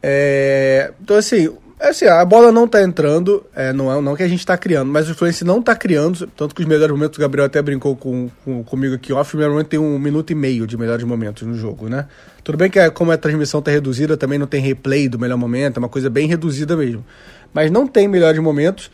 É, 0.00 0.92
então, 1.02 1.16
assim, 1.16 1.50
assim, 1.78 2.06
a 2.06 2.24
bola 2.24 2.50
não 2.50 2.66
tá 2.66 2.82
entrando, 2.82 3.44
é, 3.54 3.72
não 3.72 3.92
é 3.92 4.00
não 4.00 4.16
que 4.16 4.22
a 4.22 4.28
gente 4.28 4.44
tá 4.44 4.56
criando, 4.56 4.90
mas 4.90 5.08
o 5.10 5.14
Fluminense 5.14 5.44
não 5.44 5.60
tá 5.60 5.74
criando, 5.74 6.26
tanto 6.28 6.54
que 6.54 6.62
os 6.62 6.66
melhores 6.66 6.92
momentos, 6.92 7.18
o 7.18 7.20
Gabriel 7.20 7.46
até 7.46 7.60
brincou 7.60 7.94
com, 7.94 8.30
com, 8.44 8.64
comigo 8.64 8.94
aqui 8.94 9.12
off, 9.12 9.36
o 9.36 9.64
tem 9.64 9.78
um 9.78 9.98
minuto 9.98 10.30
e 10.30 10.34
meio 10.34 10.66
de 10.66 10.76
melhores 10.76 11.04
momentos 11.04 11.46
no 11.46 11.54
jogo, 11.54 11.88
né? 11.88 12.06
Tudo 12.42 12.56
bem 12.56 12.70
que 12.70 12.78
é, 12.78 12.88
como 12.90 13.12
a 13.12 13.16
transmissão 13.16 13.60
tá 13.60 13.70
reduzida, 13.70 14.16
também 14.16 14.38
não 14.38 14.46
tem 14.46 14.60
replay 14.60 15.08
do 15.08 15.18
melhor 15.18 15.36
momento, 15.36 15.76
é 15.76 15.78
uma 15.78 15.88
coisa 15.88 16.08
bem 16.08 16.26
reduzida 16.26 16.76
mesmo. 16.76 17.04
Mas 17.52 17.70
não 17.70 17.86
tem 17.86 18.08
melhores 18.08 18.40
momentos, 18.40 18.90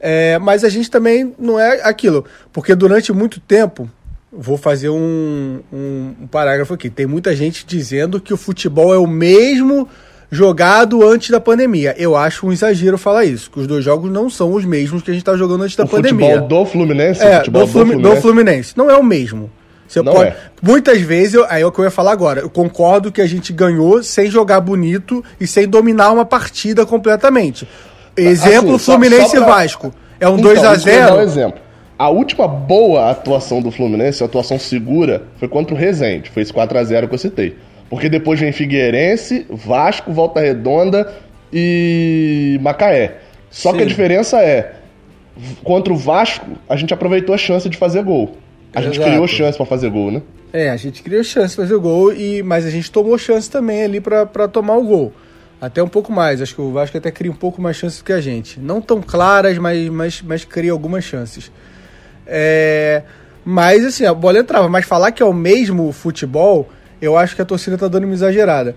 é, 0.00 0.38
mas 0.38 0.64
a 0.64 0.68
gente 0.68 0.90
também 0.90 1.34
não 1.38 1.58
é 1.58 1.82
aquilo, 1.82 2.24
porque 2.52 2.74
durante 2.74 3.12
muito 3.12 3.40
tempo, 3.40 3.88
vou 4.32 4.56
fazer 4.56 4.88
um, 4.88 5.60
um, 5.72 6.14
um 6.22 6.26
parágrafo 6.26 6.74
aqui, 6.74 6.90
tem 6.90 7.06
muita 7.06 7.34
gente 7.36 7.64
dizendo 7.64 8.20
que 8.20 8.34
o 8.34 8.36
futebol 8.36 8.92
é 8.92 8.98
o 8.98 9.06
mesmo 9.06 9.88
jogado 10.30 11.06
antes 11.06 11.30
da 11.30 11.40
pandemia. 11.40 11.94
Eu 11.98 12.16
acho 12.16 12.46
um 12.46 12.52
exagero 12.52 12.98
falar 12.98 13.24
isso, 13.24 13.50
que 13.50 13.60
os 13.60 13.66
dois 13.66 13.84
jogos 13.84 14.10
não 14.10 14.28
são 14.28 14.52
os 14.52 14.64
mesmos 14.64 15.02
que 15.02 15.10
a 15.10 15.14
gente 15.14 15.22
estava 15.22 15.38
jogando 15.38 15.62
antes 15.62 15.76
da 15.76 15.84
o 15.84 15.88
pandemia. 15.88 16.40
Futebol 16.40 16.64
do 16.64 16.66
Fluminense? 16.66 17.22
É, 17.22 17.38
futebol 17.38 17.66
do, 17.66 17.72
Fluminense. 17.72 18.14
do, 18.14 18.20
Fluminense. 18.20 18.74
Não 18.76 18.90
é 18.90 18.96
o 18.96 19.02
mesmo. 19.02 19.50
Você 19.86 20.02
não 20.02 20.12
pode... 20.12 20.30
é. 20.30 20.36
Muitas 20.62 21.00
vezes, 21.00 21.34
eu... 21.34 21.46
aí 21.48 21.62
é 21.62 21.66
o 21.66 21.70
que 21.70 21.78
eu 21.78 21.84
ia 21.84 21.90
falar 21.90 22.12
agora, 22.12 22.40
eu 22.40 22.50
concordo 22.50 23.12
que 23.12 23.20
a 23.20 23.26
gente 23.26 23.52
ganhou 23.52 24.02
sem 24.02 24.30
jogar 24.30 24.60
bonito 24.60 25.22
e 25.40 25.46
sem 25.46 25.68
dominar 25.68 26.10
uma 26.10 26.24
partida 26.24 26.84
completamente. 26.84 27.68
Exemplo, 28.16 28.76
assim, 28.76 28.84
Fluminense 28.84 29.22
só, 29.22 29.38
só 29.38 29.44
pra... 29.44 29.46
e 29.46 29.54
Vasco. 29.60 29.94
É 30.20 30.28
um 30.28 30.38
então, 30.38 30.52
2x0. 30.52 31.16
Um 31.16 31.20
exemplo. 31.20 31.60
A 31.98 32.08
última 32.08 32.48
boa 32.48 33.10
atuação 33.10 33.62
do 33.62 33.70
Fluminense, 33.70 34.22
a 34.22 34.26
atuação 34.26 34.58
segura, 34.58 35.22
foi 35.38 35.46
contra 35.46 35.74
o 35.74 35.78
Rezende. 35.78 36.30
Foi 36.30 36.42
esse 36.42 36.52
4x0 36.52 37.08
que 37.08 37.14
eu 37.14 37.18
citei. 37.18 37.56
Porque 37.94 38.08
depois 38.08 38.40
vem 38.40 38.50
Figueirense, 38.50 39.46
Vasco, 39.48 40.12
Volta 40.12 40.40
Redonda 40.40 41.14
e 41.52 42.58
Macaé. 42.60 43.18
Só 43.48 43.70
Sim. 43.70 43.76
que 43.76 43.82
a 43.84 43.86
diferença 43.86 44.42
é, 44.42 44.72
contra 45.62 45.92
o 45.92 45.96
Vasco, 45.96 46.44
a 46.68 46.74
gente 46.74 46.92
aproveitou 46.92 47.32
a 47.32 47.38
chance 47.38 47.68
de 47.68 47.76
fazer 47.76 48.02
gol. 48.02 48.36
A 48.74 48.82
gente 48.82 48.96
Exato. 48.96 49.10
criou 49.10 49.28
chance 49.28 49.56
para 49.56 49.64
fazer 49.64 49.90
gol, 49.90 50.10
né? 50.10 50.22
É, 50.52 50.70
a 50.70 50.76
gente 50.76 51.04
criou 51.04 51.22
chance 51.22 51.50
de 51.50 51.54
fazer 51.54 51.78
gol, 51.78 52.12
e, 52.12 52.42
mas 52.42 52.66
a 52.66 52.70
gente 52.70 52.90
tomou 52.90 53.16
chance 53.16 53.48
também 53.48 53.84
ali 53.84 54.00
para 54.00 54.48
tomar 54.48 54.76
o 54.76 54.82
gol. 54.82 55.12
Até 55.60 55.80
um 55.80 55.88
pouco 55.88 56.10
mais, 56.10 56.42
acho 56.42 56.52
que 56.52 56.60
o 56.60 56.72
Vasco 56.72 56.98
até 56.98 57.12
cria 57.12 57.30
um 57.30 57.36
pouco 57.36 57.62
mais 57.62 57.76
chances 57.76 57.98
do 58.00 58.04
que 58.04 58.12
a 58.12 58.20
gente. 58.20 58.58
Não 58.58 58.80
tão 58.80 59.00
claras, 59.00 59.56
mas, 59.56 59.88
mas, 59.88 60.20
mas 60.20 60.44
cria 60.44 60.72
algumas 60.72 61.04
chances. 61.04 61.48
É, 62.26 63.04
mas 63.44 63.84
assim, 63.84 64.04
a 64.04 64.12
bola 64.12 64.40
entrava. 64.40 64.68
Mas 64.68 64.84
falar 64.84 65.12
que 65.12 65.22
é 65.22 65.26
o 65.26 65.32
mesmo 65.32 65.92
futebol, 65.92 66.68
eu 67.00 67.16
acho 67.16 67.34
que 67.34 67.42
a 67.42 67.44
torcida 67.44 67.76
tá 67.76 67.88
dando 67.88 68.04
uma 68.04 68.14
exagerada. 68.14 68.76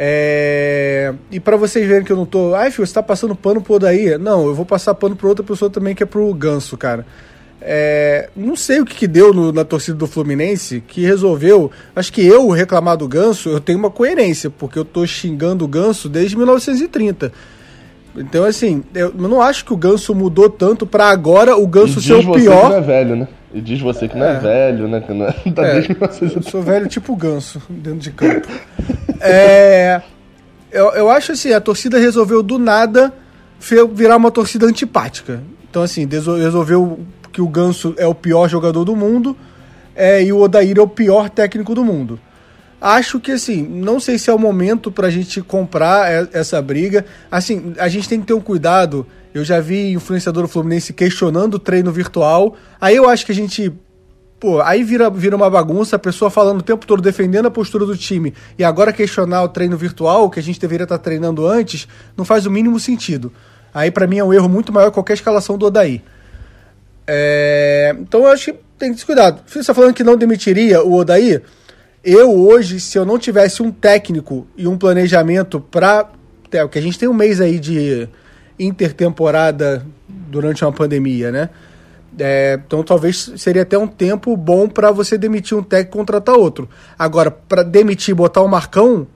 É, 0.00 1.12
e 1.30 1.40
para 1.40 1.56
vocês 1.56 1.86
verem 1.86 2.04
que 2.04 2.12
eu 2.12 2.16
não 2.16 2.26
tô. 2.26 2.54
Ai, 2.54 2.70
filho, 2.70 2.86
você 2.86 2.94
tá 2.94 3.02
passando 3.02 3.34
pano 3.34 3.60
pro 3.60 3.74
Odaí? 3.74 4.16
Não, 4.16 4.46
eu 4.46 4.54
vou 4.54 4.64
passar 4.64 4.94
pano 4.94 5.16
pra 5.16 5.28
outra 5.28 5.44
pessoa 5.44 5.68
também, 5.70 5.94
que 5.94 6.02
é 6.02 6.06
pro 6.06 6.32
Ganso, 6.32 6.76
cara. 6.76 7.04
É, 7.60 8.28
não 8.36 8.54
sei 8.54 8.80
o 8.80 8.84
que, 8.84 8.94
que 8.94 9.08
deu 9.08 9.34
no, 9.34 9.52
na 9.52 9.64
torcida 9.64 9.96
do 9.96 10.06
Fluminense 10.06 10.82
que 10.86 11.00
resolveu. 11.00 11.70
Acho 11.96 12.12
que 12.12 12.24
eu 12.24 12.48
reclamar 12.50 12.96
do 12.96 13.08
Ganso, 13.08 13.48
eu 13.48 13.58
tenho 13.58 13.78
uma 13.78 13.90
coerência, 13.90 14.48
porque 14.48 14.78
eu 14.78 14.84
tô 14.84 15.04
xingando 15.04 15.64
o 15.64 15.68
Ganso 15.68 16.08
desde 16.08 16.36
1930. 16.36 17.32
Então, 18.16 18.44
assim, 18.44 18.84
eu 18.94 19.12
não 19.14 19.42
acho 19.42 19.64
que 19.64 19.72
o 19.72 19.76
Ganso 19.76 20.14
mudou 20.14 20.48
tanto 20.48 20.86
para 20.86 21.08
agora 21.08 21.56
o 21.56 21.66
Ganso 21.66 22.00
ser 22.00 22.14
o 22.14 22.32
pior. 22.32 22.62
Que 22.62 22.68
não 22.68 22.76
é 22.76 22.80
velho, 22.80 23.16
né? 23.16 23.28
E 23.52 23.60
diz 23.60 23.80
você 23.80 24.06
que 24.08 24.16
não 24.16 24.26
é, 24.26 24.36
é 24.36 24.38
velho, 24.38 24.88
né? 24.88 25.00
Que 25.00 25.12
não 25.12 25.26
é, 25.26 25.32
tá 25.54 25.66
é, 25.66 25.86
eu 26.34 26.42
sou 26.42 26.62
velho 26.62 26.86
tipo 26.86 27.16
Ganso, 27.16 27.62
dentro 27.68 28.00
de 28.00 28.10
campo. 28.10 28.48
é, 29.20 30.02
eu, 30.70 30.88
eu 30.90 31.10
acho 31.10 31.32
assim, 31.32 31.52
a 31.52 31.60
torcida 31.60 31.98
resolveu 31.98 32.42
do 32.42 32.58
nada 32.58 33.12
virar 33.92 34.16
uma 34.16 34.30
torcida 34.30 34.66
antipática. 34.66 35.42
Então, 35.68 35.82
assim, 35.82 36.06
resolveu 36.06 37.00
que 37.32 37.40
o 37.40 37.48
Ganso 37.48 37.94
é 37.96 38.06
o 38.06 38.14
pior 38.14 38.48
jogador 38.48 38.84
do 38.84 38.94
mundo 38.94 39.36
é, 39.94 40.22
e 40.22 40.32
o 40.32 40.40
Odair 40.40 40.78
é 40.78 40.80
o 40.80 40.88
pior 40.88 41.28
técnico 41.28 41.74
do 41.74 41.84
mundo. 41.84 42.20
Acho 42.80 43.18
que 43.18 43.32
assim, 43.32 43.62
não 43.62 43.98
sei 43.98 44.18
se 44.18 44.30
é 44.30 44.32
o 44.32 44.38
momento 44.38 44.90
pra 44.90 45.10
gente 45.10 45.42
comprar 45.42 46.28
essa 46.32 46.62
briga. 46.62 47.04
Assim, 47.30 47.74
a 47.78 47.88
gente 47.88 48.08
tem 48.08 48.20
que 48.20 48.26
ter 48.26 48.34
um 48.34 48.40
cuidado. 48.40 49.06
Eu 49.34 49.44
já 49.44 49.60
vi 49.60 49.92
influenciador 49.92 50.44
do 50.44 50.48
Fluminense 50.48 50.92
questionando 50.92 51.54
o 51.54 51.58
treino 51.58 51.90
virtual. 51.90 52.56
Aí 52.80 52.94
eu 52.94 53.08
acho 53.08 53.26
que 53.26 53.32
a 53.32 53.34
gente. 53.34 53.72
Pô, 54.38 54.60
aí 54.60 54.84
vira, 54.84 55.10
vira 55.10 55.34
uma 55.34 55.50
bagunça, 55.50 55.96
a 55.96 55.98
pessoa 55.98 56.30
falando 56.30 56.60
o 56.60 56.62
tempo 56.62 56.86
todo 56.86 57.02
defendendo 57.02 57.46
a 57.46 57.50
postura 57.50 57.84
do 57.84 57.96
time 57.96 58.32
e 58.56 58.62
agora 58.62 58.92
questionar 58.92 59.42
o 59.42 59.48
treino 59.48 59.76
virtual, 59.76 60.30
que 60.30 60.38
a 60.38 60.42
gente 60.42 60.60
deveria 60.60 60.84
estar 60.84 60.98
treinando 60.98 61.44
antes, 61.44 61.88
não 62.16 62.24
faz 62.24 62.46
o 62.46 62.50
mínimo 62.50 62.78
sentido. 62.78 63.32
Aí 63.74 63.90
para 63.90 64.06
mim 64.06 64.18
é 64.18 64.24
um 64.24 64.32
erro 64.32 64.48
muito 64.48 64.72
maior 64.72 64.90
que 64.90 64.94
qualquer 64.94 65.14
escalação 65.14 65.58
do 65.58 65.66
Odaí. 65.66 66.04
É... 67.04 67.96
Então 67.98 68.20
eu 68.20 68.28
acho 68.28 68.52
que 68.52 68.60
tem 68.78 68.92
que 68.92 69.00
ter 69.00 69.06
cuidado. 69.06 69.42
Você 69.44 69.58
está 69.58 69.74
falando 69.74 69.92
que 69.92 70.04
não 70.04 70.16
demitiria 70.16 70.84
o 70.84 70.94
Odaí? 70.94 71.42
Eu 72.02 72.34
hoje, 72.34 72.80
se 72.80 72.98
eu 72.98 73.04
não 73.04 73.18
tivesse 73.18 73.62
um 73.62 73.70
técnico 73.70 74.46
e 74.56 74.66
um 74.66 74.78
planejamento 74.78 75.60
para. 75.60 76.10
É, 76.50 76.66
que 76.66 76.78
a 76.78 76.82
gente 76.82 76.98
tem 76.98 77.08
um 77.08 77.14
mês 77.14 77.40
aí 77.40 77.58
de 77.58 78.08
intertemporada 78.58 79.84
durante 80.08 80.64
uma 80.64 80.72
pandemia, 80.72 81.30
né? 81.30 81.50
É, 82.18 82.58
então 82.66 82.82
talvez 82.82 83.32
seria 83.36 83.62
até 83.62 83.78
um 83.78 83.86
tempo 83.86 84.36
bom 84.36 84.68
para 84.68 84.90
você 84.90 85.16
demitir 85.16 85.56
um 85.56 85.62
técnico 85.62 85.96
e 85.96 85.98
contratar 85.98 86.34
outro. 86.36 86.68
Agora, 86.98 87.30
para 87.30 87.62
demitir 87.62 88.12
e 88.12 88.14
botar 88.14 88.40
o 88.40 88.48
Marcão, 88.48 89.06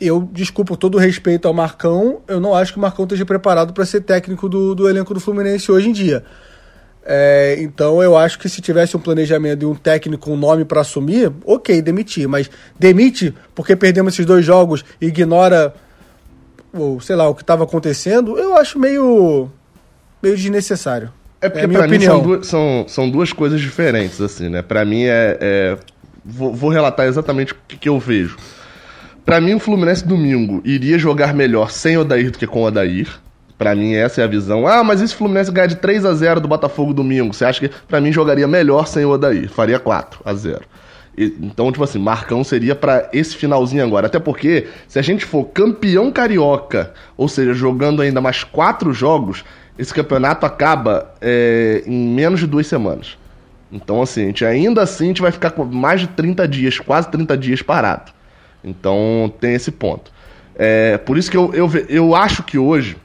eu, 0.00 0.28
desculpa, 0.32 0.76
todo 0.76 0.98
respeito 0.98 1.46
ao 1.46 1.54
Marcão, 1.54 2.20
eu 2.26 2.40
não 2.40 2.54
acho 2.54 2.72
que 2.72 2.78
o 2.78 2.82
Marcão 2.82 3.04
esteja 3.04 3.26
preparado 3.26 3.72
para 3.72 3.84
ser 3.84 4.00
técnico 4.00 4.48
do, 4.48 4.74
do 4.74 4.88
elenco 4.88 5.12
do 5.12 5.20
Fluminense 5.20 5.70
hoje 5.70 5.88
em 5.88 5.92
dia. 5.92 6.24
É, 7.06 7.56
então 7.58 8.02
eu 8.02 8.16
acho 8.16 8.38
que 8.38 8.48
se 8.48 8.62
tivesse 8.62 8.96
um 8.96 9.00
planejamento 9.00 9.62
e 9.62 9.66
um 9.66 9.74
técnico, 9.74 10.30
um 10.30 10.36
nome 10.36 10.64
para 10.64 10.80
assumir, 10.80 11.30
ok, 11.44 11.82
demitir. 11.82 12.26
Mas 12.26 12.50
demite 12.78 13.34
porque 13.54 13.76
perdemos 13.76 14.14
esses 14.14 14.24
dois 14.24 14.44
jogos 14.44 14.84
e 15.00 15.06
ignora, 15.06 15.74
ou, 16.72 17.00
sei 17.00 17.14
lá, 17.14 17.28
o 17.28 17.34
que 17.34 17.42
estava 17.42 17.64
acontecendo, 17.64 18.38
eu 18.38 18.56
acho 18.56 18.78
meio, 18.78 19.50
meio 20.22 20.36
desnecessário. 20.36 21.12
É 21.42 21.48
porque 21.50 21.66
é 21.66 21.68
pra 21.68 21.86
mim 21.86 22.00
são 22.00 22.22
duas, 22.22 22.46
são, 22.46 22.84
são 22.88 23.10
duas 23.10 23.32
coisas 23.32 23.60
diferentes, 23.60 24.18
assim, 24.20 24.48
né? 24.48 24.62
Pra 24.62 24.82
mim 24.82 25.02
é. 25.02 25.36
é 25.38 25.78
vou, 26.24 26.54
vou, 26.54 26.70
relatar 26.70 27.06
exatamente 27.06 27.52
o 27.52 27.56
que, 27.68 27.76
que 27.76 27.88
eu 27.88 27.98
vejo. 27.98 28.38
Pra 29.26 29.42
mim, 29.42 29.54
o 29.54 29.58
Fluminense 29.58 30.06
domingo 30.06 30.62
iria 30.64 30.98
jogar 30.98 31.34
melhor 31.34 31.70
sem 31.70 31.98
Odair 31.98 32.30
do 32.30 32.38
que 32.38 32.46
com 32.46 32.62
Odair. 32.62 33.08
Pra 33.56 33.74
mim, 33.74 33.94
essa 33.94 34.20
é 34.20 34.24
a 34.24 34.26
visão. 34.26 34.66
Ah, 34.66 34.82
mas 34.82 35.00
esse 35.00 35.14
Fluminense 35.14 35.50
ganha 35.50 35.68
de 35.68 35.76
3 35.76 36.04
a 36.04 36.12
0 36.12 36.40
do 36.40 36.48
Botafogo 36.48 36.92
domingo. 36.92 37.32
Você 37.32 37.44
acha 37.44 37.60
que, 37.60 37.74
pra 37.86 38.00
mim, 38.00 38.12
jogaria 38.12 38.48
melhor 38.48 38.86
sem 38.86 39.04
o 39.04 39.10
Odair? 39.10 39.48
Faria 39.48 39.78
4 39.78 40.20
a 40.24 40.34
0 40.34 40.64
então, 41.16 41.70
tipo 41.70 41.84
assim, 41.84 41.98
Marcão 41.98 42.42
seria 42.42 42.74
para 42.74 43.08
esse 43.12 43.36
finalzinho 43.36 43.84
agora. 43.84 44.06
Até 44.06 44.18
porque, 44.18 44.66
se 44.88 44.98
a 44.98 45.02
gente 45.02 45.24
for 45.24 45.44
campeão 45.44 46.10
carioca, 46.10 46.92
ou 47.16 47.28
seja, 47.28 47.54
jogando 47.54 48.02
ainda 48.02 48.20
mais 48.20 48.42
quatro 48.42 48.92
jogos, 48.92 49.44
esse 49.78 49.94
campeonato 49.94 50.44
acaba 50.44 51.14
é, 51.20 51.84
em 51.86 52.08
menos 52.08 52.40
de 52.40 52.46
duas 52.46 52.66
semanas. 52.66 53.16
Então, 53.70 54.02
assim, 54.02 54.22
a 54.22 54.26
gente, 54.26 54.44
ainda 54.44 54.82
assim 54.82 55.04
a 55.04 55.08
gente 55.08 55.22
vai 55.22 55.32
ficar 55.32 55.50
com 55.50 55.64
mais 55.64 56.00
de 56.00 56.08
30 56.08 56.46
dias, 56.48 56.78
quase 56.78 57.08
30 57.08 57.36
dias 57.36 57.62
parado. 57.62 58.12
Então, 58.62 59.32
tem 59.40 59.54
esse 59.54 59.70
ponto. 59.70 60.12
É, 60.56 60.98
por 60.98 61.18
isso 61.18 61.30
que 61.30 61.36
eu, 61.36 61.52
eu, 61.54 61.70
eu 61.88 62.14
acho 62.14 62.42
que 62.42 62.58
hoje 62.58 62.96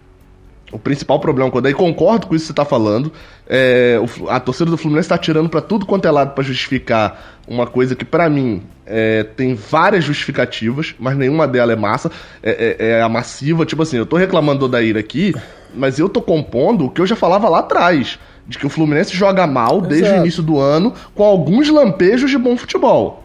o 0.71 0.77
principal 0.77 1.19
problema, 1.19 1.49
quando 1.49 1.65
aí 1.65 1.73
concordo 1.73 2.27
com 2.27 2.36
isso 2.36 2.43
que 2.43 2.47
você 2.47 2.53
está 2.53 2.65
falando, 2.65 3.12
é, 3.47 3.99
a 4.27 4.39
torcida 4.39 4.69
do 4.69 4.77
Fluminense 4.77 5.05
está 5.05 5.17
tirando 5.17 5.49
para 5.49 5.62
tudo 5.62 5.86
quanto 5.86 6.08
é 6.08 6.12
lado 6.12 6.34
para 6.34 6.43
justificar 6.43 7.39
uma 7.47 7.65
coisa 7.65 7.95
que 7.95 8.05
para 8.05 8.29
mim 8.29 8.62
é, 8.86 9.23
tem 9.23 9.55
várias 9.55 10.03
justificativas, 10.03 10.93
mas 10.99 11.17
nenhuma 11.17 11.47
delas 11.47 11.75
é 11.75 11.79
massa, 11.79 12.12
é, 12.43 12.75
é, 12.79 12.88
é, 12.89 13.01
a 13.01 13.10
massiva. 13.10 13.65
Tipo 13.65 13.82
assim, 13.82 13.97
eu 13.97 14.05
tô 14.05 14.17
reclamando 14.17 14.60
do 14.60 14.65
Odair 14.65 14.95
aqui, 14.95 15.34
mas 15.73 15.97
eu 15.97 16.08
tô 16.08 16.21
compondo 16.21 16.86
o 16.86 16.89
que 16.89 17.01
eu 17.01 17.08
já 17.08 17.15
falava 17.15 17.49
lá 17.49 17.60
atrás, 17.60 18.19
de 18.47 18.58
que 18.58 18.65
o 18.65 18.69
Fluminense 18.69 19.15
joga 19.15 19.47
mal 19.47 19.82
desde 19.82 20.05
Exato. 20.05 20.19
o 20.19 20.23
início 20.23 20.43
do 20.43 20.60
ano, 20.60 20.93
com 21.15 21.23
alguns 21.23 21.69
lampejos 21.69 22.29
de 22.29 22.38
bom 22.38 22.55
futebol. 22.55 23.23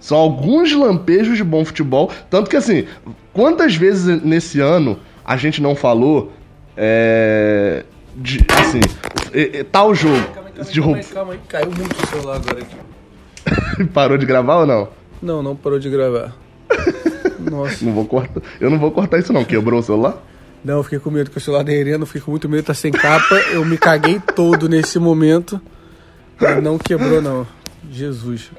São 0.00 0.16
alguns 0.16 0.72
lampejos 0.72 1.36
de 1.36 1.44
bom 1.44 1.64
futebol, 1.64 2.10
tanto 2.30 2.48
que 2.48 2.56
assim, 2.56 2.86
quantas 3.32 3.76
vezes 3.76 4.22
nesse 4.22 4.58
ano 4.58 4.98
a 5.24 5.36
gente 5.36 5.60
não 5.60 5.76
falou 5.76 6.32
é, 6.82 7.84
de, 8.16 8.38
assim, 8.58 8.80
tal 9.70 9.94
jogo. 9.94 10.16
Calma 10.32 10.48
aí, 10.48 10.54
calma, 10.54 10.72
calma, 10.72 10.96
aí, 10.96 11.04
calma 11.04 11.32
aí, 11.34 11.40
caiu 11.46 11.70
muito 11.72 12.02
o 12.02 12.06
celular 12.06 12.36
agora 12.36 12.60
aqui. 12.60 13.86
parou 13.92 14.16
de 14.16 14.24
gravar 14.24 14.60
ou 14.60 14.66
não? 14.66 14.88
Não, 15.20 15.42
não 15.42 15.54
parou 15.54 15.78
de 15.78 15.90
gravar. 15.90 16.34
Nossa. 17.38 17.84
Não 17.84 17.92
vou 17.92 18.06
cortar. 18.06 18.40
Eu 18.58 18.70
não 18.70 18.78
vou 18.78 18.90
cortar 18.90 19.18
isso 19.18 19.32
não. 19.32 19.44
Quebrou 19.44 19.80
o 19.80 19.82
celular? 19.82 20.22
Não, 20.64 20.78
eu 20.78 20.82
fiquei 20.82 20.98
com 20.98 21.10
medo 21.10 21.30
que 21.30 21.36
o 21.36 21.40
celular 21.40 21.62
derretendo, 21.62 22.06
fiquei 22.06 22.22
com 22.22 22.30
muito 22.30 22.48
medo, 22.48 22.64
tá 22.64 22.74
sem 22.74 22.92
capa. 22.92 23.34
Eu 23.52 23.64
me 23.64 23.76
caguei 23.76 24.20
todo 24.34 24.68
nesse 24.68 24.98
momento. 24.98 25.60
Mas 26.40 26.62
não 26.62 26.78
quebrou 26.78 27.20
não. 27.20 27.46
Jesus. 27.90 28.50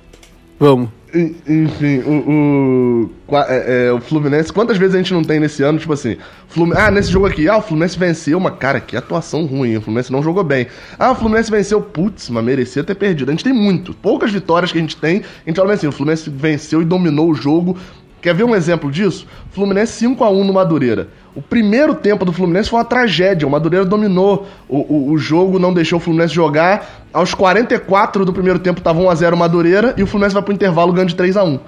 Vamos. 0.60 0.90
Enfim, 1.14 2.00
o, 2.06 3.10
o, 3.28 3.38
é, 3.38 3.88
é, 3.88 3.92
o, 3.92 4.00
Fluminense, 4.00 4.52
quantas 4.52 4.78
vezes 4.78 4.96
a 4.96 4.98
gente 4.98 5.14
não 5.14 5.24
tem 5.24 5.42
nesse 5.42 5.62
ano, 5.62 5.78
tipo 5.78 5.92
assim, 5.92 6.16
Fluminense, 6.48 6.82
ah, 6.82 6.90
nesse 6.90 7.12
jogo 7.12 7.26
aqui, 7.26 7.50
ah, 7.50 7.58
o 7.58 7.62
Fluminense 7.62 8.00
venceu, 8.00 8.40
mas 8.40 8.56
cara, 8.58 8.80
que 8.80 8.96
atuação 8.96 9.46
ruim, 9.46 9.76
o 9.76 9.82
Fluminense 9.82 10.12
não 10.12 10.24
jogou 10.24 10.44
bem. 10.44 10.68
Ah, 10.98 11.12
o 11.12 11.16
Fluminense 11.16 11.52
venceu, 11.52 11.82
putz, 11.82 12.30
mas 12.30 12.44
merecia 12.44 12.82
ter 12.84 12.96
perdido. 12.96 13.30
A 13.30 13.34
gente 13.34 13.44
tem 13.44 13.52
muito, 13.52 13.94
poucas 13.94 14.32
vitórias 14.32 14.72
que 14.72 14.78
a 14.78 14.82
gente 14.82 14.96
tem, 14.96 15.22
a 15.46 15.50
gente 15.50 15.60
olha 15.60 15.74
assim, 15.74 15.88
o 15.88 15.92
Fluminense 15.92 16.30
venceu 16.30 16.82
e 16.82 16.86
dominou 16.86 17.30
o 17.30 17.36
jogo. 17.36 17.78
Quer 18.22 18.36
ver 18.36 18.44
um 18.44 18.56
exemplo 18.56 18.92
disso? 18.92 19.26
Fluminense 19.50 19.94
5 19.94 20.24
a 20.24 20.30
1 20.30 20.44
no 20.44 20.54
Madureira. 20.54 21.10
O 21.36 21.42
primeiro 21.42 21.96
tempo 21.96 22.24
do 22.24 22.32
Fluminense 22.32 22.70
foi 22.70 22.78
uma 22.78 22.86
tragédia. 22.86 23.48
O 23.48 23.52
Madureira 23.52 23.84
dominou 23.84 24.48
o, 24.70 24.78
o, 24.78 25.12
o 25.12 25.18
jogo, 25.18 25.58
não 25.58 25.74
deixou 25.74 25.98
o 25.98 26.00
Fluminense 26.00 26.34
jogar. 26.34 27.08
Aos 27.12 27.34
44 27.34 28.24
do 28.24 28.32
primeiro 28.32 28.60
tempo 28.60 28.80
estava 28.80 29.00
1x0 29.00 29.36
Madureira 29.36 29.96
e 29.98 30.04
o 30.04 30.08
Fluminense 30.08 30.36
vai 30.36 30.44
pro 30.44 30.54
intervalo 30.54 30.94
ganhando 30.94 31.10
de 31.10 31.16
3 31.16 31.36
a 31.36 31.44
1 31.44 31.60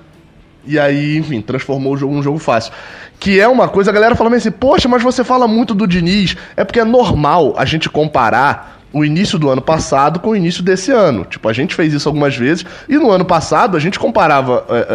E 0.67 0.77
aí, 0.77 1.17
enfim, 1.17 1.41
transformou 1.41 1.93
o 1.93 1.97
jogo 1.97 2.13
num 2.13 2.21
jogo 2.21 2.37
fácil. 2.37 2.71
Que 3.19 3.39
é 3.39 3.47
uma 3.47 3.67
coisa, 3.67 3.89
a 3.89 3.93
galera 3.93 4.15
fala 4.15 4.35
assim, 4.35 4.51
poxa, 4.51 4.87
mas 4.87 5.01
você 5.01 5.23
fala 5.23 5.47
muito 5.47 5.73
do 5.73 5.87
Diniz. 5.87 6.37
É 6.55 6.63
porque 6.63 6.79
é 6.79 6.85
normal 6.85 7.55
a 7.57 7.65
gente 7.65 7.89
comparar 7.89 8.82
o 8.93 9.03
início 9.03 9.39
do 9.39 9.49
ano 9.49 9.61
passado 9.61 10.19
com 10.19 10.29
o 10.29 10.35
início 10.35 10.61
desse 10.61 10.91
ano. 10.91 11.25
Tipo, 11.25 11.49
a 11.49 11.53
gente 11.53 11.73
fez 11.73 11.91
isso 11.91 12.07
algumas 12.07 12.37
vezes, 12.37 12.63
e 12.87 12.95
no 12.95 13.09
ano 13.09 13.25
passado 13.25 13.75
a 13.75 13.79
gente 13.79 13.97
comparava, 13.97 14.63
é, 14.69 14.87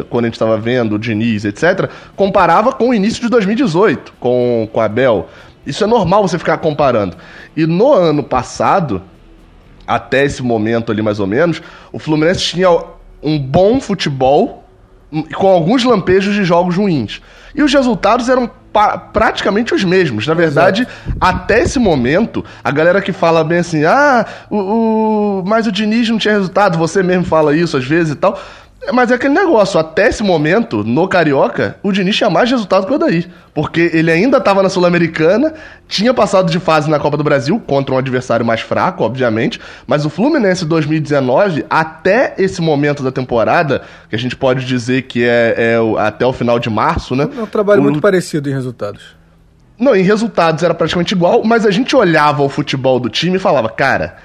é, 0.00 0.04
quando 0.08 0.24
a 0.24 0.28
gente 0.28 0.34
estava 0.34 0.56
vendo 0.56 0.94
o 0.94 0.98
Diniz, 0.98 1.44
etc., 1.44 1.90
comparava 2.14 2.72
com 2.72 2.90
o 2.90 2.94
início 2.94 3.20
de 3.20 3.28
2018, 3.28 4.14
com, 4.20 4.68
com 4.72 4.80
a 4.80 4.84
Abel. 4.84 5.28
Isso 5.66 5.82
é 5.82 5.86
normal 5.88 6.26
você 6.26 6.38
ficar 6.38 6.58
comparando. 6.58 7.16
E 7.56 7.66
no 7.66 7.92
ano 7.92 8.22
passado, 8.22 9.02
até 9.86 10.24
esse 10.24 10.42
momento 10.42 10.92
ali 10.92 11.02
mais 11.02 11.18
ou 11.18 11.26
menos, 11.26 11.60
o 11.92 11.98
Fluminense 11.98 12.40
tinha 12.40 12.70
um 13.20 13.38
bom 13.38 13.80
futebol 13.80 14.64
com 15.34 15.48
alguns 15.48 15.84
lampejos 15.84 16.34
de 16.34 16.44
jogos 16.44 16.76
ruins. 16.76 17.20
E 17.54 17.62
os 17.62 17.72
resultados 17.72 18.28
eram 18.28 18.50
praticamente 19.12 19.74
os 19.74 19.84
mesmos. 19.84 20.26
Na 20.26 20.34
verdade, 20.34 20.82
Exato. 20.82 21.16
até 21.20 21.62
esse 21.62 21.78
momento, 21.78 22.44
a 22.62 22.70
galera 22.70 23.00
que 23.00 23.12
fala 23.12 23.44
bem 23.44 23.58
assim, 23.58 23.84
ah, 23.84 24.24
o, 24.48 24.56
o, 24.56 25.44
mas 25.46 25.66
o 25.66 25.72
Diniz 25.72 26.08
não 26.08 26.18
tinha 26.18 26.34
resultado, 26.34 26.78
você 26.78 27.02
mesmo 27.02 27.24
fala 27.24 27.54
isso 27.54 27.76
às 27.76 27.84
vezes 27.84 28.12
e 28.12 28.16
tal. 28.16 28.40
Mas 28.90 29.12
é 29.12 29.14
aquele 29.14 29.34
negócio, 29.34 29.78
até 29.78 30.08
esse 30.08 30.24
momento, 30.24 30.82
no 30.82 31.06
Carioca, 31.06 31.76
o 31.84 31.92
Diniz 31.92 32.16
tinha 32.16 32.28
mais 32.28 32.50
resultado 32.50 32.84
que 32.84 32.92
o 32.92 32.96
Odair. 32.96 33.28
Porque 33.54 33.90
ele 33.92 34.10
ainda 34.10 34.38
estava 34.38 34.60
na 34.60 34.68
Sul-Americana, 34.68 35.54
tinha 35.86 36.12
passado 36.12 36.50
de 36.50 36.58
fase 36.58 36.90
na 36.90 36.98
Copa 36.98 37.16
do 37.16 37.22
Brasil, 37.22 37.62
contra 37.64 37.94
um 37.94 37.98
adversário 37.98 38.44
mais 38.44 38.60
fraco, 38.60 39.04
obviamente. 39.04 39.60
Mas 39.86 40.04
o 40.04 40.10
Fluminense 40.10 40.64
2019, 40.64 41.64
até 41.70 42.34
esse 42.38 42.60
momento 42.60 43.04
da 43.04 43.12
temporada, 43.12 43.82
que 44.10 44.16
a 44.16 44.18
gente 44.18 44.34
pode 44.34 44.64
dizer 44.64 45.02
que 45.02 45.22
é, 45.22 45.54
é 45.56 46.00
até 46.00 46.26
o 46.26 46.32
final 46.32 46.58
de 46.58 46.68
março, 46.68 47.14
né? 47.14 47.28
É 47.38 47.42
um 47.42 47.46
trabalho 47.46 47.80
o... 47.82 47.84
muito 47.84 48.00
parecido 48.00 48.50
em 48.50 48.52
resultados. 48.52 49.14
Não, 49.78 49.94
em 49.94 50.02
resultados 50.02 50.62
era 50.62 50.74
praticamente 50.74 51.14
igual, 51.14 51.44
mas 51.44 51.64
a 51.64 51.70
gente 51.70 51.94
olhava 51.94 52.42
o 52.42 52.48
futebol 52.48 52.98
do 52.98 53.08
time 53.08 53.36
e 53.36 53.40
falava, 53.40 53.68
cara, 53.68 54.16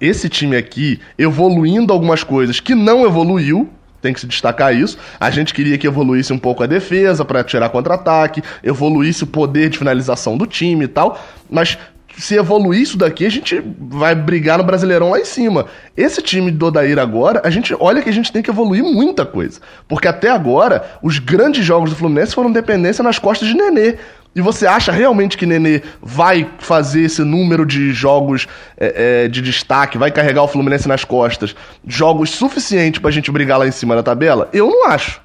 esse 0.00 0.28
time 0.28 0.56
aqui 0.56 1.00
evoluindo 1.18 1.92
algumas 1.92 2.22
coisas 2.22 2.60
que 2.60 2.74
não 2.74 3.04
evoluiu, 3.04 3.70
tem 4.04 4.12
que 4.12 4.20
se 4.20 4.26
destacar 4.26 4.76
isso. 4.76 4.98
A 5.18 5.30
gente 5.30 5.54
queria 5.54 5.78
que 5.78 5.86
evoluísse 5.86 6.32
um 6.32 6.38
pouco 6.38 6.62
a 6.62 6.66
defesa 6.66 7.24
para 7.24 7.42
tirar 7.42 7.70
contra-ataque, 7.70 8.42
evoluísse 8.62 9.24
o 9.24 9.26
poder 9.26 9.70
de 9.70 9.78
finalização 9.78 10.36
do 10.36 10.46
time 10.46 10.84
e 10.84 10.88
tal, 10.88 11.18
mas 11.50 11.78
se 12.16 12.36
evoluir 12.36 12.80
isso 12.80 12.96
daqui, 12.96 13.26
a 13.26 13.30
gente 13.30 13.60
vai 13.80 14.14
brigar 14.14 14.58
no 14.58 14.64
Brasileirão 14.64 15.10
lá 15.10 15.18
em 15.18 15.24
cima. 15.24 15.66
Esse 15.96 16.22
time 16.22 16.50
do 16.50 16.66
Odair 16.66 16.98
agora, 16.98 17.40
a 17.44 17.50
gente 17.50 17.74
olha 17.80 18.02
que 18.02 18.08
a 18.08 18.12
gente 18.12 18.30
tem 18.30 18.42
que 18.42 18.50
evoluir 18.50 18.84
muita 18.84 19.26
coisa. 19.26 19.60
Porque 19.88 20.06
até 20.06 20.30
agora, 20.30 20.84
os 21.02 21.18
grandes 21.18 21.64
jogos 21.64 21.90
do 21.90 21.96
Fluminense 21.96 22.34
foram 22.34 22.52
dependência 22.52 23.02
nas 23.02 23.18
costas 23.18 23.48
de 23.48 23.54
Nenê. 23.54 23.96
E 24.34 24.40
você 24.40 24.66
acha 24.66 24.90
realmente 24.90 25.38
que 25.38 25.46
Nenê 25.46 25.80
vai 26.02 26.50
fazer 26.58 27.02
esse 27.02 27.22
número 27.22 27.64
de 27.64 27.92
jogos 27.92 28.48
é, 28.76 29.24
é, 29.24 29.28
de 29.28 29.40
destaque, 29.40 29.96
vai 29.96 30.10
carregar 30.10 30.42
o 30.42 30.48
Fluminense 30.48 30.88
nas 30.88 31.04
costas, 31.04 31.54
jogos 31.86 32.30
suficientes 32.30 33.00
pra 33.00 33.10
gente 33.10 33.30
brigar 33.30 33.58
lá 33.58 33.66
em 33.66 33.72
cima 33.72 33.94
da 33.94 34.02
tabela? 34.02 34.48
Eu 34.52 34.68
não 34.68 34.86
acho. 34.86 35.22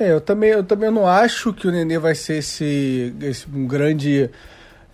É, 0.00 0.10
eu 0.10 0.20
também, 0.20 0.50
eu 0.50 0.64
também 0.64 0.90
não 0.90 1.06
acho 1.06 1.52
que 1.52 1.68
o 1.68 1.70
Nenê 1.70 1.98
vai 1.98 2.14
ser 2.14 2.38
esse, 2.38 3.14
esse 3.20 3.46
um 3.54 3.66
grande 3.66 4.30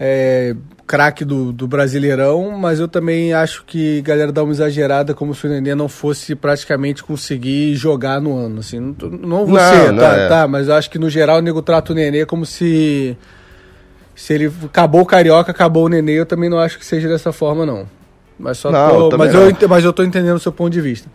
é, 0.03 0.57
craque 0.87 1.27
do, 1.27 1.53
do 1.53 1.69
Brasileirão, 1.69 2.53
mas 2.53 2.81
eu 2.81 2.89
também 2.89 3.35
acho 3.35 3.65
que 3.67 3.99
a 3.99 4.03
galera 4.03 4.33
dá 4.33 4.43
uma 4.43 4.51
exagerada 4.51 5.13
como 5.13 5.35
se 5.35 5.47
o 5.47 5.51
Nenê 5.51 5.75
não 5.75 5.91
fosse 5.91 6.35
praticamente 6.35 7.05
conseguir 7.05 7.75
jogar 7.75 8.19
no 8.19 8.35
ano. 8.35 8.61
Assim, 8.61 8.81
não, 8.81 9.11
não 9.11 9.47
você, 9.47 9.93
não, 9.93 9.99
tá, 9.99 10.17
é. 10.17 10.29
tá, 10.29 10.49
mas 10.49 10.69
eu 10.69 10.75
acho 10.75 10.91
que 10.91 10.99
no 10.99 11.11
geral 11.11 11.39
o 11.39 11.43
nego 11.43 11.61
trata 11.61 11.93
o 11.93 11.95
Nenê 11.95 12.25
como 12.25 12.47
se. 12.47 13.15
Se 14.15 14.35
ele 14.35 14.53
acabou 14.65 15.03
o 15.03 15.07
Carioca, 15.07 15.51
acabou 15.51 15.85
o 15.85 15.89
Nenê, 15.89 16.13
eu 16.13 16.27
também 16.27 16.49
não 16.49 16.59
acho 16.59 16.79
que 16.79 16.85
seja 16.85 17.09
dessa 17.09 17.31
forma, 17.31 17.65
não. 17.65 17.87
Mas, 18.39 18.57
só 18.57 18.71
não, 18.71 19.11
tô, 19.11 19.19
mas, 19.19 19.35
eu, 19.35 19.69
mas 19.69 19.85
eu 19.85 19.93
tô 19.93 20.03
entendendo 20.03 20.37
o 20.37 20.41
seu 20.41 20.51
ponto 20.51 20.71
de 20.71 20.81
vista. 20.81 21.11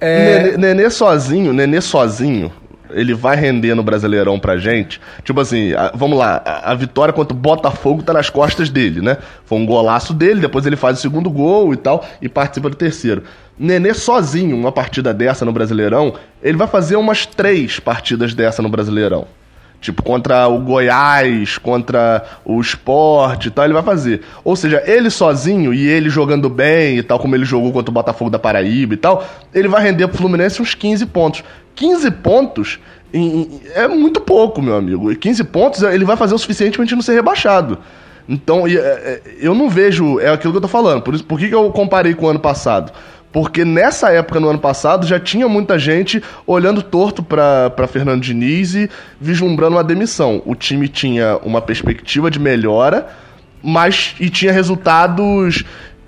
É... 0.00 0.42
Nenê, 0.42 0.56
Nenê 0.56 0.90
sozinho, 0.90 1.52
Nenê 1.52 1.80
sozinho, 1.80 2.52
ele 2.90 3.14
vai 3.14 3.36
render 3.36 3.74
no 3.74 3.82
Brasileirão 3.82 4.38
pra 4.38 4.56
gente. 4.56 5.00
Tipo 5.24 5.40
assim, 5.40 5.72
a, 5.72 5.92
vamos 5.94 6.18
lá, 6.18 6.42
a, 6.44 6.72
a, 6.72 6.74
vitória 6.74 7.12
contra 7.12 7.34
o 7.34 7.38
Botafogo 7.38 8.02
tá 8.02 8.12
nas 8.12 8.30
costas 8.30 8.68
dele, 8.70 9.00
né? 9.00 9.18
Foi 9.44 9.58
um 9.58 9.66
golaço 9.66 10.12
dele, 10.12 10.40
depois 10.40 10.66
ele 10.66 10.76
faz 10.76 10.98
o 10.98 11.02
segundo 11.02 11.30
gol 11.30 11.72
e 11.72 11.76
tal, 11.76 12.04
e 12.20 12.28
participa 12.28 12.70
do 12.70 12.76
terceiro. 12.76 13.22
Nenê 13.58 13.94
sozinho, 13.94 14.56
uma 14.56 14.72
partida 14.72 15.14
dessa 15.14 15.44
no 15.44 15.52
Brasileirão, 15.52 16.14
ele 16.42 16.56
vai 16.56 16.66
fazer 16.66 16.96
umas 16.96 17.24
três 17.26 17.80
partidas 17.80 18.34
dessa 18.34 18.62
no 18.62 18.68
Brasileirão. 18.68 19.26
Tipo, 19.80 20.02
contra 20.02 20.48
o 20.48 20.58
Goiás, 20.58 21.58
contra 21.58 22.24
o 22.44 22.60
Sport 22.60 23.46
e 23.46 23.50
tal, 23.50 23.64
ele 23.64 23.74
vai 23.74 23.82
fazer. 23.82 24.22
Ou 24.42 24.56
seja, 24.56 24.82
ele 24.86 25.10
sozinho 25.10 25.72
e 25.72 25.86
ele 25.86 26.08
jogando 26.08 26.48
bem 26.48 26.98
e 26.98 27.02
tal, 27.02 27.18
como 27.18 27.34
ele 27.34 27.44
jogou 27.44 27.72
contra 27.72 27.90
o 27.90 27.94
Botafogo 27.94 28.30
da 28.30 28.38
Paraíba 28.38 28.94
e 28.94 28.96
tal, 28.96 29.24
ele 29.54 29.68
vai 29.68 29.82
render 29.82 30.08
pro 30.08 30.18
Fluminense 30.18 30.60
uns 30.60 30.74
15 30.74 31.06
pontos. 31.06 31.44
15 31.76 32.10
pontos 32.10 32.80
em, 33.14 33.60
é 33.74 33.86
muito 33.86 34.20
pouco, 34.20 34.60
meu 34.60 34.76
amigo. 34.76 35.12
E 35.12 35.16
15 35.16 35.44
pontos 35.44 35.82
ele 35.82 36.04
vai 36.04 36.16
fazer 36.16 36.34
o 36.34 36.38
suficiente 36.38 36.76
pra 36.76 36.84
gente 36.84 36.94
não 36.94 37.02
ser 37.02 37.14
rebaixado. 37.14 37.78
Então, 38.28 38.66
é, 38.66 39.20
eu 39.38 39.54
não 39.54 39.70
vejo. 39.70 40.18
É 40.18 40.28
aquilo 40.28 40.52
que 40.52 40.56
eu 40.56 40.62
tô 40.62 40.68
falando. 40.68 41.02
Por, 41.02 41.14
isso, 41.14 41.24
por 41.24 41.38
que, 41.38 41.48
que 41.48 41.54
eu 41.54 41.70
comparei 41.70 42.14
com 42.14 42.26
o 42.26 42.28
ano 42.28 42.40
passado? 42.40 42.92
Porque 43.32 43.64
nessa 43.64 44.10
época, 44.10 44.40
no 44.40 44.48
ano 44.48 44.58
passado, 44.58 45.06
já 45.06 45.20
tinha 45.20 45.48
muita 45.48 45.78
gente 45.78 46.22
olhando 46.46 46.82
torto 46.82 47.22
para 47.22 47.86
Fernando 47.86 48.22
Diniz 48.22 48.74
e 48.74 48.90
vislumbrando 49.20 49.76
uma 49.76 49.84
demissão. 49.84 50.42
O 50.46 50.54
time 50.54 50.88
tinha 50.88 51.36
uma 51.42 51.60
perspectiva 51.60 52.30
de 52.30 52.38
melhora, 52.38 53.06
mas 53.62 54.14
e 54.18 54.30
tinha 54.30 54.52
resultados 54.52 55.64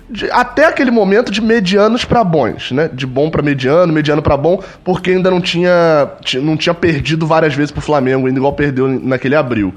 de, 0.09 0.29
até 0.31 0.65
aquele 0.65 0.91
momento 0.91 1.31
de 1.31 1.41
medianos 1.41 2.03
para 2.03 2.23
bons, 2.23 2.71
né? 2.71 2.89
De 2.91 3.05
bom 3.05 3.29
para 3.29 3.41
mediano, 3.41 3.93
mediano 3.93 4.21
para 4.21 4.35
bom, 4.35 4.61
porque 4.83 5.11
ainda 5.11 5.29
não 5.29 5.39
tinha 5.39 6.09
não 6.41 6.57
tinha 6.57 6.73
perdido 6.73 7.27
várias 7.27 7.53
vezes 7.53 7.71
pro 7.71 7.81
Flamengo, 7.81 8.27
ainda 8.27 8.39
igual 8.39 8.53
perdeu 8.53 8.87
naquele 8.87 9.35
abril. 9.35 9.73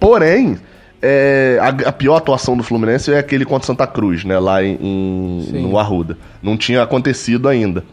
Porém, 0.00 0.58
é, 1.02 1.58
a, 1.60 1.88
a, 1.88 1.92
pior 1.92 2.16
atuação 2.16 2.56
do 2.56 2.62
Fluminense 2.62 3.12
é 3.12 3.18
aquele 3.18 3.44
contra 3.44 3.66
Santa 3.66 3.86
Cruz, 3.86 4.24
né? 4.24 4.38
Lá 4.38 4.64
em, 4.64 4.78
em 4.80 5.62
no 5.62 5.78
Arruda. 5.78 6.16
Não 6.42 6.56
tinha 6.56 6.82
acontecido 6.82 7.46
ainda. 7.46 7.84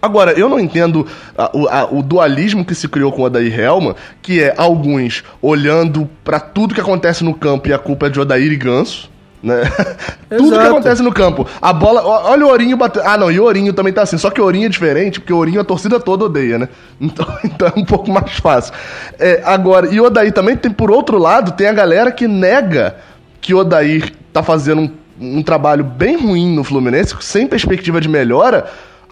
Agora, 0.00 0.32
eu 0.32 0.50
não 0.50 0.60
entendo 0.60 1.06
a, 1.36 1.50
a, 1.70 1.84
o 1.86 2.02
dualismo 2.02 2.62
que 2.62 2.74
se 2.74 2.86
criou 2.86 3.10
com 3.10 3.22
o 3.22 3.24
Odair 3.24 3.58
Helma, 3.58 3.96
que 4.20 4.42
é 4.42 4.54
alguns 4.56 5.24
olhando 5.40 6.08
para 6.22 6.38
tudo 6.38 6.74
que 6.74 6.80
acontece 6.80 7.24
no 7.24 7.34
campo 7.34 7.68
e 7.68 7.72
a 7.72 7.78
culpa 7.78 8.06
é 8.06 8.10
de 8.10 8.20
Odair 8.20 8.52
e 8.52 8.56
Ganso, 8.56 9.10
né? 9.44 9.62
Tudo 10.36 10.58
que 10.58 10.66
acontece 10.66 11.02
no 11.02 11.12
campo. 11.12 11.46
A 11.60 11.72
bola. 11.72 12.02
Olha 12.02 12.46
o 12.46 12.48
Ourinho 12.48 12.76
batendo. 12.76 13.06
Ah, 13.06 13.18
não, 13.18 13.30
e 13.30 13.38
o 13.38 13.44
Ourinho 13.44 13.72
também 13.72 13.92
tá 13.92 14.02
assim. 14.02 14.16
Só 14.16 14.30
que 14.30 14.40
o 14.40 14.44
Ourinho 14.44 14.66
é 14.66 14.68
diferente, 14.68 15.20
porque 15.20 15.32
o 15.32 15.36
Ourinho 15.36 15.60
a 15.60 15.64
torcida 15.64 16.00
toda 16.00 16.24
odeia, 16.24 16.58
né? 16.58 16.68
Então, 17.00 17.26
então 17.44 17.68
é 17.68 17.78
um 17.78 17.84
pouco 17.84 18.10
mais 18.10 18.32
fácil. 18.38 18.72
É, 19.18 19.42
agora, 19.44 19.88
e 19.92 20.00
o 20.00 20.04
Odair 20.04 20.32
também 20.32 20.56
tem, 20.56 20.70
por 20.70 20.90
outro 20.90 21.18
lado, 21.18 21.52
tem 21.52 21.66
a 21.66 21.72
galera 21.72 22.10
que 22.10 22.26
nega 22.26 22.96
que 23.40 23.52
o 23.52 23.58
Odair 23.58 24.12
tá 24.32 24.42
fazendo 24.42 24.80
um, 24.80 24.90
um 25.20 25.42
trabalho 25.42 25.84
bem 25.84 26.16
ruim 26.16 26.54
no 26.54 26.64
Fluminense, 26.64 27.14
sem 27.20 27.46
perspectiva 27.46 28.00
de 28.00 28.08
melhora 28.08 28.64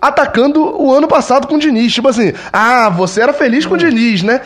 atacando 0.02 0.60
o 0.82 0.92
ano 0.92 1.06
passado 1.06 1.46
com 1.46 1.54
o 1.54 1.58
Diniz. 1.60 1.92
Tipo 1.92 2.08
assim, 2.08 2.32
ah, 2.52 2.90
você 2.90 3.22
era 3.22 3.32
feliz 3.32 3.64
com 3.64 3.74
o 3.74 3.78
Diniz, 3.78 4.24
né? 4.24 4.40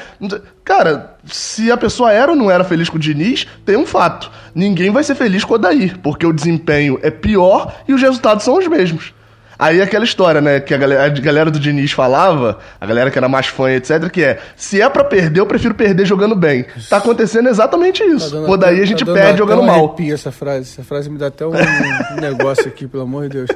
Cara, 0.62 1.14
se 1.24 1.72
a 1.72 1.78
pessoa 1.78 2.12
era 2.12 2.32
ou 2.32 2.36
não 2.36 2.50
era 2.50 2.62
feliz 2.62 2.90
com 2.90 2.96
o 2.96 3.00
Diniz, 3.00 3.46
tem 3.64 3.74
um 3.74 3.86
fato. 3.86 4.30
Ninguém 4.54 4.90
vai 4.90 5.02
ser 5.02 5.14
feliz 5.14 5.44
com 5.44 5.54
o 5.54 5.56
Odair, 5.56 5.98
porque 6.02 6.26
o 6.26 6.32
desempenho 6.32 7.00
é 7.02 7.10
pior 7.10 7.74
e 7.88 7.94
os 7.94 8.02
resultados 8.02 8.44
são 8.44 8.58
os 8.58 8.66
mesmos. 8.68 9.14
Aí 9.58 9.80
aquela 9.80 10.04
história, 10.04 10.42
né, 10.42 10.60
que 10.60 10.74
a 10.74 10.76
galera, 10.76 11.04
a 11.06 11.08
galera 11.08 11.50
do 11.50 11.58
Diniz 11.58 11.90
falava, 11.92 12.58
a 12.78 12.84
galera 12.84 13.10
que 13.10 13.16
era 13.16 13.26
mais 13.26 13.46
fã, 13.46 13.70
etc, 13.70 14.10
que 14.10 14.22
é, 14.22 14.38
se 14.54 14.82
é 14.82 14.88
para 14.90 15.02
perder, 15.02 15.40
eu 15.40 15.46
prefiro 15.46 15.74
perder 15.74 16.04
jogando 16.04 16.36
bem. 16.36 16.66
Tá 16.90 16.98
acontecendo 16.98 17.48
exatamente 17.48 18.02
isso. 18.02 18.38
Tá 18.38 18.44
Pô, 18.46 18.58
daí 18.58 18.82
a 18.82 18.84
gente 18.84 19.02
tá 19.02 19.14
perde 19.14 19.38
jogando 19.38 19.62
mal. 19.62 19.96
essa 20.12 20.30
frase, 20.30 20.70
essa 20.70 20.84
frase 20.84 21.08
me 21.08 21.16
dá 21.16 21.28
até 21.28 21.46
um 21.46 21.52
negócio 22.20 22.68
aqui, 22.68 22.86
pelo 22.86 23.04
amor 23.04 23.30
de 23.30 23.38
Deus. 23.38 23.50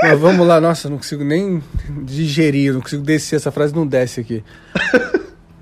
Mas 0.00 0.18
vamos 0.18 0.46
lá, 0.46 0.60
nossa, 0.60 0.88
não 0.88 0.96
consigo 0.96 1.24
nem 1.24 1.62
digerir, 2.02 2.72
não 2.72 2.80
consigo 2.80 3.02
descer, 3.02 3.36
essa 3.36 3.50
frase 3.50 3.74
não 3.74 3.86
desce 3.86 4.20
aqui. 4.20 4.42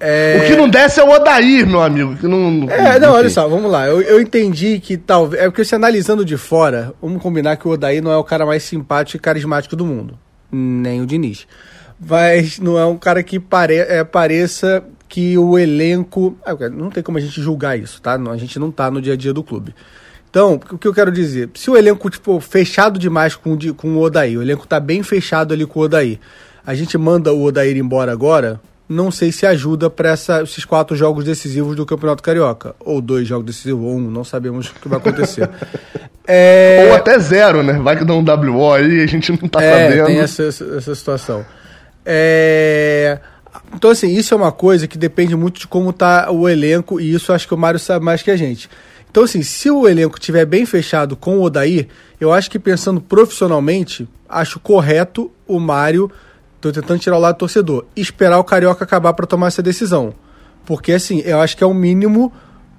É... 0.00 0.38
O 0.38 0.46
que 0.46 0.56
não 0.56 0.68
desce 0.68 1.00
é 1.00 1.04
o 1.04 1.10
Odair, 1.10 1.66
meu 1.66 1.82
amigo. 1.82 2.16
Que 2.16 2.28
não, 2.28 2.70
é, 2.70 3.00
não, 3.00 3.14
olha 3.14 3.28
só, 3.28 3.48
vamos 3.48 3.70
lá. 3.70 3.86
Eu, 3.86 4.00
eu 4.00 4.20
entendi 4.20 4.78
que 4.78 4.96
talvez. 4.96 5.42
É 5.42 5.46
porque 5.46 5.64
se 5.64 5.74
analisando 5.74 6.24
de 6.24 6.36
fora, 6.36 6.94
vamos 7.02 7.20
combinar 7.20 7.56
que 7.56 7.66
o 7.66 7.72
Odair 7.72 8.02
não 8.02 8.12
é 8.12 8.16
o 8.16 8.22
cara 8.22 8.46
mais 8.46 8.62
simpático 8.62 9.16
e 9.16 9.20
carismático 9.20 9.74
do 9.74 9.84
mundo. 9.84 10.16
Nem 10.52 11.02
o 11.02 11.06
Diniz. 11.06 11.46
Mas 11.98 12.60
não 12.60 12.78
é 12.78 12.86
um 12.86 12.96
cara 12.96 13.24
que 13.24 13.40
pare, 13.40 13.74
é, 13.74 14.04
pareça 14.04 14.84
que 15.08 15.36
o 15.36 15.58
elenco. 15.58 16.38
É, 16.46 16.68
não 16.68 16.90
tem 16.90 17.02
como 17.02 17.18
a 17.18 17.20
gente 17.20 17.42
julgar 17.42 17.76
isso, 17.76 18.00
tá? 18.00 18.14
A 18.14 18.36
gente 18.36 18.58
não 18.58 18.70
tá 18.70 18.90
no 18.90 19.02
dia 19.02 19.14
a 19.14 19.16
dia 19.16 19.32
do 19.32 19.42
clube. 19.42 19.74
Então, 20.30 20.60
o 20.70 20.78
que 20.78 20.86
eu 20.86 20.94
quero 20.94 21.10
dizer? 21.10 21.50
Se 21.54 21.70
o 21.70 21.76
elenco, 21.76 22.10
tipo, 22.10 22.38
fechado 22.40 22.98
demais 22.98 23.34
com, 23.34 23.56
com 23.76 23.96
o 23.96 24.00
Odair, 24.00 24.38
o 24.38 24.42
elenco 24.42 24.66
tá 24.66 24.78
bem 24.78 25.02
fechado 25.02 25.54
ali 25.54 25.64
com 25.64 25.80
o 25.80 25.82
Odair, 25.84 26.18
a 26.66 26.74
gente 26.74 26.98
manda 26.98 27.32
o 27.32 27.42
Odair 27.42 27.76
embora 27.76 28.12
agora, 28.12 28.60
não 28.88 29.10
sei 29.10 29.30
se 29.30 29.44
ajuda 29.44 29.90
para 29.90 30.14
esses 30.14 30.64
quatro 30.64 30.96
jogos 30.96 31.24
decisivos 31.24 31.76
do 31.76 31.84
Campeonato 31.84 32.22
Carioca. 32.22 32.74
Ou 32.80 33.00
dois 33.00 33.28
jogos 33.28 33.44
decisivos, 33.46 33.84
ou 33.84 33.96
um, 33.96 34.10
não 34.10 34.24
sabemos 34.24 34.68
o 34.68 34.74
que 34.74 34.88
vai 34.88 34.98
acontecer. 34.98 35.48
é... 36.26 36.88
Ou 36.88 36.96
até 36.96 37.18
zero, 37.18 37.62
né? 37.62 37.74
Vai 37.74 37.96
que 37.96 38.04
dá 38.04 38.14
um 38.14 38.24
WO 38.24 38.72
aí 38.72 39.02
a 39.02 39.06
gente 39.06 39.30
não 39.32 39.48
tá 39.48 39.62
é, 39.62 39.88
sabendo. 39.90 40.06
Tem 40.06 40.18
essa, 40.20 40.42
essa 40.42 40.94
situação. 40.94 41.44
É... 42.04 43.18
Então, 43.74 43.90
assim, 43.90 44.08
isso 44.14 44.32
é 44.32 44.36
uma 44.36 44.52
coisa 44.52 44.86
que 44.86 44.96
depende 44.96 45.36
muito 45.36 45.60
de 45.60 45.66
como 45.66 45.92
tá 45.92 46.30
o 46.30 46.48
elenco, 46.48 46.98
e 46.98 47.12
isso 47.12 47.32
acho 47.32 47.46
que 47.46 47.54
o 47.54 47.58
Mário 47.58 47.78
sabe 47.78 48.04
mais 48.04 48.22
que 48.22 48.30
a 48.30 48.36
gente. 48.36 48.70
Então, 49.10 49.22
assim, 49.22 49.42
se 49.42 49.70
o 49.70 49.88
elenco 49.88 50.18
estiver 50.18 50.44
bem 50.44 50.66
fechado 50.66 51.16
com 51.16 51.38
o 51.38 51.42
Odair, 51.42 51.88
eu 52.20 52.32
acho 52.32 52.50
que 52.50 52.58
pensando 52.58 53.00
profissionalmente, 53.00 54.08
acho 54.28 54.60
correto 54.60 55.30
o 55.46 55.58
Mário, 55.58 56.10
tô 56.60 56.70
tentando 56.70 57.00
tirar 57.00 57.16
o 57.16 57.20
lado 57.20 57.36
do 57.36 57.38
torcedor, 57.38 57.86
esperar 57.96 58.38
o 58.38 58.44
Carioca 58.44 58.84
acabar 58.84 59.12
para 59.14 59.26
tomar 59.26 59.48
essa 59.48 59.62
decisão. 59.62 60.12
Porque, 60.66 60.92
assim, 60.92 61.20
eu 61.24 61.40
acho 61.40 61.56
que 61.56 61.64
é 61.64 61.66
o 61.66 61.72
mínimo 61.72 62.32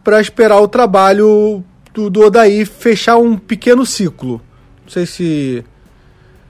para 0.03 0.21
esperar 0.21 0.59
o 0.59 0.67
trabalho 0.67 1.63
do, 1.93 2.09
do 2.09 2.21
Odair 2.21 2.67
fechar 2.67 3.17
um 3.17 3.37
pequeno 3.37 3.85
ciclo. 3.85 4.41
Não 4.83 4.91
sei 4.91 5.05
se 5.05 5.65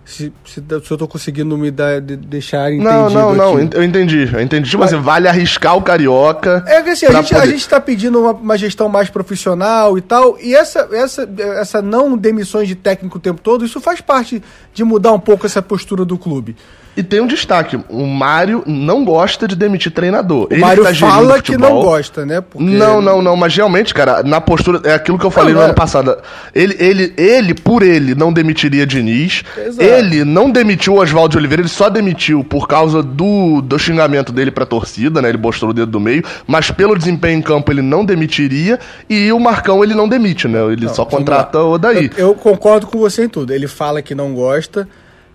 se, 0.10 0.34
se, 0.44 0.64
se 0.84 0.92
eu 0.92 0.98
tô 0.98 1.08
conseguindo 1.08 1.56
me 1.56 1.70
dar, 1.70 2.02
de, 2.02 2.16
deixar 2.16 2.72
entendido 2.72 2.92
Não, 2.92 3.10
não, 3.10 3.36
não, 3.36 3.58
aqui. 3.58 3.78
eu 3.78 3.84
entendi, 3.84 4.28
eu 4.34 4.42
entendi. 4.42 4.68
Tipo 4.68 4.82
Mas, 4.82 4.92
assim, 4.92 5.02
vale 5.02 5.28
arriscar 5.28 5.78
o 5.78 5.84
Carioca... 5.84 6.64
É 6.66 6.82
que 6.82 6.90
assim, 6.90 7.06
a 7.06 7.12
gente, 7.12 7.34
poder... 7.34 7.44
a 7.44 7.46
gente 7.46 7.70
tá 7.70 7.80
pedindo 7.80 8.20
uma, 8.20 8.32
uma, 8.32 8.58
gestão 8.58 8.90
mais 8.90 9.10
profissional 9.10 9.98
e 10.00 10.02
tal, 10.02 10.36
e 10.42 10.56
essa, 10.56 10.90
essa, 10.92 11.30
essa 11.58 11.82
não 11.82 12.18
demissões 12.18 12.68
de 12.68 12.74
técnico 12.74 13.18
o 13.18 13.22
tempo 13.22 13.40
todo, 13.40 13.64
isso 13.64 13.80
faz 13.80 14.02
parte 14.02 14.42
de 14.74 14.84
mudar 14.84 15.12
um 15.12 15.20
pouco 15.20 15.46
essa 15.46 15.62
postura 15.62 16.04
do 16.04 16.18
clube. 16.18 16.56
E 16.96 17.04
tem 17.04 17.22
um 17.22 17.28
destaque: 17.28 17.80
o 17.90 18.06
Mário 18.06 18.64
não 18.66 19.06
gosta 19.06 19.48
de 19.48 19.56
demitir 19.56 19.92
treinador. 19.92 20.48
O 20.52 20.60
Mário 20.60 20.84
tá 20.84 20.94
fala 20.94 21.42
que 21.42 21.58
não 21.58 21.82
gosta, 21.82 22.26
né? 22.26 22.42
Porque... 22.42 22.64
Não, 22.64 23.02
não, 23.02 23.22
não. 23.22 23.36
Mas 23.36 23.56
realmente, 23.56 23.94
cara, 23.94 24.24
na 24.24 24.42
postura. 24.42 24.82
É 24.84 24.94
aquilo 24.94 25.18
que 25.18 25.26
eu 25.26 25.32
falei 25.32 25.54
não, 25.54 25.60
no 25.60 25.64
ano 25.66 25.74
é. 25.74 25.76
passado. 25.76 26.18
Ele, 26.54 26.76
ele, 26.80 27.14
ele, 27.18 27.54
por 27.54 27.84
ele, 27.84 28.16
não 28.16 28.34
demitiria 28.34 28.86
Diniz. 28.86 29.44
Exato. 29.58 29.82
Ele 29.82 30.26
não 30.26 30.50
demitiu 30.50 30.96
o 30.96 31.02
Oswaldo 31.02 31.32
de 31.32 31.38
Oliveira, 31.38 31.62
ele 31.62 31.70
só 31.70 31.90
demitiu 31.90 32.44
por 32.44 32.68
causa 32.68 33.02
do, 33.02 33.62
do 33.62 33.80
xingamento 33.80 34.32
dele 34.32 34.52
pra 34.52 34.66
torcida, 34.66 35.22
né? 35.22 35.30
Ele 35.30 35.38
mostrou 35.38 35.72
o 35.72 35.74
dedo 35.74 35.92
do 35.92 36.00
meio. 36.00 36.24
Mas 36.46 36.72
pelo 36.72 36.98
desempenho 36.98 37.40
em 37.40 37.42
campo, 37.42 37.72
ele 37.72 37.82
não 37.82 38.04
demitiria. 38.04 38.80
E 39.10 39.32
o 39.32 39.40
Marcão, 39.40 39.84
ele 39.84 39.94
não 39.94 40.08
demite, 40.08 40.48
né? 40.48 40.60
Ele 40.72 40.86
não, 40.86 40.94
só 40.94 41.06
contrata 41.06 41.60
o 41.62 41.78
daí. 41.78 42.10
Eu, 42.18 42.30
eu 42.30 42.36
concordo 42.36 42.88
com 42.88 43.00
você 43.00 43.26
em 43.26 43.30
tudo. 43.30 43.54
Ele 43.54 43.68
fala 43.68 44.02
que 44.02 44.14
não 44.14 44.34
gosta. 44.34 44.88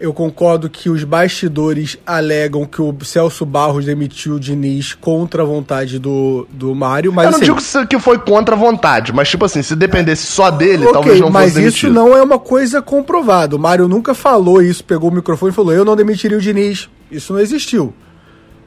Eu 0.05 0.13
concordo 0.13 0.69
que 0.69 0.91
os 0.91 1.03
bastidores 1.03 1.97
alegam 2.05 2.67
que 2.67 2.83
o 2.83 2.95
Celso 3.03 3.47
Barros 3.47 3.87
demitiu 3.87 4.35
o 4.35 4.39
Diniz 4.39 4.93
contra 4.93 5.43
a 5.43 5.47
vontade 5.47 5.99
do, 5.99 6.47
do 6.51 6.75
Mário, 6.75 7.11
mas. 7.11 7.25
Eu 7.25 7.31
não 7.31 7.39
assim, 7.57 7.79
digo 7.79 7.87
que 7.89 7.99
foi 7.99 8.19
contra 8.19 8.55
a 8.55 8.59
vontade, 8.59 9.15
mas 9.15 9.31
tipo 9.31 9.47
assim, 9.47 9.63
se 9.63 9.75
dependesse 9.75 10.27
só 10.27 10.51
dele, 10.51 10.83
okay, 10.83 10.93
talvez 10.93 11.21
não 11.21 11.33
fosse 11.33 11.55
Mas 11.55 11.57
isso 11.57 11.89
não 11.89 12.15
é 12.15 12.23
uma 12.23 12.39
coisa 12.39 12.83
comprovada. 12.83 13.57
O 13.57 13.59
Mário 13.59 13.89
nunca 13.89 14.13
falou 14.13 14.61
isso, 14.61 14.85
pegou 14.85 15.09
o 15.09 15.15
microfone 15.15 15.53
e 15.53 15.55
falou: 15.55 15.73
eu 15.73 15.87
não 15.87 15.97
demitiria 15.97 16.37
o 16.37 16.41
Diniz. 16.41 16.87
Isso 17.11 17.33
não 17.33 17.41
existiu. 17.41 17.95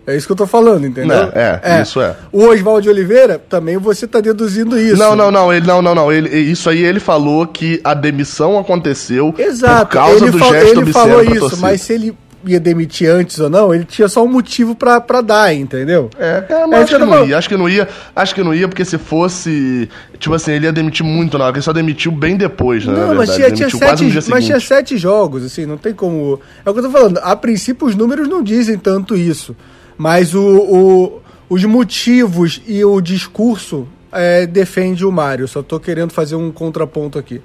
É 0.08 0.16
isso 0.16 0.26
que 0.26 0.32
eu 0.32 0.38
tô 0.38 0.47
falando, 0.47 0.88
entendeu? 0.88 1.18
Não, 1.18 1.32
é, 1.36 1.60
é, 1.62 1.82
isso 1.82 1.99
é. 1.99 2.16
O 2.32 2.45
Oswaldo 2.45 2.84
de 2.84 2.89
Oliveira, 2.89 3.38
também 3.49 3.76
você 3.76 4.08
tá 4.08 4.22
deduzindo 4.22 4.80
isso. 4.80 4.95
Não, 4.95 5.18
não, 5.18 5.30
não, 5.30 5.51
ele 5.51 5.68
não, 5.68 5.82
não, 5.82 5.93
não. 5.93 6.10
Ele, 6.10 6.30
isso 6.30 6.70
aí 6.70 6.82
ele 6.82 7.01
falou 7.01 7.45
que 7.45 7.82
a 7.84 7.93
demissão 7.93 8.58
aconteceu 8.58 9.36
Exato, 9.38 9.88
por 9.88 9.91
causa 9.91 10.24
ele 10.24 10.32
do 10.32 10.39
fal, 10.39 10.53
gesto 10.53 10.80
ele 10.80 10.93
falou 10.93 11.22
isso, 11.22 11.58
mas 11.58 11.82
se 11.82 11.91
ele 11.91 12.18
ia 12.45 12.58
demitir 12.58 13.10
antes 13.10 13.38
ou 13.39 13.49
não, 13.49 13.76
ele 13.76 13.84
tinha 13.84 14.08
só 14.08 14.24
um 14.24 14.30
motivo 14.30 14.74
pra, 14.74 15.01
pra 15.01 15.20
dar, 15.20 15.53
entendeu? 15.53 16.10
É, 16.18 16.45
é 16.47 16.68
mas 16.68 16.80
é 16.80 16.84
acho 16.84 16.97
que 16.97 17.05
não 17.05 17.28
ia, 17.28 17.38
acho 17.38 17.49
que 17.49 17.58
não 17.58 17.70
ia, 17.70 17.88
acho 18.16 18.36
que 18.36 18.43
não 18.43 18.53
ia, 18.53 18.68
porque 18.70 18.86
se 18.86 18.97
fosse, 18.97 19.89
tipo 20.18 20.34
assim, 20.34 20.53
ele 20.53 20.68
ia 20.68 20.72
demitir 20.72 21.05
muito, 21.05 21.38
não, 21.38 21.49
ele 21.49 21.62
só 21.62 21.74
demitiu 21.74 22.14
bem 22.14 22.38
depois, 22.38 22.86
né? 22.86 22.93
Não, 22.93 23.14
mas 23.14 23.36
tinha, 23.36 23.51
tinha 23.51 23.70
sete, 23.70 24.30
mas 24.30 24.45
tinha 24.45 24.60
sete 24.62 24.97
jogos, 24.97 25.43
assim, 25.43 25.66
não 25.66 25.78
tem 25.78 25.93
como. 25.93 26.39
É 26.66 26.70
o 26.70 26.74
que 26.74 26.80
eu 26.80 26.84
tô 26.84 26.91
falando, 26.91 27.18
a 27.22 27.36
princípio 27.36 27.86
os 27.86 27.95
números 27.95 28.30
não 28.30 28.41
dizem 28.41 28.78
tanto 28.78 29.18
isso. 29.18 29.53
Mas 29.98 30.34
o, 30.36 30.41
o, 30.41 31.22
os 31.50 31.64
motivos 31.66 32.62
e 32.68 32.84
o 32.84 33.02
discurso 33.02 33.88
é, 34.12 34.45
defende 34.45 35.06
o 35.06 35.12
Mário. 35.12 35.48
Só 35.48 35.64
tô 35.64 35.80
querendo 35.80 36.12
fazer 36.12 36.36
um 36.36 36.52
contraponto 36.52 37.18
aqui. 37.18 37.41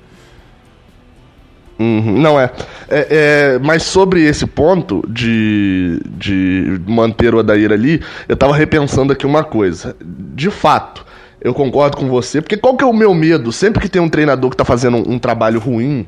Uhum, 1.79 2.21
não 2.21 2.39
é. 2.39 2.51
É, 2.89 3.55
é. 3.55 3.59
Mas 3.59 3.83
sobre 3.83 4.23
esse 4.23 4.47
ponto 4.47 5.03
de, 5.09 6.01
de 6.17 6.81
manter 6.87 7.35
o 7.35 7.41
Adair 7.41 7.73
ali, 7.73 8.01
eu 8.29 8.37
tava 8.37 8.55
repensando 8.55 9.13
aqui 9.13 9.27
uma 9.27 9.43
coisa. 9.43 9.97
De 10.01 10.51
fato, 10.51 11.05
eu 11.41 11.53
concordo 11.53 11.97
com 11.97 12.09
você, 12.09 12.41
porque 12.41 12.57
qual 12.57 12.77
que 12.77 12.85
é 12.85 12.87
o 12.87 12.93
meu 12.93 13.13
medo? 13.13 13.51
Sempre 13.51 13.81
que 13.81 13.89
tem 13.89 14.01
um 14.01 14.09
treinador 14.09 14.51
que 14.51 14.57
tá 14.57 14.65
fazendo 14.65 14.99
um, 14.99 15.15
um 15.15 15.19
trabalho 15.19 15.59
ruim, 15.59 16.07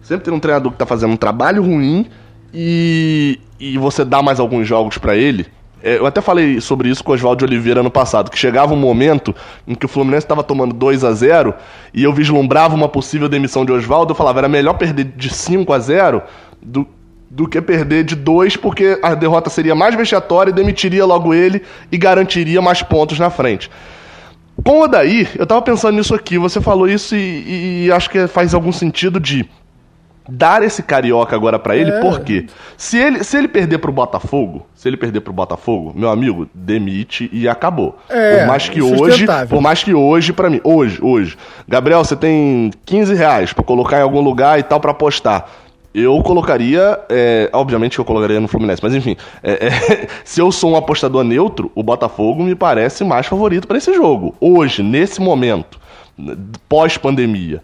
sempre 0.00 0.24
tem 0.24 0.32
um 0.32 0.40
treinador 0.40 0.72
que 0.72 0.78
tá 0.78 0.86
fazendo 0.86 1.12
um 1.12 1.16
trabalho 1.16 1.62
ruim 1.62 2.06
e, 2.52 3.38
e 3.58 3.76
você 3.76 4.04
dá 4.04 4.22
mais 4.22 4.40
alguns 4.40 4.66
jogos 4.66 4.96
para 4.96 5.14
ele, 5.14 5.46
eu 5.82 6.06
até 6.06 6.20
falei 6.20 6.60
sobre 6.60 6.88
isso 6.88 7.02
com 7.02 7.12
o 7.12 7.14
Oswaldo 7.14 7.44
Oliveira 7.44 7.80
ano 7.80 7.90
passado, 7.90 8.30
que 8.30 8.38
chegava 8.38 8.74
um 8.74 8.76
momento 8.76 9.34
em 9.66 9.74
que 9.74 9.86
o 9.86 9.88
Fluminense 9.88 10.24
estava 10.24 10.42
tomando 10.42 10.74
2 10.74 11.04
a 11.04 11.12
0 11.12 11.54
e 11.94 12.02
eu 12.02 12.12
vislumbrava 12.12 12.74
uma 12.74 12.88
possível 12.88 13.28
demissão 13.28 13.64
de 13.64 13.72
Oswaldo, 13.72 14.12
eu 14.12 14.16
falava, 14.16 14.40
era 14.40 14.48
melhor 14.48 14.74
perder 14.74 15.04
de 15.04 15.32
5 15.32 15.72
a 15.72 15.78
0 15.78 16.22
do, 16.62 16.86
do 17.30 17.48
que 17.48 17.60
perder 17.60 18.04
de 18.04 18.14
2, 18.14 18.56
porque 18.56 18.98
a 19.02 19.14
derrota 19.14 19.48
seria 19.48 19.74
mais 19.74 19.94
vexatória 19.94 20.50
e 20.50 20.54
demitiria 20.54 21.04
logo 21.04 21.32
ele 21.32 21.62
e 21.90 21.96
garantiria 21.96 22.60
mais 22.60 22.82
pontos 22.82 23.18
na 23.18 23.30
frente. 23.30 23.70
Com 24.64 24.80
o 24.80 24.82
Odair, 24.82 25.30
eu 25.38 25.46
tava 25.46 25.62
pensando 25.62 25.96
nisso 25.96 26.14
aqui, 26.14 26.36
você 26.36 26.60
falou 26.60 26.88
isso 26.88 27.16
e, 27.16 27.86
e 27.86 27.92
acho 27.92 28.10
que 28.10 28.26
faz 28.26 28.52
algum 28.52 28.72
sentido 28.72 29.18
de 29.18 29.48
dar 30.30 30.62
esse 30.62 30.82
carioca 30.82 31.34
agora 31.34 31.58
para 31.58 31.76
ele, 31.76 31.90
é. 31.90 32.00
porque 32.00 32.46
se 32.76 32.96
ele, 32.96 33.24
se 33.24 33.36
ele 33.36 33.48
perder 33.48 33.78
pro 33.78 33.90
Botafogo, 33.90 34.66
se 34.74 34.88
ele 34.88 34.96
perder 34.96 35.20
pro 35.20 35.32
Botafogo, 35.32 35.92
meu 35.94 36.08
amigo, 36.08 36.48
demite 36.54 37.28
e 37.32 37.48
acabou. 37.48 37.98
É, 38.08 38.38
por 38.38 38.46
mais 38.46 38.68
que 38.68 38.80
hoje, 38.80 39.26
por 39.48 39.60
mais 39.60 39.82
que 39.82 39.92
hoje 39.92 40.32
para 40.32 40.48
mim, 40.48 40.60
hoje, 40.62 40.98
hoje, 41.02 41.36
Gabriel, 41.66 42.04
você 42.04 42.14
tem 42.14 42.70
15 42.84 43.14
reais 43.14 43.52
para 43.52 43.64
colocar 43.64 43.98
em 43.98 44.02
algum 44.02 44.20
lugar 44.20 44.58
e 44.58 44.62
tal 44.62 44.78
para 44.80 44.92
apostar. 44.92 45.48
Eu 45.92 46.22
colocaria, 46.22 47.00
é, 47.08 47.50
obviamente 47.52 47.98
eu 47.98 48.04
colocaria 48.04 48.38
no 48.38 48.46
Fluminense, 48.46 48.80
mas 48.80 48.94
enfim, 48.94 49.16
é, 49.42 49.66
é, 49.66 50.08
se 50.24 50.40
eu 50.40 50.52
sou 50.52 50.70
um 50.70 50.76
apostador 50.76 51.24
neutro, 51.24 51.72
o 51.74 51.82
Botafogo 51.82 52.44
me 52.44 52.54
parece 52.54 53.02
mais 53.02 53.26
favorito 53.26 53.66
para 53.66 53.78
esse 53.78 53.92
jogo. 53.92 54.32
Hoje, 54.40 54.84
nesse 54.84 55.20
momento, 55.20 55.80
pós-pandemia. 56.68 57.60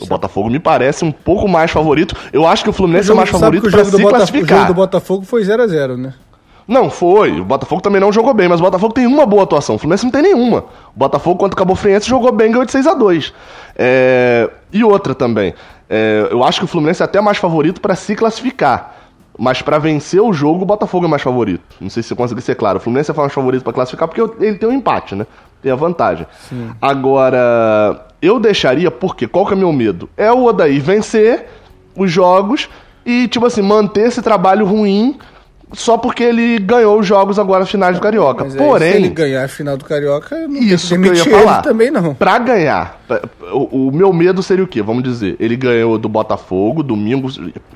O 0.00 0.06
Botafogo 0.06 0.50
me 0.50 0.58
parece 0.58 1.04
um 1.04 1.12
pouco 1.12 1.48
mais 1.48 1.70
favorito. 1.70 2.14
Eu 2.32 2.46
acho 2.46 2.62
que 2.62 2.70
o 2.70 2.72
Fluminense 2.72 3.04
o 3.04 3.08
jogo, 3.08 3.20
é 3.20 3.22
mais 3.22 3.30
favorito 3.30 3.70
para 3.70 3.84
se 3.84 4.02
classificar. 4.02 4.58
O 4.58 4.60
jogo 4.60 4.72
do 4.72 4.74
Botafogo 4.74 5.24
foi 5.24 5.42
0 5.44 5.62
a 5.62 5.66
0 5.66 5.96
né? 5.96 6.14
Não, 6.68 6.90
foi. 6.90 7.40
O 7.40 7.44
Botafogo 7.44 7.80
também 7.80 8.00
não 8.00 8.12
jogou 8.12 8.34
bem, 8.34 8.48
mas 8.48 8.60
o 8.60 8.62
Botafogo 8.62 8.92
tem 8.92 9.06
uma 9.06 9.24
boa 9.24 9.44
atuação. 9.44 9.76
O 9.76 9.78
Fluminense 9.78 10.04
não 10.04 10.10
tem 10.10 10.22
nenhuma. 10.22 10.64
O 10.94 10.98
Botafogo, 10.98 11.38
quando 11.38 11.52
acabou 11.52 11.74
o 11.74 11.76
Friense, 11.76 12.08
jogou 12.08 12.32
bem, 12.32 12.50
ganhou 12.50 12.64
de 12.64 12.72
6 12.72 12.86
a 12.86 12.94
2 12.94 13.32
é... 13.76 14.50
E 14.72 14.82
outra 14.82 15.14
também. 15.14 15.54
É... 15.88 16.26
Eu 16.30 16.42
acho 16.42 16.58
que 16.58 16.64
o 16.64 16.68
Fluminense 16.68 17.02
é 17.02 17.04
até 17.04 17.20
mais 17.20 17.38
favorito 17.38 17.80
para 17.80 17.94
se 17.94 18.16
classificar. 18.16 18.95
Mas 19.38 19.60
para 19.60 19.78
vencer 19.78 20.20
o 20.20 20.32
jogo, 20.32 20.62
o 20.62 20.66
Botafogo 20.66 21.06
é 21.06 21.08
mais 21.08 21.22
favorito. 21.22 21.62
Não 21.80 21.90
sei 21.90 22.02
se 22.02 22.12
eu 22.12 22.16
consegui 22.16 22.40
ser 22.40 22.54
claro. 22.54 22.78
O 22.78 22.80
Fluminense 22.80 23.10
é 23.10 23.14
mais 23.14 23.32
favorito 23.32 23.62
para 23.62 23.72
classificar 23.72 24.08
porque 24.08 24.44
ele 24.44 24.56
tem 24.56 24.68
um 24.68 24.72
empate, 24.72 25.14
né? 25.14 25.26
Tem 25.62 25.70
a 25.70 25.76
vantagem. 25.76 26.26
Sim. 26.48 26.70
Agora, 26.80 28.06
eu 28.22 28.40
deixaria, 28.40 28.90
porque 28.90 29.26
qual 29.26 29.46
que 29.46 29.52
é 29.52 29.56
meu 29.56 29.72
medo? 29.72 30.08
É 30.16 30.32
o 30.32 30.44
Odaí 30.44 30.78
vencer 30.78 31.46
os 31.94 32.10
jogos 32.10 32.68
e, 33.04 33.28
tipo 33.28 33.46
assim, 33.46 33.62
manter 33.62 34.08
esse 34.08 34.22
trabalho 34.22 34.64
ruim 34.64 35.18
só 35.72 35.98
porque 35.98 36.22
ele 36.22 36.58
ganhou 36.58 36.98
os 36.98 37.06
jogos 37.06 37.38
agora 37.38 37.66
finais 37.66 37.96
do 37.96 38.00
Carioca. 38.00 38.44
Mas 38.44 38.54
Porém, 38.54 38.92
se 38.92 38.96
ele 38.98 39.08
ganhar 39.08 39.44
a 39.44 39.48
final 39.48 39.76
do 39.76 39.84
Carioca, 39.84 40.46
não 40.46 40.60
isso 40.60 40.94
que, 40.94 41.02
que 41.02 41.08
eu 41.08 41.14
ia 41.14 41.24
falar. 41.24 41.62
também 41.62 41.90
não. 41.90 42.14
Pra 42.14 42.38
ganhar, 42.38 43.00
o, 43.52 43.88
o, 43.88 43.92
meu 43.92 44.12
medo 44.12 44.42
seria 44.42 44.64
o 44.64 44.68
quê? 44.68 44.80
Vamos 44.80 45.02
dizer, 45.02 45.36
ele 45.40 45.56
ganhou 45.56 45.98
do 45.98 46.08
Botafogo 46.08 46.82
domingo 46.82 47.28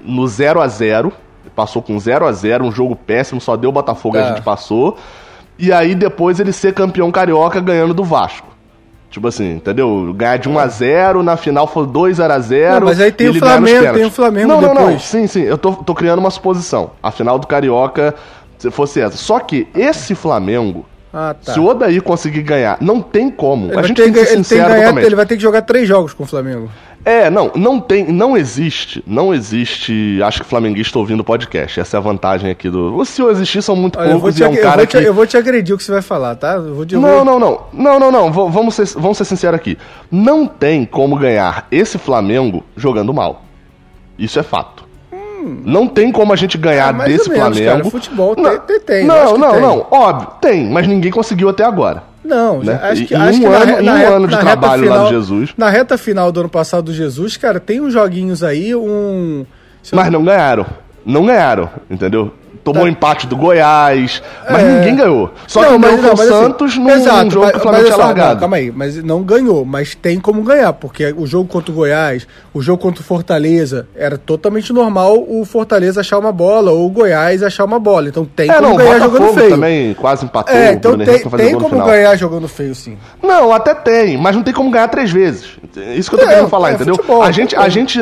no 0.05 0.27
0 0.27 0.61
a 0.61 0.69
0 0.69 1.13
passou 1.55 1.83
com 1.83 1.99
0 1.99 2.27
a 2.27 2.33
0 2.33 2.65
um 2.65 2.73
jogo 2.73 2.95
péssimo, 2.97 3.41
só 3.41 3.57
deu 3.57 3.71
o 3.71 3.73
Botafogo 3.73 4.17
e 4.17 4.21
a 4.21 4.23
é. 4.23 4.29
gente 4.29 4.43
passou. 4.43 4.97
E 5.59 5.73
aí 5.73 5.95
depois 5.95 6.41
ele 6.41 6.53
ser 6.53 6.73
campeão 6.73 7.11
carioca 7.11 7.61
ganhando 7.61 7.93
do 7.93 8.05
Vasco. 8.05 8.49
Tipo 9.11 9.27
assim, 9.27 9.57
entendeu? 9.57 10.15
Ganhar 10.17 10.39
de 10.39 10.49
1 10.49 10.59
a 10.59 10.67
0 10.69 11.23
na 11.23 11.37
final 11.37 11.67
foi 11.67 11.85
2 11.87 12.21
a 12.21 12.39
0 12.39 12.87
Mas 12.87 13.01
aí 13.01 13.11
tem 13.11 13.29
o 13.29 13.35
Flamengo, 13.35 13.93
tem 13.93 14.05
o 14.05 14.11
Flamengo 14.11 14.49
não, 14.49 14.61
depois. 14.61 14.79
Não, 14.79 14.91
não, 14.93 14.99
sim, 15.01 15.27
sim, 15.27 15.43
eu 15.43 15.59
tô, 15.59 15.73
tô 15.73 15.95
criando 15.95 16.21
uma 16.21 16.31
suposição. 16.31 16.93
A 17.03 17.11
final 17.11 17.37
do 17.37 17.47
Carioca 17.47 18.15
se 18.57 18.71
fosse 18.71 19.01
essa. 19.01 19.17
Só 19.17 19.41
que 19.41 19.67
esse 19.75 20.15
Flamengo, 20.15 20.87
ah, 21.13 21.35
tá. 21.35 21.53
se 21.53 21.59
o 21.59 21.67
Odair 21.67 22.01
conseguir 22.03 22.43
ganhar, 22.43 22.77
não 22.81 23.01
tem 23.01 23.31
como. 23.31 23.67
Ele 23.73 23.81
a 23.81 23.83
gente 23.83 24.01
tem 24.01 24.13
que 24.13 24.25
ser 24.25 24.37
sincero 24.37 24.69
ganhar, 24.69 24.97
Ele 24.99 25.17
vai 25.17 25.27
ter 25.27 25.37
que 25.37 25.43
jogar 25.43 25.63
três 25.63 25.89
jogos 25.89 26.13
com 26.13 26.23
o 26.23 26.27
Flamengo. 26.27 26.71
É, 27.05 27.31
não, 27.31 27.51
não 27.55 27.81
tem, 27.81 28.13
não 28.13 28.37
existe, 28.37 29.03
não 29.07 29.33
existe, 29.33 30.21
acho 30.23 30.43
que 30.43 30.47
flamenguista 30.47 30.99
ouvindo 30.99 31.21
o 31.21 31.25
podcast, 31.25 31.81
essa 31.81 31.97
é 31.97 31.99
a 31.99 32.01
vantagem 32.01 32.51
aqui 32.51 32.69
do... 32.69 33.03
Se 33.07 33.23
eu 33.23 33.31
existir, 33.31 33.63
são 33.63 33.75
muito 33.75 33.99
Olha, 33.99 34.11
poucos 34.11 34.39
e 34.39 34.45
é 34.45 34.49
um 34.49 34.57
cara 34.57 34.83
eu 34.83 34.87
que... 34.87 34.97
eu 34.99 35.15
vou 35.15 35.27
te 35.27 35.37
agredir 35.37 35.75
o 35.75 35.79
que 35.79 35.85
você 35.85 35.93
vai 35.93 36.03
falar, 36.03 36.35
tá? 36.35 36.59
Vou 36.59 36.85
te... 36.85 36.95
Não, 36.97 37.25
não, 37.25 37.39
não, 37.39 37.61
não, 37.73 37.99
não, 37.99 38.13
não, 38.13 38.31
vamos 38.31 38.75
ser, 38.75 38.87
vamos 38.99 39.17
ser 39.17 39.25
sinceros 39.25 39.59
aqui. 39.59 39.79
Não 40.11 40.47
tem 40.47 40.85
como 40.85 41.17
ganhar 41.17 41.67
esse 41.71 41.97
Flamengo 41.97 42.63
jogando 42.77 43.15
mal. 43.15 43.45
Isso 44.19 44.39
é 44.39 44.43
fato. 44.43 44.85
Hum. 45.11 45.63
Não 45.65 45.87
tem 45.87 46.13
como 46.13 46.35
a 46.35 46.37
gente 46.37 46.59
ganhar 46.59 46.95
é, 47.01 47.05
desse 47.05 47.31
menos, 47.31 47.57
Flamengo. 47.57 47.79
Cara, 47.79 47.85
futebol 47.91 48.35
não, 48.37 48.59
tem, 48.59 48.61
tem, 48.61 48.81
tem. 48.81 49.07
Não, 49.07 49.39
não, 49.39 49.53
tem. 49.53 49.61
não, 49.63 49.87
óbvio, 49.91 50.29
tem, 50.39 50.69
mas 50.69 50.87
ninguém 50.87 51.11
conseguiu 51.11 51.49
até 51.49 51.65
agora. 51.65 52.10
Não, 52.25 52.63
né? 52.63 52.79
acho 52.83 53.07
que, 53.07 53.15
e 53.15 53.17
acho 53.17 53.39
um 53.39 53.41
que 53.41 53.47
ano, 53.47 53.83
na, 53.83 53.95
um 53.95 54.15
ano 54.17 54.29
de 54.29 54.39
trabalho 54.39 54.83
final, 54.83 54.99
lá 54.99 55.05
do 55.05 55.11
Jesus. 55.11 55.51
Na 55.57 55.71
reta 55.71 55.97
final 55.97 56.31
do 56.31 56.41
ano 56.41 56.49
passado 56.49 56.85
do 56.85 56.93
Jesus, 56.93 57.37
cara, 57.37 57.59
tem 57.59 57.81
uns 57.81 57.93
joguinhos 57.93 58.43
aí, 58.43 58.75
um. 58.75 59.47
Mas 59.93 60.13
não 60.13 60.25
ganharam. 60.25 60.67
Não 61.05 61.25
ganharam, 61.25 61.71
entendeu? 61.89 62.33
Tomou 62.63 62.85
tá. 62.85 62.89
empate 62.89 63.27
do 63.27 63.37
Goiás, 63.37 64.23
mas 64.49 64.63
é. 64.63 64.79
ninguém 64.79 64.97
ganhou. 64.97 65.31
Só 65.47 65.63
não, 65.63 65.81
que 65.81 65.87
ganhou 65.87 65.99
com 65.99 66.15
o 66.15 66.17
Santos 66.17 66.73
assim, 66.73 66.81
num, 66.81 66.91
exato, 66.91 67.31
jogo 67.31 67.45
mas, 67.47 67.53
que 67.53 67.59
o 67.59 67.61
Flamengo 67.61 67.85
tinha 67.85 67.97
largado. 67.97 68.35
Não, 68.35 68.41
calma 68.41 68.57
aí, 68.57 68.71
mas 68.71 69.03
não 69.03 69.23
ganhou, 69.23 69.65
mas 69.65 69.95
tem 69.95 70.21
como 70.21 70.43
ganhar, 70.43 70.73
porque 70.75 71.15
o 71.17 71.27
jogo 71.27 71.49
contra 71.49 71.73
o 71.73 71.75
Goiás, 71.75 72.27
o 72.53 72.61
jogo 72.61 72.83
contra 72.83 73.01
o 73.01 73.05
Fortaleza, 73.05 73.89
era 73.95 74.19
totalmente 74.19 74.73
normal 74.73 75.25
o 75.27 75.45
Fortaleza 75.45 76.01
achar 76.01 76.19
uma 76.19 76.33
bola 76.33 76.71
ou 76.71 76.87
o 76.87 76.91
Goiás 76.91 77.43
achar 77.43 77.65
uma 77.65 77.79
bola. 77.79 78.09
Então 78.09 78.25
tem 78.25 78.51
é, 78.51 78.55
como 78.55 78.69
não, 78.69 78.77
ganhar 78.77 78.93
Botafogo 78.95 79.17
jogando 79.19 79.35
feio. 79.35 79.51
também 79.51 79.95
quase 79.95 80.25
empatou. 80.25 80.55
É, 80.55 80.73
então 80.73 80.99
tem, 80.99 81.19
tem 81.19 81.59
como 81.59 81.85
ganhar 81.85 82.17
jogando 82.17 82.49
feio, 82.49 82.75
sim. 82.75 82.97
Não, 83.23 83.53
até 83.53 83.75
tem, 83.75 84.17
mas 84.17 84.37
não 84.37 84.43
tem 84.43 84.55
como 84.55 84.71
ganhar 84.71 84.89
três 84.89 85.11
vezes. 85.11 85.59
Isso 85.97 86.11
que 86.11 86.17
eu 86.17 86.21
tô 86.21 86.27
é, 86.27 86.29
querendo 86.29 86.49
falar, 86.49 86.71
é, 86.71 86.75
entendeu? 86.75 86.95
Futebol, 86.97 87.23
a 87.23 87.31
gente, 87.31 87.57
a 87.57 87.69
gente 87.69 88.01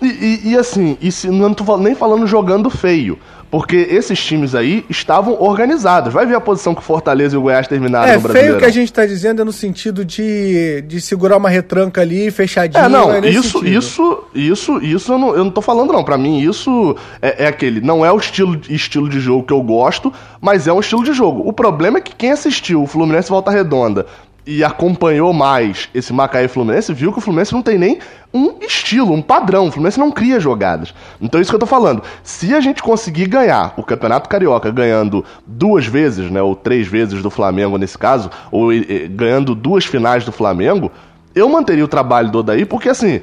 e, 0.00 0.06
e, 0.06 0.50
e, 0.50 0.58
assim, 0.58 0.96
e 1.00 1.10
se, 1.10 1.28
não 1.30 1.54
tô 1.54 1.76
nem 1.78 1.94
falando 1.94 2.26
jogando 2.26 2.68
feio. 2.68 3.18
Porque 3.50 3.76
esses 3.76 4.22
times 4.22 4.54
aí 4.54 4.84
estavam 4.88 5.40
organizados. 5.40 6.12
Vai 6.12 6.26
ver 6.26 6.34
a 6.34 6.40
posição 6.40 6.74
que 6.74 6.80
o 6.80 6.84
Fortaleza 6.84 7.36
e 7.36 7.38
o 7.38 7.42
Goiás 7.42 7.68
terminaram 7.68 8.08
é, 8.08 8.16
no 8.16 8.22
Brasileiro. 8.22 8.48
É, 8.48 8.50
feio 8.50 8.58
que 8.60 8.64
a 8.64 8.72
gente 8.72 8.90
está 8.90 9.06
dizendo 9.06 9.42
é 9.42 9.44
no 9.44 9.52
sentido 9.52 10.04
de, 10.04 10.82
de 10.82 11.00
segurar 11.00 11.36
uma 11.36 11.48
retranca 11.48 12.00
ali, 12.00 12.30
fechadinho. 12.30 12.84
É, 12.84 12.88
não, 12.88 13.12
é 13.12 13.28
isso, 13.28 13.58
sentido. 13.58 13.78
isso, 13.78 14.24
isso, 14.34 14.78
isso 14.82 15.12
eu 15.12 15.18
não, 15.18 15.28
eu 15.34 15.44
não 15.44 15.50
tô 15.50 15.60
falando 15.60 15.92
não. 15.92 16.02
Para 16.04 16.18
mim 16.18 16.40
isso 16.40 16.96
é, 17.22 17.44
é, 17.44 17.46
aquele, 17.46 17.80
não 17.80 18.04
é 18.04 18.10
o 18.10 18.16
estilo, 18.16 18.60
estilo 18.68 19.08
de 19.08 19.20
jogo 19.20 19.44
que 19.44 19.52
eu 19.52 19.62
gosto, 19.62 20.12
mas 20.40 20.66
é 20.66 20.72
um 20.72 20.80
estilo 20.80 21.04
de 21.04 21.12
jogo. 21.12 21.42
O 21.46 21.52
problema 21.52 21.98
é 21.98 22.00
que 22.00 22.14
quem 22.14 22.32
assistiu 22.32 22.82
o 22.82 22.86
Fluminense 22.86 23.28
Volta 23.28 23.50
Redonda 23.50 24.06
e 24.46 24.62
acompanhou 24.62 25.32
mais 25.32 25.88
esse 25.92 26.12
Macaé 26.12 26.46
Fluminense, 26.46 26.94
viu 26.94 27.12
que 27.12 27.18
o 27.18 27.20
Fluminense 27.20 27.52
não 27.52 27.62
tem 27.62 27.76
nem 27.76 27.98
um 28.32 28.54
estilo, 28.60 29.12
um 29.12 29.20
padrão. 29.20 29.66
O 29.66 29.72
Fluminense 29.72 29.98
não 29.98 30.12
cria 30.12 30.38
jogadas. 30.38 30.94
Então 31.20 31.38
é 31.38 31.42
isso 31.42 31.50
que 31.50 31.56
eu 31.56 31.60
tô 31.60 31.66
falando. 31.66 32.02
Se 32.22 32.54
a 32.54 32.60
gente 32.60 32.82
conseguir 32.82 33.26
ganhar 33.26 33.74
o 33.76 33.82
Campeonato 33.82 34.28
Carioca 34.28 34.70
ganhando 34.70 35.24
duas 35.44 35.86
vezes, 35.86 36.30
né, 36.30 36.40
ou 36.40 36.54
três 36.54 36.86
vezes 36.86 37.22
do 37.22 37.30
Flamengo 37.30 37.76
nesse 37.76 37.98
caso, 37.98 38.30
ou 38.52 38.72
e, 38.72 39.08
ganhando 39.08 39.54
duas 39.54 39.84
finais 39.84 40.24
do 40.24 40.30
Flamengo, 40.30 40.92
eu 41.34 41.48
manteria 41.48 41.84
o 41.84 41.88
trabalho 41.88 42.30
do 42.30 42.38
Odaí, 42.38 42.64
porque 42.64 42.88
assim, 42.88 43.22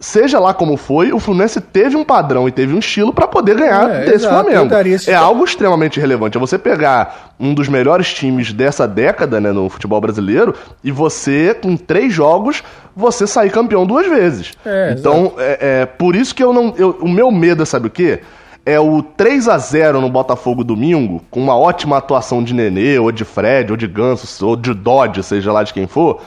seja 0.00 0.38
lá 0.38 0.54
como 0.54 0.76
foi, 0.76 1.12
o 1.12 1.18
Fluminense 1.18 1.60
teve 1.60 1.96
um 1.96 2.04
padrão 2.04 2.48
e 2.48 2.52
teve 2.52 2.74
um 2.74 2.78
estilo 2.78 3.12
para 3.12 3.26
poder 3.26 3.56
ganhar 3.56 3.90
é, 3.90 4.00
desse 4.04 4.26
exato, 4.26 4.34
Flamengo. 4.34 4.68
É 5.10 5.14
algo 5.14 5.44
extremamente 5.44 5.98
relevante. 5.98 6.36
É 6.36 6.40
você 6.40 6.58
pegar 6.58 7.34
um 7.38 7.52
dos 7.52 7.68
melhores 7.68 8.12
times 8.12 8.52
dessa 8.52 8.86
década, 8.86 9.40
né, 9.40 9.52
no 9.52 9.68
futebol 9.68 10.00
brasileiro, 10.00 10.54
e 10.82 10.90
você, 10.90 11.54
com 11.54 11.76
três 11.76 12.12
jogos, 12.12 12.62
você 12.94 13.26
sair 13.26 13.50
campeão 13.50 13.86
duas 13.86 14.06
vezes. 14.06 14.52
É, 14.64 14.94
então, 14.96 15.34
é, 15.38 15.58
é, 15.60 15.86
por 15.86 16.14
isso 16.14 16.34
que 16.34 16.42
eu 16.42 16.52
não. 16.52 16.74
Eu, 16.76 16.98
o 17.00 17.08
meu 17.08 17.30
medo 17.30 17.62
é, 17.62 17.66
sabe 17.66 17.88
o 17.88 17.90
quê? 17.90 18.20
É 18.64 18.78
o 18.78 19.02
3 19.02 19.48
a 19.48 19.56
0 19.56 20.00
no 20.00 20.10
Botafogo 20.10 20.62
domingo, 20.62 21.22
com 21.30 21.40
uma 21.40 21.56
ótima 21.56 21.96
atuação 21.96 22.44
de 22.44 22.52
Nenê, 22.52 22.98
ou 22.98 23.10
de 23.10 23.24
Fred, 23.24 23.70
ou 23.70 23.78
de 23.78 23.86
Ganso, 23.86 24.46
ou 24.46 24.56
de 24.56 24.74
Dodge, 24.74 25.22
seja 25.22 25.50
lá 25.50 25.62
de 25.62 25.72
quem 25.72 25.86
for 25.86 26.20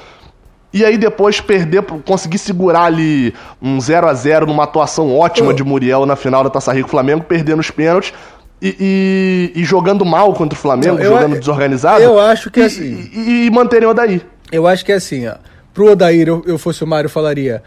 e 0.74 0.86
aí 0.86 0.98
depois 0.98 1.42
perder, 1.42 1.82
conseguir 2.06 2.38
segurar 2.38 2.84
ali 2.86 3.34
um 3.62 3.80
0 3.80 4.08
a 4.08 4.14
0 4.14 4.46
numa 4.46 4.64
atuação 4.64 5.16
ótima 5.18 5.54
de 5.54 5.64
Muriel 5.64 6.06
na 6.06 6.16
final 6.16 6.44
da 6.44 6.50
Taça 6.50 6.72
Rio 6.74 6.88
Flamengo, 6.88 7.24
perder 7.24 7.56
nos 7.58 7.70
pênaltis. 7.72 8.14
e, 8.62 9.52
e, 9.56 9.62
e 9.62 9.64
jogando 9.66 10.06
mal 10.06 10.34
contra 10.34 10.56
o 10.58 10.62
Flamengo, 10.62 10.96
Não, 10.96 11.02
eu- 11.04 11.12
jogando 11.14 11.40
desorganizado. 11.40 12.02
eu 12.04 12.20
acho 12.20 12.52
que 12.52 12.60
e, 12.60 12.64
assim- 12.64 13.10
E, 13.14 13.46
e 13.48 13.50
manterem 13.52 13.88
o 13.88 13.92
Odaí. 13.92 14.22
Eu 14.52 14.68
acho 14.68 14.86
que 14.86 14.92
é 14.92 14.96
assim, 14.96 15.28
ó. 15.28 15.34
Pro 15.74 15.92
Odair, 15.94 16.28
eu, 16.28 16.44
eu 16.46 16.58
fosse 16.60 16.84
o 16.84 16.88
Mário, 16.88 17.08
eu 17.08 17.10
falaria: 17.12 17.64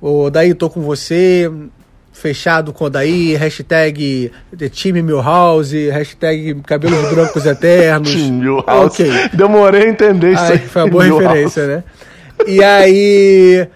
Ô, 0.00 0.24
Odair, 0.26 0.54
tô 0.54 0.70
com 0.70 0.80
você, 0.82 1.50
fechado 2.12 2.72
com 2.72 2.84
o 2.84 2.86
Odair, 2.86 3.38
hashtag 3.38 4.30
time 4.70 5.02
Milhouse, 5.02 5.88
hashtag 5.90 6.54
cabelos 6.66 7.10
brancos 7.12 7.44
eternos. 7.46 8.14
Milhouse. 8.14 8.62
Ok. 8.68 9.10
Demorei 9.32 9.82
a 9.86 9.88
entender 9.88 10.32
isso 10.34 10.42
aí. 10.44 10.58
foi 10.58 10.82
uma 10.82 10.90
boa 10.90 11.04
Milhouse. 11.04 11.24
referência, 11.26 11.66
né? 11.66 11.84
E 12.46 12.62
aí. 12.62 13.68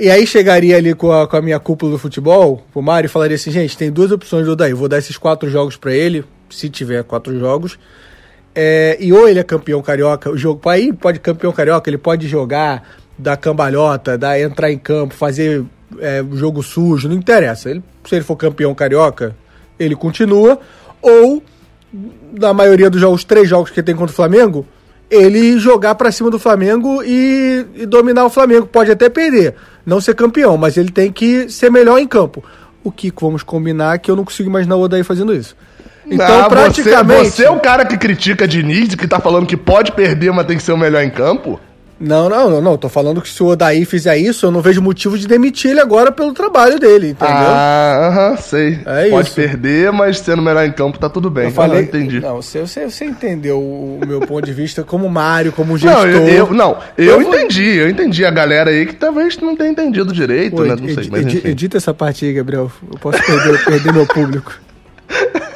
E 0.00 0.08
aí 0.10 0.24
chegaria 0.26 0.76
ali 0.76 0.94
com 0.94 1.10
a, 1.10 1.26
com 1.26 1.36
a 1.36 1.42
minha 1.42 1.58
cúpula 1.58 1.90
do 1.90 1.98
futebol, 1.98 2.64
o 2.72 2.80
Mário, 2.80 3.06
e 3.06 3.10
falaria 3.10 3.34
assim, 3.34 3.50
gente, 3.50 3.76
tem 3.76 3.90
duas 3.90 4.12
opções 4.12 4.46
do 4.46 4.52
Odair. 4.52 4.76
Vou 4.76 4.88
dar 4.88 4.98
esses 4.98 5.18
quatro 5.18 5.50
jogos 5.50 5.76
pra 5.76 5.92
ele, 5.92 6.24
se 6.48 6.70
tiver 6.70 7.02
quatro 7.02 7.36
jogos. 7.36 7.76
É, 8.54 8.96
e 9.00 9.12
ou 9.12 9.28
ele 9.28 9.40
é 9.40 9.42
campeão 9.42 9.82
carioca, 9.82 10.30
o 10.30 10.36
jogo 10.36 10.68
aí 10.68 10.92
pode 10.92 11.18
campeão 11.18 11.52
carioca, 11.52 11.90
ele 11.90 11.98
pode 11.98 12.28
jogar, 12.28 12.88
dar 13.18 13.36
cambalhota, 13.36 14.16
dar, 14.16 14.40
entrar 14.40 14.70
em 14.70 14.78
campo, 14.78 15.14
fazer 15.14 15.64
é, 15.98 16.24
jogo 16.32 16.62
sujo, 16.62 17.08
não 17.08 17.16
interessa. 17.16 17.70
Ele, 17.70 17.82
se 18.04 18.14
ele 18.14 18.24
for 18.24 18.36
campeão 18.36 18.74
carioca, 18.74 19.34
ele 19.78 19.96
continua. 19.96 20.60
Ou, 21.02 21.42
na 22.32 22.52
maioria 22.52 22.88
dos 22.88 23.00
jogos, 23.00 23.24
três 23.24 23.48
jogos 23.48 23.70
que 23.70 23.82
tem 23.82 23.94
contra 23.94 24.12
o 24.12 24.16
Flamengo, 24.16 24.66
ele 25.10 25.58
jogar 25.58 25.94
pra 25.94 26.12
cima 26.12 26.30
do 26.30 26.38
Flamengo 26.38 27.02
e, 27.02 27.66
e 27.74 27.86
dominar 27.86 28.24
o 28.24 28.30
Flamengo. 28.30 28.66
Pode 28.66 28.90
até 28.90 29.08
perder, 29.08 29.54
não 29.84 30.00
ser 30.00 30.14
campeão, 30.14 30.56
mas 30.56 30.76
ele 30.76 30.90
tem 30.90 31.10
que 31.10 31.48
ser 31.48 31.70
melhor 31.70 31.98
em 31.98 32.06
campo. 32.06 32.44
O 32.84 32.92
que 32.92 33.12
vamos 33.20 33.42
combinar 33.42 33.98
que 33.98 34.10
eu 34.10 34.16
não 34.16 34.24
consigo 34.24 34.48
imaginar 34.48 34.76
o 34.76 34.80
Odair 34.80 35.04
fazendo 35.04 35.34
isso. 35.34 35.56
Então, 36.10 36.42
Não, 36.42 36.48
praticamente. 36.48 37.26
Você, 37.26 37.30
você 37.30 37.44
é 37.44 37.50
o 37.50 37.60
cara 37.60 37.84
que 37.84 37.96
critica 37.96 38.48
Diniz, 38.48 38.94
que 38.94 39.06
tá 39.06 39.20
falando 39.20 39.46
que 39.46 39.56
pode 39.56 39.92
perder, 39.92 40.32
mas 40.32 40.46
tem 40.46 40.56
que 40.56 40.62
ser 40.62 40.72
o 40.72 40.78
melhor 40.78 41.02
em 41.02 41.10
campo? 41.10 41.60
Não, 42.00 42.28
não, 42.28 42.48
não, 42.48 42.60
não. 42.60 42.76
Tô 42.76 42.88
falando 42.88 43.20
que 43.20 43.28
se 43.28 43.42
o 43.42 43.46
Odaí 43.46 43.84
fizer 43.84 44.16
isso, 44.16 44.46
eu 44.46 44.52
não 44.52 44.60
vejo 44.62 44.80
motivo 44.80 45.18
de 45.18 45.26
demitir 45.26 45.72
ele 45.72 45.80
agora 45.80 46.12
pelo 46.12 46.32
trabalho 46.32 46.78
dele, 46.78 47.08
entendeu? 47.08 47.34
Ah, 47.36 48.08
aham, 48.30 48.36
sei. 48.36 48.78
É 48.86 49.08
pode 49.10 49.26
isso. 49.26 49.34
perder, 49.34 49.90
mas 49.90 50.20
sendo 50.20 50.40
melhor 50.40 50.64
em 50.64 50.70
campo 50.70 50.96
tá 50.96 51.08
tudo 51.08 51.28
bem. 51.28 51.46
eu 51.46 51.50
falei. 51.50 51.78
Ah, 51.80 51.82
entendi. 51.82 52.20
Não, 52.20 52.36
você, 52.36 52.60
você, 52.60 52.88
você 52.88 53.04
entendeu 53.04 53.58
o 53.60 53.98
meu 54.06 54.20
ponto 54.20 54.44
de 54.44 54.52
vista 54.52 54.84
como 54.84 55.08
Mário, 55.08 55.50
como 55.50 55.76
gestor. 55.76 56.06
Não, 56.06 56.08
eu, 56.08 56.28
eu- 56.28 56.54
não, 56.54 56.78
eu, 56.96 57.04
Eu 57.04 57.20
vou- 57.20 57.34
entendi, 57.34 57.64
eu 57.64 57.88
entendi 57.90 58.24
a 58.24 58.30
galera 58.30 58.70
aí 58.70 58.86
que 58.86 58.94
talvez 58.94 59.36
não 59.38 59.56
tenha 59.56 59.70
entendido 59.70 60.12
direito, 60.12 60.54
Pô, 60.54 60.62
né? 60.62 60.76
Não 60.80 60.88
sei, 60.94 61.08
mas 61.10 61.26
enfim. 61.26 61.48
edita 61.48 61.78
essa 61.78 61.92
parte 61.92 62.24
aí, 62.24 62.32
Gabriel. 62.32 62.70
Eu 62.92 62.98
posso 63.00 63.20
perder, 63.24 63.58
perder 63.66 63.92
meu 63.92 64.06
público. 64.06 64.52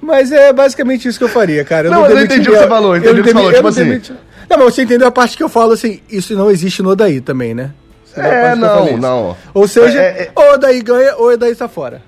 Mas 0.00 0.30
é 0.30 0.52
basicamente 0.52 1.08
isso 1.08 1.18
que 1.18 1.24
eu 1.24 1.28
faria, 1.28 1.64
cara. 1.64 1.90
Não, 1.90 2.02
mas 2.02 2.12
eu 2.12 2.22
entendi 2.22 2.48
o 2.48 2.52
que 2.52 2.58
você 2.60 2.68
falou, 2.68 2.94
eu 2.96 3.02
entendi 3.02 3.14
não 3.14 3.20
o 3.20 3.24
que 3.24 3.28
você 3.28 3.34
falou, 3.34 3.48
eu 3.50 3.54
tipo 3.54 3.62
não 3.64 3.68
assim. 3.70 3.84
demiti- 3.84 4.12
Não, 4.48 4.58
mas 4.58 4.74
você 4.74 4.82
entendeu 4.82 5.06
a 5.08 5.10
parte 5.10 5.36
que 5.36 5.42
eu 5.42 5.48
falo 5.48 5.72
assim, 5.72 6.00
isso 6.10 6.34
não 6.34 6.50
existe 6.50 6.82
no 6.82 6.90
Odaí 6.90 7.20
também, 7.20 7.54
né? 7.54 7.72
Você 8.04 8.20
É, 8.20 8.54
não, 8.54 8.96
não. 8.96 9.36
Ou 9.52 9.66
seja, 9.68 10.00
É, 10.00 10.22
é- 10.24 10.30
ou 10.34 10.44
o 10.44 10.54
Odaí 10.54 10.80
ganha 10.80 11.16
ou 11.16 11.28
o 11.28 11.32
Odaí 11.32 11.50
está 11.52 11.68
fora. 11.68 12.02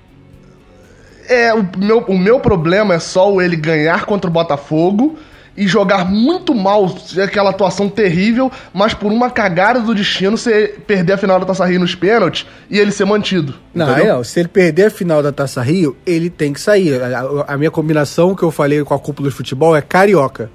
É, 1.27 1.53
o 1.53 1.63
meu, 1.77 1.99
o 2.07 2.17
meu 2.17 2.39
problema 2.39 2.95
é 2.95 2.99
só 2.99 3.39
ele 3.41 3.55
ganhar 3.55 4.05
contra 4.05 4.27
o 4.29 4.33
Botafogo 4.33 5.17
e 5.55 5.67
jogar 5.67 6.05
muito 6.09 6.55
mal, 6.55 6.91
aquela 7.23 7.49
atuação 7.51 7.87
terrível, 7.89 8.49
mas 8.73 8.93
por 8.93 9.11
uma 9.11 9.29
cagada 9.29 9.79
do 9.81 9.93
destino 9.93 10.37
você 10.37 10.75
perder 10.87 11.13
a 11.13 11.17
final 11.17 11.39
da 11.39 11.45
Taça 11.45 11.65
Rio 11.65 11.81
nos 11.81 11.93
pênaltis 11.93 12.47
e 12.69 12.79
ele 12.79 12.91
ser 12.91 13.05
mantido. 13.05 13.53
Não, 13.75 13.91
entendeu? 13.91 14.15
não. 14.15 14.23
Se 14.23 14.39
ele 14.39 14.47
perder 14.47 14.85
a 14.85 14.89
final 14.89 15.21
da 15.21 15.31
Taça 15.31 15.61
Rio, 15.61 15.95
ele 16.05 16.29
tem 16.29 16.53
que 16.53 16.61
sair. 16.61 16.99
A- 17.03 17.45
a 17.53 17.57
minha 17.57 17.69
combinação 17.69 18.33
que 18.33 18.41
eu 18.41 18.49
falei 18.51 18.83
com 18.83 18.93
a 18.93 18.99
cúpula 18.99 19.29
de 19.29 19.35
futebol 19.35 19.75
é 19.75 19.81
carioca. 19.81 20.49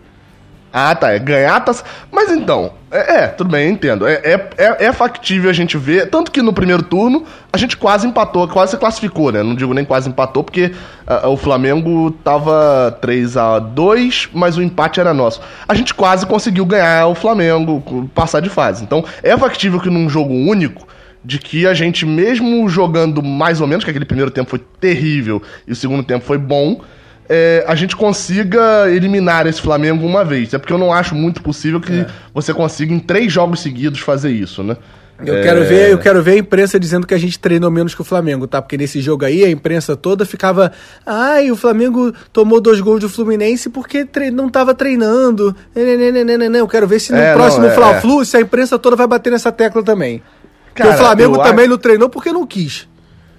Ah, 0.77 0.93
tá. 0.93 1.12
É 1.12 1.20
ganhar 1.20 1.61
taça. 1.61 1.85
Mas 2.11 2.33
então, 2.33 2.72
é, 2.91 3.18
é, 3.18 3.27
tudo 3.29 3.49
bem, 3.49 3.70
entendo. 3.70 4.09
É, 4.09 4.14
é, 4.14 4.51
é, 4.59 4.87
é 4.87 4.93
factível 4.93 5.49
a 5.49 5.53
gente 5.53 5.79
ver. 5.79 6.11
Tanto 6.11 6.33
que 6.33 6.43
no 6.43 6.53
primeiro 6.53 6.83
turno 6.83 7.25
a 7.53 7.57
gente 7.57 7.77
quase 7.77 8.09
empatou, 8.09 8.49
quase 8.49 8.72
se 8.72 8.77
classificou, 8.77 9.31
né? 9.31 9.41
Não 9.41 9.55
digo 9.55 9.72
nem 9.72 9.85
quase 9.85 10.09
empatou, 10.09 10.43
porque 10.43 10.72
ah, 11.07 11.29
o 11.29 11.37
Flamengo 11.37 12.11
tava 12.25 12.91
3 13.01 13.37
a 13.37 13.61
2 13.61 14.31
mas 14.35 14.57
o 14.57 14.62
empate 14.62 14.99
era 14.99 15.14
nosso. 15.14 15.41
A 15.68 15.75
gente 15.75 15.95
quase 15.95 16.27
conseguiu 16.27 16.66
ganhar 16.66 17.07
o 17.07 17.14
Flamengo, 17.14 18.11
passar 18.12 18.41
de 18.41 18.51
fase. 18.51 18.83
Então, 18.83 19.05
é 19.22 19.39
factível 19.39 19.79
que 19.79 19.89
num 19.89 20.09
jogo 20.09 20.35
único. 20.35 20.89
De 21.27 21.39
que 21.39 21.66
a 21.66 21.72
gente, 21.72 22.05
mesmo 22.05 22.68
jogando 22.68 23.22
mais 23.22 23.59
ou 23.59 23.66
menos, 23.66 23.83
que 23.83 23.89
aquele 23.89 24.05
primeiro 24.05 24.31
tempo 24.31 24.51
foi 24.51 24.61
terrível 24.79 25.41
e 25.66 25.72
o 25.72 25.75
segundo 25.75 26.03
tempo 26.03 26.22
foi 26.22 26.37
bom, 26.37 26.83
é, 27.29 27.64
a 27.66 27.75
gente 27.75 27.97
consiga 27.97 28.91
eliminar 28.91 29.47
esse 29.47 29.61
Flamengo 29.61 30.07
uma 30.07 30.25
vez. 30.25 30.53
É 30.55 30.59
porque 30.59 30.72
eu 30.72 30.79
não 30.79 30.93
acho 30.93 31.14
muito 31.14 31.43
possível 31.43 31.81
que 31.81 32.05
você 32.33 32.53
consiga 32.53 32.93
em 32.93 32.99
três 32.99 33.33
jogos 33.33 33.61
seguidos 33.61 34.01
fazer 34.01 34.31
isso, 34.31 34.62
né? 34.62 34.77
Eu 35.25 35.37
É, 35.37 35.43
quero 35.43 35.64
ver, 35.64 35.91
eu 35.93 35.99
quero 35.99 36.20
ver 36.25 36.33
a 36.33 36.39
imprensa 36.39 36.79
dizendo 36.79 37.07
que 37.07 37.14
a 37.14 37.18
gente 37.18 37.39
treinou 37.39 37.70
menos 37.70 37.95
que 37.95 38.01
o 38.01 38.05
Flamengo, 38.05 38.49
tá? 38.49 38.61
Porque 38.61 38.77
nesse 38.77 39.01
jogo 39.01 39.25
aí 39.25 39.45
a 39.45 39.49
imprensa 39.51 39.97
toda 39.97 40.27
ficava, 40.27 40.72
ai, 41.07 41.53
o 41.53 41.57
Flamengo 41.57 42.12
tomou 42.33 42.61
dois 42.61 42.81
gols 42.81 42.99
do 43.01 43.09
Fluminense 43.09 43.70
porque 43.70 44.05
tre- 44.05 44.33
não 44.33 44.49
tava 44.49 44.75
treinando. 44.75 45.55
Nenenenenenen. 45.72 46.59
Eu 46.59 46.66
quero 46.66 46.89
ver 46.89 46.99
se 46.99 47.12
no 47.12 47.18
É, 47.18 47.33
próximo 47.33 47.66
é, 47.66 47.70
Fla-Flu 47.75 48.25
se 48.25 48.37
a 48.37 48.41
imprensa 48.41 48.77
toda 48.77 48.97
vai 48.97 49.07
bater 49.07 49.31
nessa 49.31 49.53
tecla 49.53 49.85
também. 49.85 50.20
Porque 50.66 50.83
Cara, 50.83 50.95
o 50.97 50.99
Flamengo 50.99 51.39
também 51.39 51.61
acho- 51.66 51.70
não 51.70 51.79
treinou 51.79 52.09
porque 52.09 52.33
não 52.33 52.45
quis. 52.45 52.89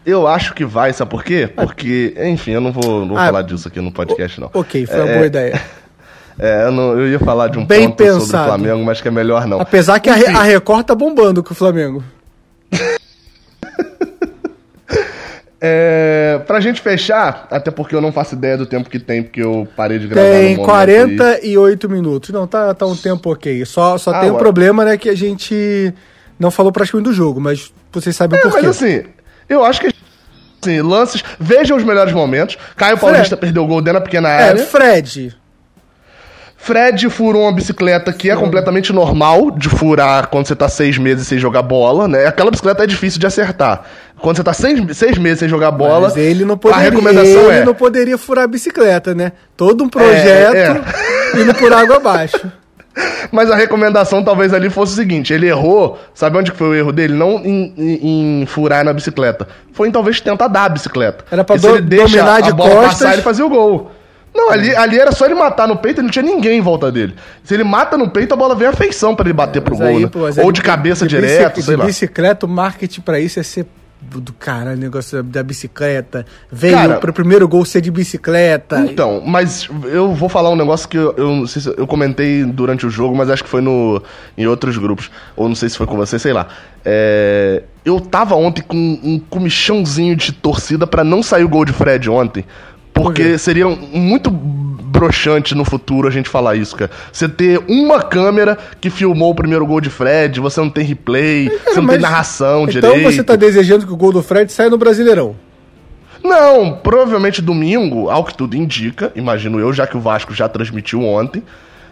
Eu 0.06 0.28
acho 0.28 0.54
que 0.54 0.64
vai, 0.64 0.94
sabe 0.94 1.10
por 1.10 1.24
quê? 1.24 1.48
Porque, 1.54 2.14
enfim, 2.26 2.52
eu 2.52 2.62
não 2.62 2.72
vou, 2.72 3.00
não 3.02 3.08
vou 3.10 3.18
Ah, 3.18 3.26
falar 3.26 3.42
disso 3.42 3.68
aqui 3.68 3.82
no 3.82 3.92
podcast, 3.92 4.40
não. 4.40 4.50
Ok, 4.54 4.86
foi 4.86 5.00
uma 5.00 5.10
É, 5.10 5.14
boa 5.16 5.26
ideia. 5.26 5.62
É, 6.38 6.66
eu, 6.66 6.72
não- 6.74 7.00
eu 7.00 7.08
ia 7.08 7.18
falar 7.18 7.48
de 7.48 7.58
um 7.58 7.66
Bem 7.66 7.88
ponto 7.90 8.04
sobre 8.04 8.20
pensado. 8.20 8.44
o 8.44 8.48
Flamengo, 8.50 8.84
mas 8.84 9.00
que 9.00 9.08
é 9.08 9.12
melhor 9.12 9.48
não. 9.48 9.58
Apesar 9.62 10.02
que 10.02 10.10
a, 10.10 10.16
Re- 10.16 10.24
Enfim. 10.26 10.36
a 10.36 10.44
Record 10.44 10.86
tá 10.86 10.94
bombando 10.94 11.42
com 11.42 11.54
o 11.54 11.56
Flamengo. 11.56 12.04
É, 15.68 16.42
pra 16.46 16.60
gente 16.60 16.80
fechar, 16.82 17.48
até 17.50 17.72
porque 17.72 17.96
eu 17.96 18.02
não 18.02 18.12
faço 18.12 18.36
ideia 18.36 18.58
do 18.58 18.66
tempo 18.66 18.90
que 18.90 19.00
tem, 19.00 19.24
porque 19.24 19.42
eu 19.42 19.68
parei 19.76 19.98
de 19.98 20.08
gravar 20.08 20.28
Tem 20.30 20.56
no 20.58 20.62
momento 20.64 21.24
aí. 21.24 21.38
48 21.56 21.90
minutos. 21.90 22.30
Não, 22.30 22.46
tá, 22.46 22.74
tá 22.74 22.86
um 22.86 22.96
tempo 22.96 23.32
ok. 23.32 23.66
Só, 23.66 23.98
só 23.98 24.12
Ah, 24.12 24.20
tem 24.20 24.30
um 24.30 24.34
ué. 24.34 24.40
problema, 24.40 24.86
né, 24.86 24.98
que 24.98 25.10
a 25.10 25.16
gente 25.16 25.94
não 26.38 26.52
falou 26.52 26.72
praticamente 26.72 27.10
do 27.10 27.14
jogo, 27.16 27.40
mas 27.42 27.74
vocês 27.92 28.16
sabem 28.16 28.38
É, 28.38 28.42
por 28.44 28.52
quê. 28.52 28.58
mas 28.62 28.68
assim, 28.68 29.04
eu 29.48 29.64
acho 29.64 29.82
que 29.82 29.94
assim, 30.62 30.82
lances, 30.82 31.24
vejam 31.40 31.78
os 31.78 31.84
melhores 31.84 32.14
momentos. 32.14 32.58
Caio 32.76 32.98
Paulista 32.98 33.38
perdeu 33.38 33.64
o 33.64 33.68
gol 33.68 33.82
dentro 33.82 34.00
da 34.00 34.06
pequena 34.06 34.30
É, 34.30 34.50
área. 34.50 34.66
Fred. 34.66 35.36
Fred 36.58 37.08
furou 37.12 37.44
uma 37.44 37.52
bicicleta 37.52 38.12
que 38.12 38.28
é 38.28 38.36
completamente 38.36 38.92
normal 38.92 39.52
de 39.52 39.70
furar 39.70 40.30
quando 40.30 40.48
você 40.48 40.56
tá 40.56 40.68
seis 40.68 40.98
meses 40.98 41.28
sem 41.28 41.38
jogar 41.38 41.62
bola, 41.62 42.08
né? 42.08 42.26
Aquela 42.26 42.50
bicicleta 42.50 42.84
é 42.84 42.88
difícil 42.88 43.20
de 43.20 43.28
acertar. 43.28 43.84
Quando 44.20 44.38
você 44.38 44.44
tá 44.44 44.52
seis, 44.52 44.80
seis 44.98 45.16
meses 45.20 45.40
sem 45.40 45.48
jogar 45.48 45.70
bola, 45.70 46.08
Mas 46.08 46.18
ele 46.18 46.44
não 46.44 46.56
a 46.56 46.58
poderia, 46.58 46.90
recomendação 46.90 47.52
ele 47.52 47.60
é... 47.60 47.66
não 47.66 47.76
poderia 47.76 48.18
furar 48.18 48.46
a 48.46 48.48
bicicleta, 48.48 49.14
né? 49.14 49.34
Todo 49.56 49.84
um 49.84 49.90
projeto 49.90 50.56
é. 50.56 51.40
indo 51.40 51.54
por 51.54 51.72
água 51.72 51.98
abaixo. 51.98 52.52
Mas 53.32 53.52
a 53.52 53.56
recomendação 53.56 54.24
talvez 54.24 54.54
ali 54.54 54.70
fosse 54.70 54.94
o 54.94 54.96
seguinte: 54.96 55.34
ele 55.34 55.48
errou, 55.48 56.00
sabe 56.14 56.38
onde 56.38 56.52
foi 56.52 56.68
o 56.70 56.74
erro 56.74 56.92
dele? 56.92 57.14
Não 57.14 57.40
em, 57.44 57.74
em- 57.78 58.42
em 58.42 58.46
furar 58.46 58.86
na 58.86 58.94
bicicleta. 58.94 59.48
Foi 59.74 59.88
em 59.90 59.92
talvez 59.92 60.22
tentar 60.22 60.48
dar 60.48 60.66
a 60.66 60.70
bicicleta. 60.70 61.26
Era 61.30 61.44
pra 61.44 61.58
do- 61.58 61.76
ele 61.76 61.82
dominar 61.98 62.42
de 62.42 62.50
a 62.52 62.54
bola 62.54 62.70
costas. 62.70 62.92
passar, 63.00 63.14
ele 63.14 63.22
fazia 63.22 63.46
o 63.46 63.50
gol. 63.50 63.92
Não, 64.34 64.52
ali, 64.52 64.76
ali 64.76 65.00
era 65.00 65.12
só 65.14 65.26
ele 65.26 65.34
matar 65.34 65.66
no 65.68 65.78
peito, 65.78 66.02
não 66.02 66.10
tinha 66.10 66.24
ninguém 66.24 66.58
em 66.58 66.62
volta 66.62 66.92
dele. 66.92 67.16
Se 67.44 67.54
ele 67.54 67.64
mata 67.64 67.98
no 67.98 68.10
peito, 68.10 68.34
a 68.34 68.38
bola 68.38 68.54
vem 68.54 68.68
a 68.68 68.74
feição 68.74 69.16
pra 69.16 69.26
ele 69.26 69.34
bater 69.34 69.62
pro 69.62 69.78
Mas 69.78 69.88
gol, 69.88 69.98
aí, 69.98 70.04
né? 70.04 70.10
pô, 70.12 70.20
Ou 70.44 70.52
de 70.52 70.62
cabeça 70.62 71.06
de 71.08 71.16
direto, 71.16 71.56
bici- 71.56 71.66
sei 71.66 71.76
de 71.76 71.80
lá. 71.80 71.86
bicicleta, 71.86 72.46
o 72.46 72.50
marketing 72.50 73.00
pra 73.02 73.18
isso 73.20 73.40
é 73.40 73.44
ser 73.44 73.66
do 74.02 74.34
caralho, 74.34 74.78
o 74.78 74.80
negócio 74.80 75.24
da 75.24 75.42
bicicleta. 75.42 76.26
Veio 76.52 76.76
Cara, 76.76 76.98
pro 76.98 77.12
primeiro 77.12 77.48
gol 77.48 77.66
ser 77.66 77.82
de 77.82 77.90
bicicleta. 77.90 78.80
Então, 78.82 79.22
mas 79.26 79.68
eu 79.86 80.14
vou 80.14 80.30
falar 80.30 80.50
um 80.50 80.56
negócio 80.56 80.88
que 80.88 80.98
eu, 80.98 81.14
eu 81.18 81.36
não 81.36 81.48
sei 81.48 81.62
se 81.62 81.74
eu 81.76 81.88
comentei 81.88 82.44
durante 82.44 82.86
o 82.86 82.90
jogo, 82.90 83.16
mas 83.16 83.30
acho 83.30 83.44
que 83.44 83.50
foi 83.50 83.62
no, 83.62 84.02
em 84.38 84.46
outros 84.46 84.78
grupos. 84.78 85.10
Ou 85.36 85.48
não 85.48 85.56
sei 85.56 85.70
se 85.70 85.78
foi 85.78 85.88
com 85.88 85.96
você, 85.96 86.20
sei 86.20 86.34
lá. 86.34 86.48
É, 86.84 87.64
eu 87.84 88.00
tava 88.00 88.36
ontem 88.36 88.62
com 88.62 88.78
um 88.78 89.20
comichãozinho 89.20 90.16
de 90.16 90.32
torcida 90.32 90.86
pra 90.86 91.04
não 91.04 91.24
sair 91.24 91.44
o 91.44 91.50
gol 91.50 91.66
de 91.66 91.74
Fred 91.74 92.10
ontem. 92.10 92.46
Por? 92.94 93.06
Porque 93.06 93.38
seria 93.38 93.68
muito 93.68 94.32
broxante 94.96 95.54
no 95.54 95.66
futuro 95.66 96.08
a 96.08 96.12
gente 96.12 96.30
falar 96.30 96.56
isso, 96.56 96.76
cara. 96.76 96.92
Você 97.12 97.28
ter 97.28 97.62
uma 97.68 98.02
câmera 98.02 98.58
que 98.80 98.90
filmou 98.90 99.32
o 99.32 99.36
primeiro 99.36 99.66
gol 99.66 99.82
de 99.82 99.90
Fred, 99.90 100.40
você 100.40 100.60
não 100.60 100.70
tem 100.70 100.86
replay, 100.86 101.50
você 101.66 101.82
não 101.82 101.88
tem 101.88 102.00
narração 102.00 102.64
então 102.68 102.92
direito. 102.92 103.12
você 103.12 103.24
tá 103.24 103.36
desejando 103.36 103.86
que 103.86 103.94
o 103.94 103.98
gol 103.98 104.12
do 104.12 104.24
Fred 104.24 104.52
saia 104.52 104.70
no 104.70 104.78
Brasileirão. 104.78 105.36
Não, 106.24 106.74
provavelmente 106.74 107.42
domingo, 107.42 108.10
ao 108.10 108.24
que 108.24 108.36
tudo 108.36 108.56
indica, 108.56 109.12
imagino 109.16 109.60
eu, 109.60 109.72
já 109.72 109.86
que 109.86 109.96
o 109.96 110.00
Vasco 110.00 110.34
já 110.34 110.50
transmitiu 110.50 111.04
ontem, 111.04 111.44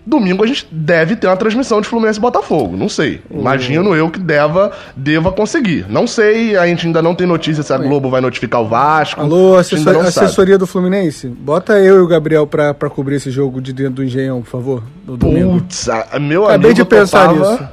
Domingo 0.05 0.43
a 0.43 0.47
gente 0.47 0.67
deve 0.71 1.15
ter 1.15 1.27
uma 1.27 1.37
transmissão 1.37 1.79
de 1.79 1.87
Fluminense 1.87 2.19
e 2.19 2.21
Botafogo. 2.21 2.75
Não 2.75 2.89
sei. 2.89 3.21
Imagino 3.31 3.95
eu 3.95 4.09
que 4.09 4.19
deva, 4.19 4.71
deva 4.95 5.31
conseguir. 5.31 5.85
Não 5.89 6.05
sei, 6.05 6.57
a 6.57 6.67
gente 6.67 6.85
ainda 6.87 7.01
não 7.01 7.15
tem 7.15 7.25
notícia 7.25 7.63
se 7.63 7.71
a 7.73 7.77
Globo 7.77 8.09
vai 8.09 8.19
notificar 8.21 8.61
o 8.61 8.67
Vasco. 8.67 9.21
Alô, 9.21 9.55
assessor- 9.55 9.93
sabe. 9.93 10.07
assessoria 10.07 10.57
do 10.57 10.67
Fluminense? 10.67 11.27
Bota 11.27 11.73
eu 11.79 11.97
e 11.97 11.99
o 11.99 12.07
Gabriel 12.07 12.45
pra, 12.45 12.73
pra 12.73 12.89
cobrir 12.89 13.15
esse 13.15 13.31
jogo 13.31 13.61
de 13.61 13.71
dentro 13.71 13.93
do 13.95 14.03
Engenhão, 14.03 14.41
por 14.41 14.49
favor. 14.49 14.83
Putz, 15.05 15.87
meu 16.21 16.45
Acabei 16.45 16.71
amigo 16.71 16.73
de 16.73 16.85
pensar 16.85 17.29
topava- 17.29 17.51
nisso. 17.51 17.69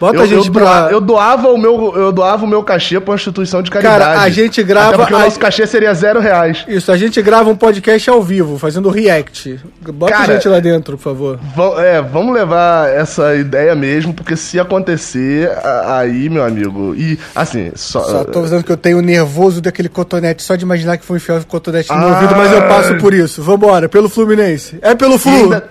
Bota 0.00 0.16
eu, 0.16 0.22
a 0.22 0.26
gente 0.26 0.46
eu, 0.48 0.52
pra... 0.52 0.88
eu 0.90 1.00
doava 1.00 1.48
o 1.48 1.56
meu 1.56 1.94
eu 1.96 2.10
doava 2.12 2.44
o 2.44 2.48
meu 2.48 2.62
cachê 2.62 2.98
pra 3.00 3.12
uma 3.12 3.16
instituição 3.16 3.62
de 3.62 3.70
caridade. 3.70 3.98
Cara, 4.04 4.20
a 4.20 4.28
gente 4.28 4.62
grava- 4.62 4.88
Até 4.88 4.96
porque 4.98 5.14
o 5.14 5.16
a- 5.16 5.20
nosso 5.24 5.38
cachê 5.38 5.66
seria 5.66 5.94
zero 5.94 6.20
reais. 6.20 6.64
Isso, 6.66 6.90
a 6.90 6.96
gente 6.96 7.20
grava 7.22 7.48
um 7.48 7.56
podcast 7.56 8.10
ao 8.10 8.20
vivo, 8.22 8.58
fazendo 8.58 8.90
react. 8.90 9.58
Bota 9.94 10.12
Cara, 10.12 10.32
a 10.32 10.34
gente 10.36 10.48
lá 10.48 10.58
dentro, 10.60 10.96
por 10.98 11.02
favor. 11.04 11.38
É, 11.78 12.02
vamos 12.02 12.34
levar 12.34 12.88
essa 12.90 13.34
ideia 13.36 13.74
mesmo, 13.74 14.12
porque 14.12 14.36
se 14.36 14.58
acontecer, 14.58 15.50
aí, 15.86 16.28
meu 16.28 16.44
amigo. 16.44 16.94
E, 16.96 17.18
assim, 17.34 17.70
só. 17.74 18.02
Só 18.02 18.24
tô 18.24 18.40
avisando 18.40 18.64
que 18.64 18.72
eu 18.72 18.76
tenho 18.76 19.00
nervoso 19.00 19.60
daquele 19.60 19.88
cotonete, 19.88 20.42
só 20.42 20.56
de 20.56 20.64
imaginar 20.64 20.98
que 20.98 21.04
foi 21.04 21.16
enfiar 21.18 21.40
o 21.40 21.46
cotonete 21.46 21.90
no 21.90 21.98
meu 21.98 22.08
Ah. 22.08 22.14
ouvido, 22.14 22.34
mas 22.36 22.52
eu 22.52 22.62
passo 22.62 22.96
por 22.96 23.14
isso. 23.14 23.42
Vambora, 23.42 23.88
pelo 23.88 24.08
Fluminense. 24.08 24.78
É 24.82 24.94
pelo 24.94 25.14
E 25.14 25.18
Flu! 25.18 25.32
ainda, 25.32 25.64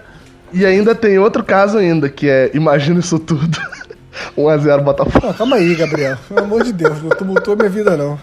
e 0.53 0.65
ainda 0.65 0.95
tem 0.95 1.19
outro 1.19 1.43
caso 1.43 1.77
ainda, 1.77 2.07
que 2.09 2.29
é, 2.29 2.51
imagina 2.53 2.99
isso 2.99 3.19
tudo. 3.19 3.59
1x0 4.37 4.81
Botafogo. 4.81 5.27
Ah, 5.29 5.33
calma 5.33 5.57
aí, 5.57 5.75
Gabriel. 5.75 6.17
Pelo 6.27 6.41
amor 6.41 6.63
de 6.63 6.73
Deus, 6.73 7.01
não 7.01 7.09
tumultou 7.09 7.55
minha 7.55 7.69
vida, 7.69 7.97
não. 7.97 8.19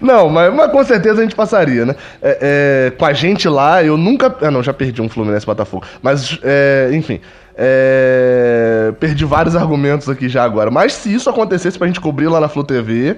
Não, 0.00 0.28
mas, 0.28 0.52
mas 0.52 0.70
com 0.70 0.84
certeza 0.84 1.20
a 1.20 1.22
gente 1.22 1.34
passaria, 1.34 1.86
né? 1.86 1.94
É, 2.20 2.38
é, 2.40 2.90
com 2.90 3.04
a 3.04 3.12
gente 3.12 3.48
lá, 3.48 3.82
eu 3.84 3.96
nunca. 3.96 4.34
Ah, 4.40 4.50
não, 4.50 4.62
já 4.62 4.72
perdi 4.72 5.00
um 5.00 5.08
Fluminense 5.08 5.46
Botafogo. 5.46 5.84
Mas, 6.02 6.38
é, 6.42 6.90
enfim. 6.92 7.20
é, 7.56 8.92
perdi 8.98 9.24
vários 9.24 9.54
argumentos 9.54 10.08
aqui 10.08 10.28
já 10.28 10.42
agora. 10.42 10.70
Mas 10.70 10.94
se 10.94 11.14
isso 11.14 11.30
acontecesse 11.30 11.78
pra 11.78 11.86
gente 11.86 12.00
cobrir 12.00 12.28
lá 12.28 12.40
na 12.40 12.48
Flu 12.48 12.64
TV, 12.64 13.16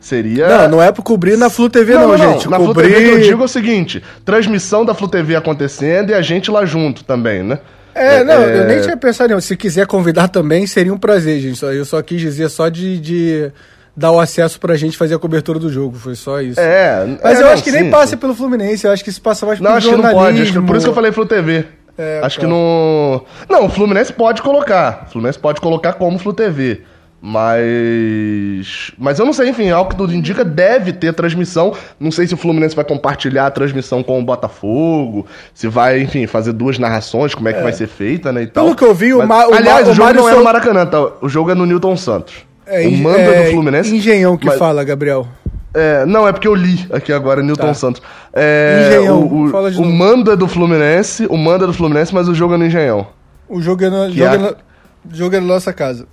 seria. 0.00 0.48
Não, 0.48 0.68
não 0.68 0.82
é 0.82 0.90
pra 0.90 1.02
cobrir 1.02 1.36
na 1.36 1.48
Flu 1.48 1.68
TV, 1.70 1.94
não, 1.94 2.16
gente. 2.16 2.48
Na 2.48 2.56
Flu 2.56 2.68
cobrir... 2.68 2.92
TV 2.92 3.04
que 3.04 3.10
eu 3.10 3.20
digo 3.20 3.42
é 3.42 3.44
o 3.44 3.48
seguinte: 3.48 4.02
transmissão 4.24 4.84
da 4.84 4.94
Flu 4.94 5.08
TV 5.08 5.36
acontecendo 5.36 6.10
e 6.10 6.14
a 6.14 6.22
gente 6.22 6.50
lá 6.50 6.64
junto 6.64 7.04
também, 7.04 7.42
né? 7.42 7.60
É, 7.96 8.22
não, 8.22 8.42
eu 8.42 8.64
nem 8.66 8.80
tinha 8.80 8.96
pensado 8.96 9.34
nisso. 9.34 9.48
Se 9.48 9.56
quiser 9.56 9.86
convidar 9.86 10.28
também, 10.28 10.66
seria 10.66 10.92
um 10.92 10.98
prazer, 10.98 11.40
gente. 11.40 11.62
Eu 11.64 11.84
só 11.84 12.00
quis 12.02 12.20
dizer 12.20 12.48
só 12.50 12.68
de, 12.68 13.00
de 13.00 13.50
dar 13.96 14.12
o 14.12 14.20
acesso 14.20 14.60
pra 14.60 14.76
gente 14.76 14.96
fazer 14.98 15.14
a 15.14 15.18
cobertura 15.18 15.58
do 15.58 15.72
jogo. 15.72 15.96
Foi 15.96 16.14
só 16.14 16.40
isso. 16.40 16.60
É, 16.60 17.18
Mas 17.22 17.38
é, 17.38 17.40
eu 17.40 17.46
não, 17.46 17.52
acho 17.52 17.64
que 17.64 17.70
sim, 17.70 17.80
nem 17.80 17.90
passa 17.90 18.08
sim. 18.08 18.16
pelo 18.18 18.34
Fluminense, 18.34 18.86
eu 18.86 18.92
acho 18.92 19.02
que 19.02 19.10
isso 19.10 19.22
passa 19.22 19.46
mais 19.46 19.58
Não, 19.58 19.66
pelo 19.68 19.78
acho 19.78 19.88
que 19.88 19.96
não 19.96 20.10
pode. 20.10 20.42
Acho 20.42 20.52
que 20.52 20.60
por 20.60 20.76
isso 20.76 20.84
que 20.84 20.90
eu 20.90 20.94
jornalismo. 20.94 20.94
falei 20.94 21.12
Flu 21.12 21.26
TV. 21.26 21.64
É, 21.98 22.20
acho 22.22 22.36
tá. 22.36 22.44
que 22.44 22.46
não. 22.46 23.24
Não, 23.48 23.64
o 23.64 23.68
Fluminense 23.70 24.12
pode 24.12 24.42
colocar. 24.42 25.06
O 25.08 25.12
Fluminense 25.12 25.38
pode 25.38 25.60
colocar 25.60 25.94
como 25.94 26.18
Flu 26.18 26.34
TV. 26.34 26.82
Mas. 27.22 28.92
Mas 28.98 29.18
eu 29.18 29.26
não 29.26 29.32
sei, 29.32 29.48
enfim, 29.48 29.70
ao 29.70 29.86
que 29.88 29.96
tudo 29.96 30.12
indica, 30.14 30.44
deve 30.44 30.92
ter 30.92 31.12
transmissão. 31.12 31.72
Não 31.98 32.10
sei 32.10 32.26
se 32.26 32.34
o 32.34 32.36
Fluminense 32.36 32.74
vai 32.76 32.84
compartilhar 32.84 33.46
a 33.46 33.50
transmissão 33.50 34.02
com 34.02 34.18
o 34.20 34.24
Botafogo. 34.24 35.26
Se 35.54 35.68
vai, 35.68 36.00
enfim, 36.00 36.26
fazer 36.26 36.52
duas 36.52 36.78
narrações, 36.78 37.34
como 37.34 37.48
é 37.48 37.52
que 37.52 37.62
vai 37.62 37.72
ser 37.72 37.86
feita, 37.88 38.32
né? 38.32 38.42
E 38.42 38.46
tal. 38.46 38.64
Pelo 38.64 38.76
que 38.76 38.84
eu 38.84 38.94
vi, 38.94 39.14
o 39.14 39.26
Ma- 39.26 39.44
aliás, 39.44 39.88
o, 39.88 39.90
o 39.90 39.94
jogo 39.94 40.06
Mário 40.06 40.20
não 40.20 40.28
é 40.28 40.34
no 40.34 40.44
Maracanã, 40.44 40.86
tá? 40.86 41.00
O 41.20 41.28
jogo 41.28 41.50
é 41.50 41.54
no 41.54 41.66
Newton 41.66 41.96
Santos. 41.96 42.34
É, 42.66 42.86
o 42.86 42.92
mando 42.96 43.18
é 43.18 43.42
é 43.42 43.44
do 43.44 43.50
Fluminense. 43.52 43.94
Engenhão 43.94 44.36
que 44.36 44.46
mas- 44.46 44.58
fala, 44.58 44.82
Gabriel. 44.84 45.26
É, 45.74 46.06
não, 46.06 46.26
é 46.26 46.32
porque 46.32 46.48
eu 46.48 46.54
li 46.54 46.86
aqui 46.90 47.12
agora, 47.12 47.42
Newton 47.42 47.66
Tá. 47.66 47.74
Santos. 47.74 48.00
É, 48.32 48.86
Engenhão, 48.88 49.20
o, 49.20 49.44
o, 49.52 49.82
o 49.82 49.84
mando 49.84 50.32
é 50.32 50.36
do 50.36 50.48
Fluminense, 50.48 51.26
o 51.28 51.36
mando 51.36 51.64
é 51.64 51.66
do 51.66 51.72
Fluminense, 51.74 52.14
mas 52.14 52.28
o 52.28 52.34
jogo 52.34 52.54
é 52.54 52.56
no 52.56 52.64
Engenhão. 52.64 53.06
O 53.46 53.60
jogo 53.60 53.84
é, 53.84 53.90
no, 53.90 54.10
jogo 54.10 54.22
é- 54.30 54.34
é 54.34 54.38
no- 54.38 54.56
jogo 55.12 55.36
é 55.36 55.40
na 55.40 55.46
nossa 55.46 55.72
casa. 55.74 56.06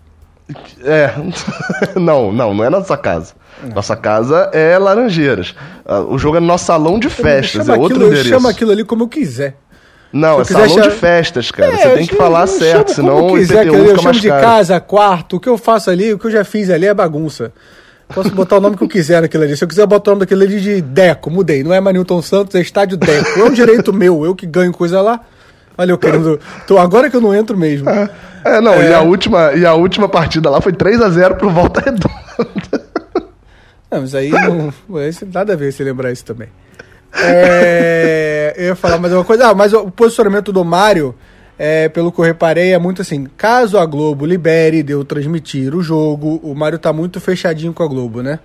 É, 0.84 1.12
não, 2.00 2.32
não, 2.32 2.54
não 2.54 2.64
é 2.64 2.70
nossa 2.70 2.98
casa. 2.98 3.34
Nossa 3.74 3.96
casa 3.96 4.50
é 4.54 4.78
Laranjeiras. 4.78 5.56
Ah, 5.86 6.02
O 6.02 6.18
jogo 6.18 6.38
é 6.38 6.40
no 6.40 6.48
nosso 6.48 6.66
salão 6.66 7.00
de 7.00 7.10
festas, 7.10 7.70
é 7.70 7.72
outro 7.74 7.86
aquilo, 7.86 8.04
eu 8.04 8.08
endereço. 8.08 8.30
chamo 8.30 8.48
aquilo 8.48 8.72
ali 8.72 8.84
como 8.84 9.04
eu 9.04 9.08
quiser. 9.08 9.56
Não, 10.12 10.38
é 10.38 10.42
eu 10.42 10.46
salão 10.46 10.68
de 10.68 10.74
chamar- 10.76 10.92
festas, 10.92 11.50
cara. 11.50 11.72
É, 11.74 11.78
Você 11.78 11.88
eu 11.88 11.96
tem 11.96 12.06
que 12.06 12.16
chamo- 12.16 12.22
falar 12.22 12.42
eu 12.42 12.48
certo, 12.48 12.94
chamo 12.94 13.10
senão 13.10 13.28
o 13.28 13.36
quiser, 13.38 13.66
IPTU. 13.66 13.76
Eu 13.76 13.82
fica 13.86 13.96
chamo 13.96 14.04
mais 14.04 14.22
de 14.22 14.28
caro. 14.28 14.42
casa, 14.42 14.80
quarto, 14.80 15.36
o 15.38 15.40
que 15.40 15.50
eu 15.50 15.58
faço 15.58 15.90
ali, 15.90 16.14
o 16.14 16.20
que 16.20 16.28
eu 16.28 16.32
já 16.32 16.44
fiz 16.44 16.70
ali 16.70 16.86
é 16.86 16.94
bagunça. 16.94 17.52
Posso 18.14 18.30
botar 18.30 18.58
o 18.58 18.60
nome 18.60 18.78
que 18.78 18.84
eu 18.84 18.88
quiser 18.88 19.22
naquilo 19.22 19.44
ali. 19.44 19.58
Se 19.58 19.64
eu 19.64 19.68
quiser 19.68 19.88
botar 19.88 20.12
o 20.12 20.14
nome 20.14 20.20
daquele 20.26 20.44
ali 20.44 20.60
de 20.62 20.82
Deco, 20.82 21.32
mudei. 21.32 21.64
Não 21.64 21.74
é 21.74 21.80
mais 21.80 21.96
Newton 21.96 22.22
Santos, 22.22 22.54
é 22.54 22.60
Estádio 22.62 22.96
Deco. 22.98 23.40
É 23.40 23.44
um 23.44 23.52
direito 23.52 23.92
meu, 23.92 24.24
eu 24.24 24.36
que 24.36 24.46
ganho 24.46 24.72
coisa 24.72 25.02
lá. 25.02 25.20
Olha, 25.78 25.92
eu 25.92 25.98
querendo. 25.98 26.40
Tô, 26.68 26.78
agora 26.78 27.10
que 27.10 27.16
eu 27.16 27.22
não 27.22 27.34
entro 27.34 27.58
mesmo. 27.58 27.90
É, 28.46 28.60
não, 28.62 28.74
É. 28.74 28.90
E, 28.90 28.94
a 28.94 29.02
última, 29.02 29.54
e 29.54 29.66
a 29.66 29.74
última 29.74 30.10
partida 30.10 30.50
lá 30.50 30.60
foi 30.60 30.74
3 30.74 31.02
a 31.02 31.10
0 31.10 31.36
pro 31.36 31.50
Volta 31.50 31.80
Redonda. 31.80 32.84
Não, 33.90 34.02
mas 34.02 34.16
aí 34.16 34.32
não. 34.32 34.74
Isso, 35.08 35.26
nada 35.32 35.54
a 35.54 35.56
ver 35.56 35.72
se 35.72 35.84
lembrar 35.84 36.12
isso 36.12 36.26
também. 36.26 36.50
É, 37.16 38.54
eu 38.58 38.66
ia 38.66 38.76
falar 38.76 38.98
mais 38.98 39.14
uma 39.14 39.24
coisa. 39.24 39.50
Ah, 39.50 39.54
mas 39.54 39.72
o 39.72 39.92
posicionamento 39.92 40.52
do 40.52 40.66
Mário, 40.66 41.14
é, 41.60 41.88
pelo 41.90 42.12
que 42.12 42.20
eu 42.20 42.26
reparei, 42.26 42.74
é 42.74 42.80
muito 42.80 43.02
assim: 43.02 43.28
caso 43.38 43.78
a 43.78 43.86
Globo 43.86 44.26
libere 44.26 44.82
de 44.82 44.94
eu 44.94 45.06
transmitir 45.06 45.76
o 45.76 45.84
jogo, 45.84 46.40
o 46.44 46.56
Mário 46.56 46.80
tá 46.80 46.92
muito 46.92 47.22
fechadinho 47.22 47.72
com 47.72 47.84
a 47.84 47.88
Globo, 47.88 48.24
né? 48.24 48.40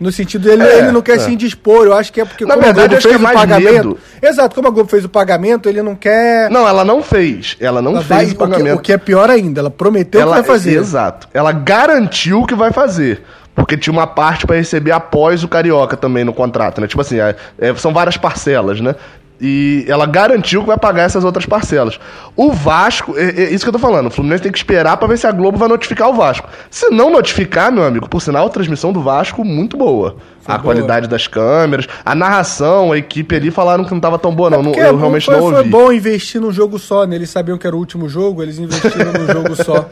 No 0.00 0.12
sentido, 0.12 0.48
ele, 0.48 0.62
É, 0.62 0.78
ele 0.78 0.92
não 0.92 1.02
quer 1.02 1.16
é. 1.16 1.18
se 1.18 1.30
indispor, 1.32 1.84
eu 1.86 1.92
acho 1.92 2.12
que 2.12 2.20
é 2.20 2.24
porque 2.24 2.44
Na 2.44 2.54
como 2.54 2.64
verdade, 2.66 2.86
a 2.94 2.98
Globo 2.98 3.02
fez 3.02 3.14
é 3.14 3.18
o 3.18 3.20
mais 3.20 3.36
pagamento. 3.36 3.72
medo. 3.72 3.98
Exato, 4.22 4.54
como 4.54 4.68
a 4.68 4.70
Globo 4.70 4.88
fez 4.88 5.04
o 5.04 5.08
pagamento, 5.08 5.68
ele 5.68 5.82
não 5.82 5.96
quer. 5.96 6.48
Não, 6.50 6.68
ela 6.68 6.84
não 6.84 7.02
fez. 7.02 7.56
Ela 7.58 7.82
não 7.82 7.92
ela 7.92 8.04
fez 8.04 8.08
vai- 8.08 8.24
o 8.24 8.28
o, 8.28 8.30
que, 8.30 8.36
pagamento. 8.38 8.76
o 8.78 8.80
que 8.80 8.92
é 8.92 8.98
pior 8.98 9.28
ainda, 9.28 9.60
ela 9.60 9.70
prometeu 9.70 10.20
ela, 10.20 10.36
que 10.36 10.42
vai 10.42 10.44
fazer. 10.56 10.76
Exato. 10.78 11.28
Ela 11.34 11.50
garantiu 11.52 12.44
que 12.46 12.54
vai 12.54 12.70
fazer. 12.72 13.22
Porque 13.54 13.76
tinha 13.76 13.92
uma 13.92 14.06
parte 14.06 14.46
pra 14.46 14.54
receber 14.54 14.92
após 14.92 15.42
o 15.42 15.48
Carioca 15.48 15.96
também 15.96 16.22
no 16.24 16.32
contrato, 16.32 16.80
né? 16.80 16.86
Tipo 16.86 17.00
assim, 17.00 17.18
é- 17.18 17.34
é, 17.58 17.74
são 17.74 17.92
várias 17.92 18.16
parcelas, 18.16 18.80
né? 18.80 18.94
E 19.40 19.84
ela 19.86 20.04
garantiu 20.04 20.62
que 20.62 20.66
vai 20.66 20.76
pagar 20.76 21.02
essas 21.04 21.24
outras 21.24 21.46
parcelas. 21.46 21.98
O 22.34 22.52
Vasco, 22.52 23.14
é, 23.16 23.42
é 23.42 23.52
isso 23.52 23.64
que 23.64 23.68
eu 23.68 23.72
tô 23.72 23.78
falando, 23.78 24.06
o 24.06 24.10
Fluminense 24.10 24.42
tem 24.42 24.50
que 24.50 24.58
esperar 24.58 24.96
pra 24.96 25.06
ver 25.06 25.16
se 25.16 25.26
a 25.26 25.32
Globo 25.32 25.56
vai 25.56 25.68
notificar 25.68 26.08
o 26.08 26.14
Vasco. 26.14 26.48
Se 26.70 26.90
não 26.90 27.10
notificar, 27.10 27.70
meu 27.70 27.84
amigo, 27.84 28.08
por 28.08 28.20
sinal, 28.20 28.46
a 28.46 28.50
transmissão 28.50 28.92
do 28.92 29.00
Vasco 29.00 29.44
muito 29.44 29.76
boa. 29.76 30.16
Foi 30.40 30.54
a 30.54 30.58
boa. 30.58 30.74
qualidade 30.74 31.06
das 31.06 31.28
câmeras, 31.28 31.86
a 32.04 32.14
narração, 32.14 32.90
a 32.90 32.98
equipe 32.98 33.36
ali 33.36 33.50
falaram 33.50 33.84
que 33.84 33.92
não 33.92 34.00
tava 34.00 34.18
tão 34.18 34.34
boa, 34.34 34.50
não. 34.50 34.62
Porque 34.64 34.80
eu 34.80 34.96
é 34.96 34.96
realmente 34.96 35.26
foi, 35.26 35.34
não 35.36 35.42
foi 35.42 35.58
ouvi. 35.58 35.70
bom 35.70 35.92
investir 35.92 36.40
num 36.40 36.52
jogo 36.52 36.78
só, 36.78 37.06
né? 37.06 37.14
Eles 37.14 37.30
sabiam 37.30 37.56
que 37.56 37.66
era 37.66 37.76
o 37.76 37.78
último 37.78 38.08
jogo, 38.08 38.42
eles 38.42 38.58
investiram 38.58 39.12
num 39.12 39.26
jogo 39.26 39.54
só. 39.62 39.88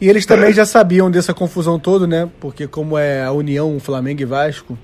E 0.00 0.08
eles 0.08 0.26
também 0.26 0.52
já 0.52 0.66
sabiam 0.66 1.10
dessa 1.10 1.32
confusão 1.32 1.78
toda, 1.78 2.06
né? 2.06 2.28
Porque 2.38 2.66
como 2.66 2.98
é 2.98 3.24
a 3.24 3.32
União, 3.32 3.78
Flamengo 3.80 4.20
e 4.20 4.26
Vasco, 4.26 4.78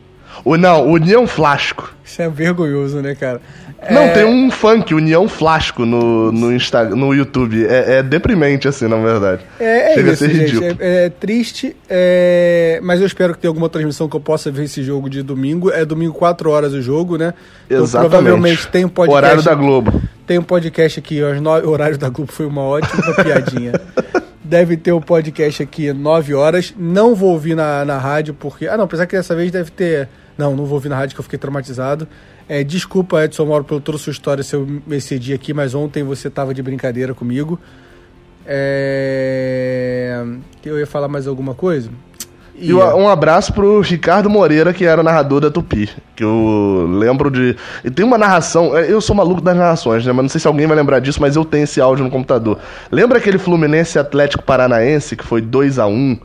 O, 0.45 0.57
não, 0.57 0.87
União 0.87 1.27
Flasco. 1.27 1.93
isso 2.05 2.23
é 2.23 2.29
vergonhoso, 2.29 3.01
né, 3.03 3.15
cara? 3.15 3.41
Não, 3.91 4.03
É, 4.03 4.09
tem 4.13 4.25
um 4.25 4.51
funk, 4.51 4.95
União 4.95 5.29
Flasco, 5.29 5.85
no, 5.85 6.31
no, 6.31 6.53
Insta, 6.53 6.85
no 6.85 7.13
YouTube. 7.15 7.67
É, 7.67 7.99
é 7.99 8.03
deprimente, 8.03 8.69
assim, 8.69 8.87
na 8.87 8.97
verdade. 8.97 9.43
É, 9.59 9.93
é 9.93 9.95
Chega 9.95 10.13
isso, 10.13 10.25
a 10.25 10.29
ser 10.29 10.35
gente. 10.35 10.53
ridículo. 10.55 10.77
É, 10.81 11.05
é 11.07 11.11
triste, 11.11 11.77
é, 11.89 12.81
mas 12.83 13.01
eu 13.01 13.07
espero 13.07 13.35
que 13.35 13.41
tenha 13.41 13.51
alguma 13.51 13.69
transmissão 13.69 14.09
que 14.09 14.17
eu 14.17 14.21
possa 14.21 14.51
ver 14.51 14.65
esse 14.65 14.83
jogo 14.83 15.11
de 15.11 15.23
domingo. 15.23 15.71
É 15.71 15.85
domingo, 15.85 16.15
4 16.15 16.51
horas 16.51 16.73
o 16.73 16.81
jogo, 16.83 17.17
né? 17.17 17.35
Então, 17.67 17.83
Exatamente. 17.85 18.11
provavelmente 18.11 18.69
tem 18.69 18.85
um 18.85 18.89
podcast. 18.89 19.25
Horário 19.25 19.43
da 19.43 19.55
Globo. 19.55 20.03
Tem 20.27 20.39
um 20.39 20.43
podcast 20.43 20.99
aqui, 21.01 21.23
aos 21.23 21.41
nove, 21.41 21.67
o 21.67 21.71
horário 21.71 21.99
da 21.99 22.09
Globo 22.09 22.31
foi 22.33 22.47
uma 22.47 22.63
ótima 22.63 23.13
piadinha. 23.23 23.73
Deve 24.45 24.77
ter 24.77 24.93
um 24.93 25.01
podcast 25.01 25.63
aqui 25.63 25.93
9 25.93 26.35
horas. 26.35 26.75
Não 26.79 27.15
vou 27.15 27.31
ouvir 27.31 27.55
na, 27.55 27.85
na 27.85 27.99
rádio, 27.99 28.35
porque. 28.35 28.69
Ah, 28.69 28.77
não, 28.77 28.85
apesar 28.85 29.07
que 29.07 29.17
dessa 29.17 29.35
vez 29.35 29.51
deve 29.51 29.71
ter. 29.71 30.09
Não, 30.37 30.57
não 30.57 30.65
vou 30.65 30.75
ouvir 30.75 30.89
na 30.89 30.97
rádio 30.97 31.15
que 31.15 31.21
eu 31.21 31.25
fiquei 31.25 31.39
traumatizado. 31.39 32.07
É, 32.49 32.63
desculpa, 32.65 33.25
Edson 33.25 33.47
Mauro, 33.47 33.65
pela 33.65 33.81
toda 33.81 33.97
a 33.97 34.01
sua 34.01 34.11
história 34.11 34.43
se 34.43 34.55
eu 34.55 34.67
me 34.67 34.97
excedi 34.97 35.33
aqui, 35.33 35.55
mas 35.55 35.75
ontem 35.75 36.03
você 36.03 36.29
tava 36.29 36.53
de 36.53 36.63
brincadeira 36.63 37.15
comigo. 37.15 37.59
É... 38.45 40.23
Eu 40.65 40.79
ia 40.79 40.87
falar 40.87 41.09
mais 41.09 41.27
alguma 41.27 41.55
coisa? 41.55 41.91
E 42.55 42.73
um 42.73 43.09
abraço 43.09 43.53
pro 43.53 43.81
Ricardo 43.81 44.29
Moreira, 44.29 44.73
que 44.73 44.85
era 44.85 45.03
narrador 45.03 45.41
da 45.41 45.51
Tupi. 45.51 45.89
Que 46.15 46.23
eu 46.23 46.87
lembro 46.89 47.31
de. 47.31 47.57
E 47.83 47.91
tem 47.91 48.05
uma 48.05 48.19
narração. 48.19 48.77
é, 48.77 48.91
Eu 48.93 49.01
sou 49.01 49.17
maluco 49.17 49.41
das 49.41 49.57
narrações, 49.57 50.05
né? 50.05 50.13
Mas 50.13 50.23
não 50.23 50.29
sei 50.29 50.41
se 50.41 50.47
alguém 50.47 50.67
vai 50.67 50.77
lembrar 50.77 51.01
disso, 51.01 51.21
mas 51.21 51.35
eu 51.35 51.45
tenho 51.45 51.65
esse 51.65 51.81
áudio 51.81 52.05
no 52.05 52.11
computador. 52.11 52.59
Lembra 52.91 53.19
aquele 53.19 53.39
Fluminense 53.39 53.99
Atlético 53.99 54.45
Paranaense, 54.45 55.17
que 55.17 55.25
foi 55.25 55.41
2 55.41 55.79
a 55.79 55.87
1 55.87 56.19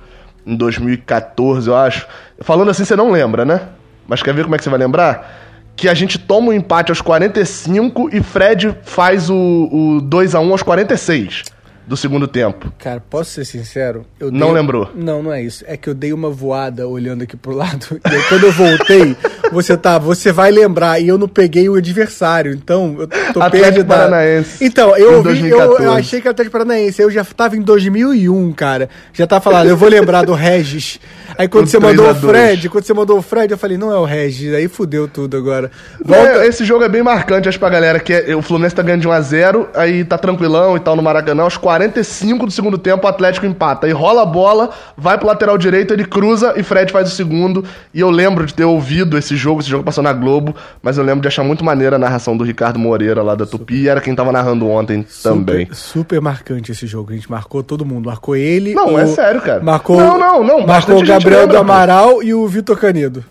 em 0.46 0.56
2014, 0.56 1.70
eu 1.70 1.76
acho? 1.76 2.08
Falando 2.42 2.70
assim, 2.70 2.86
você 2.86 2.96
não 2.96 3.10
lembra, 3.10 3.44
né? 3.44 3.62
Mas 4.08 4.22
quer 4.22 4.34
ver 4.34 4.44
como 4.44 4.56
é 4.56 4.58
que 4.58 4.64
você 4.64 4.70
vai 4.70 4.80
lembrar? 4.80 5.47
Que 5.78 5.88
a 5.88 5.94
gente 5.94 6.20
toma 6.20 6.50
um 6.50 6.54
empate 6.54 6.92
aos 6.92 7.00
45 7.00 8.10
e 8.14 8.22
Fred 8.22 8.76
faz 8.84 9.30
o, 9.30 9.70
o 9.72 10.02
2 10.02 10.36
a 10.36 10.40
1 10.42 10.52
aos 10.52 10.64
46 10.64 11.44
do 11.88 11.96
segundo 11.96 12.28
tempo. 12.28 12.72
Cara, 12.78 13.00
posso 13.00 13.32
ser 13.32 13.46
sincero? 13.46 14.06
Eu 14.20 14.30
Não 14.30 14.52
lembrou? 14.52 14.92
Não, 14.94 15.24
não 15.24 15.32
é 15.32 15.42
isso. 15.42 15.64
É 15.66 15.78
que 15.78 15.90
eu 15.90 15.94
dei 15.94 16.12
uma 16.12 16.30
voada 16.30 16.86
olhando 16.86 17.22
aqui 17.24 17.38
pro 17.38 17.54
lado. 17.56 18.00
E 18.12 18.16
aí, 18.16 18.24
quando 18.24 18.44
eu 18.44 18.52
voltei, 18.52 19.16
você 19.52 19.76
tá, 19.78 19.98
você 19.98 20.32
vai 20.32 20.52
lembrar, 20.52 21.00
e 21.00 21.08
eu 21.08 21.18
não 21.18 21.28
peguei 21.28 21.68
o 21.70 21.76
adversário, 21.76 22.52
então 22.54 22.96
eu 23.00 23.08
tô 23.34 23.42
Atlético 23.42 23.64
perdido. 23.74 23.86
Paranaense. 23.88 24.64
Então, 24.64 24.96
eu, 24.98 25.18
ouvi, 25.18 25.30
eu, 25.50 25.58
2014. 25.58 25.84
eu 25.84 25.92
achei 25.94 26.22
que 26.22 26.28
era 26.28 26.32
Atlético 26.34 26.52
Paranaense, 26.58 27.02
eu 27.02 27.10
já 27.12 27.24
tava 27.24 27.56
em 27.56 27.62
2001, 27.62 28.54
cara. 28.54 28.90
Já 29.14 29.26
tava 29.28 29.42
falando, 29.42 29.68
eu 29.70 29.78
vou 29.78 29.90
lembrar 29.90 30.24
do 30.26 30.34
Regis. 30.34 31.00
Aí 31.38 31.48
quando 31.48 31.66
O 31.66 31.68
você 31.68 31.80
mandou 31.80 32.06
o 32.06 32.14
3 32.14 32.18
a 32.18 32.20
2. 32.20 32.32
Fred, 32.38 32.70
quando 32.70 32.84
você 32.86 32.94
mandou 32.94 33.18
o 33.18 33.22
Fred, 33.22 33.52
eu 33.52 33.58
falei, 33.58 33.78
não 33.78 33.92
é 33.92 33.98
o 33.98 34.06
Regis, 34.06 34.54
aí 34.54 34.68
fudeu 34.68 35.08
tudo 35.08 35.38
agora. 35.38 35.70
É, 36.10 36.48
esse 36.48 36.64
jogo 36.66 36.84
é 36.84 36.90
bem 36.90 37.04
marcante, 37.04 37.48
acho 37.48 37.60
pra 37.60 37.70
galera, 37.70 38.00
que 38.00 38.14
é- 38.14 38.36
o 38.36 38.42
Fluminense 38.42 38.76
tá 38.76 38.82
ganhando 38.82 39.02
de 39.02 39.08
1x0, 39.08 39.68
aí 39.76 40.04
tá 40.04 40.18
tranquilão 40.18 40.76
e 40.76 40.80
tal 40.80 40.96
no 40.96 41.04
Maracanã, 41.04 41.44
aos 41.44 41.58
45 41.58 42.46
do 42.46 42.52
segundo 42.52 42.78
tempo 42.78 43.06
o 43.06 43.10
Atlético 43.10 43.46
empata, 43.46 43.86
aí 43.88 43.94
rola 43.94 44.24
a 44.24 44.26
bola, 44.26 44.70
vai 44.98 45.18
pro 45.18 45.28
lateral 45.28 45.58
direito, 45.58 45.94
ele 45.94 46.06
cruza 46.06 46.54
e 46.58 46.64
Fred 46.64 46.92
faz 46.92 47.12
o 47.12 47.16
segundo, 47.16 47.64
e 47.94 48.00
eu 48.00 48.10
lembro 48.10 48.46
de 48.46 48.54
ter 48.54 48.66
ouvido 48.66 49.18
esse 49.18 49.37
jogo, 49.38 49.62
esse 49.62 49.70
jogo 49.70 49.84
passou 49.84 50.04
na 50.04 50.12
Globo, 50.12 50.56
mas 50.82 50.98
eu 50.98 51.04
lembro 51.04 51.22
de 51.22 51.28
achar 51.28 51.44
muito 51.44 51.64
maneira 51.64 51.96
a 51.96 52.00
narração 52.00 52.36
do 52.36 52.44
Ricardo 52.44 52.80
Moreira 52.80 53.22
lá 53.22 53.36
da 53.36 53.46
Tupi, 53.46 53.84
e 53.84 53.88
era 53.88 54.02
quem 54.02 54.16
tava 54.16 54.32
narrando 54.32 54.68
ontem 54.68 55.06
também. 55.24 55.66
Super, 55.68 55.76
super 55.76 56.22
marcante 56.22 56.72
esse 56.72 56.88
jogo. 56.88 57.12
A 57.12 57.16
gente 57.16 57.30
marcou 57.30 57.64
todo 57.64 57.86
mundo. 57.86 58.08
Marcou 58.08 58.36
ele. 58.36 58.74
Não, 58.74 58.98
é 58.98 59.06
sério, 59.08 59.42
cara. 59.42 59.62
Marcou, 59.64 59.98
Não, 59.98 60.18
não, 60.18 60.44
não, 60.44 60.66
Marcou 60.66 60.98
o 61.00 61.06
Gabriel 61.06 61.42
lembra, 61.42 61.60
do 61.60 61.66
pô. 61.66 61.72
Amaral 61.72 62.24
e 62.24 62.34
o 62.34 62.48
Vitor 62.48 62.78
Canedo. 62.78 63.24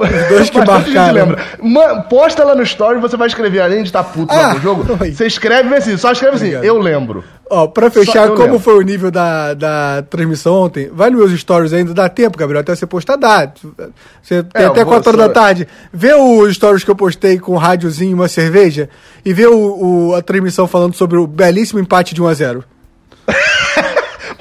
Os 0.00 0.28
dois 0.28 0.50
que 0.50 0.58
marcaram. 0.58 1.12
lembra. 1.12 1.44
Posta 2.08 2.44
lá 2.44 2.54
no 2.54 2.62
story, 2.62 2.98
você 3.00 3.16
vai 3.16 3.28
escrever, 3.28 3.60
além 3.60 3.82
de 3.82 3.88
estar 3.88 4.02
puto 4.04 4.34
lá 4.34 4.50
Ah, 4.50 4.54
no 4.54 4.60
jogo, 4.60 4.84
oi. 5.00 5.12
você 5.12 5.26
escreve 5.26 5.68
vê 5.68 5.76
assim, 5.76 5.96
só 5.96 6.12
escreve 6.12 6.36
assim, 6.36 6.44
Obrigado. 6.46 6.64
eu 6.64 6.78
lembro. 6.78 7.24
Ó, 7.50 7.66
pra 7.66 7.90
fechar, 7.90 8.28
como 8.28 8.42
lembro. 8.44 8.58
foi 8.58 8.78
o 8.78 8.80
nível 8.80 9.10
da, 9.10 9.52
da 9.52 10.02
transmissão 10.08 10.54
ontem, 10.54 10.90
vai 10.92 11.10
nos 11.10 11.20
meus 11.28 11.40
stories 11.40 11.72
ainda, 11.74 11.92
dá 11.92 12.08
tempo, 12.08 12.38
Gabriel, 12.38 12.62
até 12.62 12.74
você 12.74 12.86
postar, 12.86 13.16
dá. 13.16 13.52
Você 14.22 14.42
tem 14.42 14.62
É, 14.62 14.66
até 14.66 14.80
eu 14.80 14.84
vou 14.86 14.94
4 14.94 15.10
horas 15.10 15.20
só- 15.20 15.28
da 15.28 15.28
tarde. 15.28 15.68
Vê 15.92 16.14
os 16.14 16.54
stories 16.54 16.82
que 16.82 16.90
eu 16.90 16.96
postei 16.96 17.38
com 17.38 17.52
um 17.52 17.58
rádiozinho 17.58 18.12
e 18.12 18.14
uma 18.14 18.28
cerveja 18.28 18.88
e 19.24 19.32
vê 19.34 19.46
o, 19.46 20.08
o- 20.10 20.14
a 20.14 20.22
transmissão 20.22 20.66
falando 20.66 20.94
sobre 20.94 21.18
o 21.18 21.26
belíssimo 21.26 21.78
empate 21.78 22.14
de 22.14 22.22
1 22.22 22.26
a 22.26 22.34
0 22.34 22.64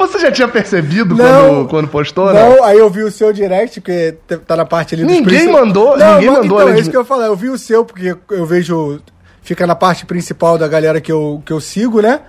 Você 0.08 0.20
já 0.20 0.32
tinha 0.32 0.48
percebido 0.48 1.16
Não. 1.16 1.26
quando, 1.66 1.70
quando 1.70 1.88
postou, 1.88 2.32
né? 2.34 2.42
Não, 2.42 2.64
aí 2.64 2.78
eu 2.78 2.90
vi 2.90 3.04
o 3.04 3.12
seu 3.12 3.32
direct, 3.34 3.80
porque 3.82 4.16
tá 4.46 4.56
na 4.56 4.66
parte 4.66 4.96
ali 4.96 5.04
dos 5.04 5.12
Ninguém 5.12 5.52
mandou- 5.52 5.98
Não, 5.98 6.14
ninguém 6.16 6.30
mandou 6.30 6.62
Então, 6.62 6.70
é 6.74 6.80
isso 6.80 6.90
que 6.90 6.96
eu 6.98 7.02
ia 7.02 7.06
falar. 7.06 7.26
Eu 7.28 7.36
vi 7.36 7.50
o 7.50 7.58
seu, 7.58 7.84
porque 7.86 8.16
eu 8.32 8.46
vejo. 8.46 9.00
Fica 9.42 9.68
na 9.68 9.76
parte 9.76 10.06
principal 10.06 10.58
da 10.58 10.68
galera 10.68 11.02
que 11.02 11.12
eu, 11.12 11.42
que 11.46 11.52
eu 11.52 11.60
sigo, 11.60 12.02
né? 12.02 12.22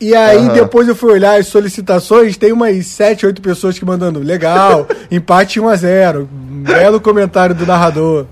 E 0.00 0.14
aí, 0.14 0.38
Aham. 0.46 0.52
depois 0.52 0.86
eu 0.88 0.94
fui 0.96 1.12
olhar 1.12 1.38
as 1.38 1.46
solicitações, 1.46 2.36
tem 2.36 2.52
umas 2.52 2.84
7, 2.86 3.24
8 3.24 3.40
pessoas 3.40 3.78
que 3.78 3.84
mandando. 3.84 4.18
Legal, 4.20 4.86
empate 5.10 5.60
1x0. 5.60 6.26
Belo 6.30 7.00
comentário 7.00 7.54
do 7.54 7.64
narrador. 7.64 8.26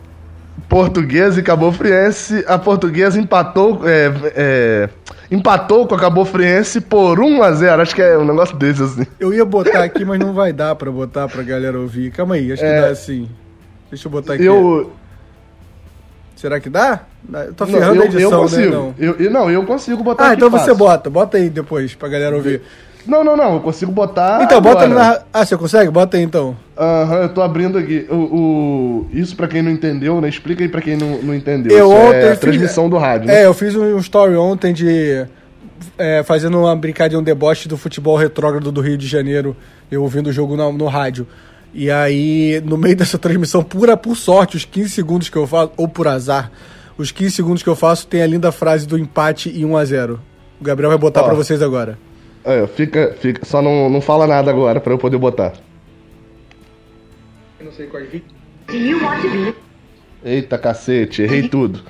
Portuguesa 0.69 1.41
e 1.41 1.43
Cabo 1.43 1.71
Friense. 1.73 2.45
A 2.47 2.59
portuguesa 2.59 3.19
empatou, 3.19 3.81
é, 3.85 4.13
é, 4.37 4.89
empatou 5.33 5.87
com 5.87 5.95
a 5.95 5.99
Cabo 5.99 6.25
Friense 6.25 6.81
por 6.81 7.19
1x0. 7.19 7.81
Acho 7.81 7.95
que 7.95 8.03
é 8.03 8.17
um 8.19 8.25
negócio 8.25 8.57
desse, 8.57 8.83
assim. 8.83 9.07
Eu 9.19 9.33
ia 9.35 9.45
botar 9.45 9.83
aqui, 9.83 10.05
mas 10.05 10.19
não 10.21 10.33
vai 10.35 10.53
dar 10.53 10.75
pra 10.77 10.91
botar 10.91 11.27
pra 11.29 11.43
galera 11.43 11.79
ouvir. 11.81 12.13
Calma 12.13 12.35
aí, 12.37 12.53
acho 12.53 12.63
que 12.63 12.69
É. 12.69 12.81
dá 12.83 12.89
assim. 12.89 13.29
Deixa 13.91 14.07
eu 14.07 14.13
botar 14.13 14.35
aqui. 14.35 14.45
Eu. 14.45 14.93
Será 16.37 16.59
que 16.59 16.69
dá? 16.69 17.01
Eu 17.47 17.55
tô 17.55 17.65
Não, 17.67 17.73
ferrando 17.73 17.97
eu, 17.97 18.03
a 18.03 18.07
edição, 18.07 18.23
eu 18.23 18.31
né? 18.31 18.37
consigo. 18.43 18.71
Não. 18.75 18.95
Eu, 18.99 19.15
eu- 19.19 19.31
não, 19.31 19.51
eu 19.51 19.65
consigo 19.65 20.03
botar 20.03 20.29
Ah, 20.31 20.35
então 20.35 20.51
você 20.51 20.75
bota. 20.75 21.09
Bota 21.09 21.37
aí 21.37 21.49
depois 21.49 21.95
pra 21.95 22.09
galera 22.09 22.35
ouvir. 22.35 22.63
Não, 23.07 23.25
não, 23.25 23.37
não. 23.37 23.55
Eu 23.55 23.61
consigo 23.61 23.91
botar. 23.91 24.43
Então, 24.45 24.61
bota 24.61 24.85
agora. 24.85 25.01
na. 25.15 25.23
Ah, 25.33 25.45
você 25.45 25.57
consegue? 25.57 25.91
Bota 25.91 26.17
aí 26.17 26.23
então. 26.23 26.57
Aham, 26.79 27.23
eu 27.23 27.29
tô 27.31 27.43
abrindo 27.43 27.77
aqui. 27.79 28.07
O, 28.11 28.15
o- 28.15 29.07
Isso 29.13 29.35
pra 29.37 29.49
quem 29.49 29.61
não 29.63 29.71
entendeu, 29.71 30.21
né? 30.21 30.29
Explica 30.29 30.63
aí 30.63 30.69
pra 30.69 30.81
quem 30.81 30.97
não, 30.97 31.21
não 31.23 31.35
entendeu. 31.35 31.77
Eu 31.77 31.89
Isso 31.89 31.97
ontem 31.97 32.17
é 32.19 32.27
a 32.27 32.31
fiz- 32.31 32.39
transmissão 32.39 32.89
do 32.89 32.97
rádio, 32.99 33.27
né? 33.27 33.43
É, 33.43 33.47
eu 33.47 33.55
fiz 33.55 33.75
um 33.75 33.99
story 33.99 34.37
ontem 34.37 34.73
de. 34.73 35.27
é, 35.99 36.23
fazendo 36.23 36.59
uma 36.59 36.75
brincadeira, 36.77 37.21
um 37.21 37.25
deboche 37.25 37.69
do 37.69 37.77
futebol 37.77 38.17
retrógrado 38.17 38.71
do 38.71 38.81
Rio 38.81 38.97
de 38.97 39.07
Janeiro, 39.07 39.57
eu 39.91 40.03
ouvindo 40.03 40.29
o 40.29 40.33
jogo 40.33 40.57
no, 40.57 40.73
no 40.73 40.87
rádio. 40.87 41.27
E 41.75 41.91
aí, 41.91 42.63
no 42.65 42.77
meio 42.77 42.95
dessa 42.97 43.19
transmissão, 43.19 43.63
pura 43.65 43.97
por 43.97 44.15
sorte, 44.17 44.57
os 44.57 44.65
15 44.65 44.91
segundos 44.91 45.29
que 45.29 45.37
eu 45.37 45.47
faço, 45.47 45.73
ou 45.77 45.89
por 45.89 46.07
azar, 46.07 46.51
os 46.97 47.11
15 47.11 47.31
segundos 47.33 47.63
que 47.63 47.69
eu 47.69 47.75
faço 47.75 48.07
tem 48.07 48.23
a 48.23 48.27
linda 48.27 48.53
frase 48.53 48.87
do 48.87 48.97
empate 48.99 49.51
e 49.55 49.65
1 49.65 49.77
a 49.77 49.85
0 49.85 50.21
O 50.61 50.65
Gabriel 50.65 50.91
vai 50.91 50.99
botar 50.99 51.23
Ó. 51.23 51.25
pra 51.25 51.35
vocês 51.35 51.61
agora. 51.63 51.99
É, 52.45 52.67
fica, 52.67 53.15
fica. 53.21 53.45
Só 53.45 53.63
não, 53.63 53.89
não 53.89 54.01
fala 54.01 54.27
nada 54.27 54.51
agora 54.51 54.81
pra 54.81 54.93
eu 54.93 54.99
poder 54.99 55.19
botar. 55.19 55.53
Eu 57.61 57.67
não 57.67 57.73
sei 57.73 57.87
quais 57.87 58.09
vi. 58.11 58.25
Eita 60.25 60.59
cacete, 60.59 61.23
errei 61.23 61.49
tudo. 61.49 61.83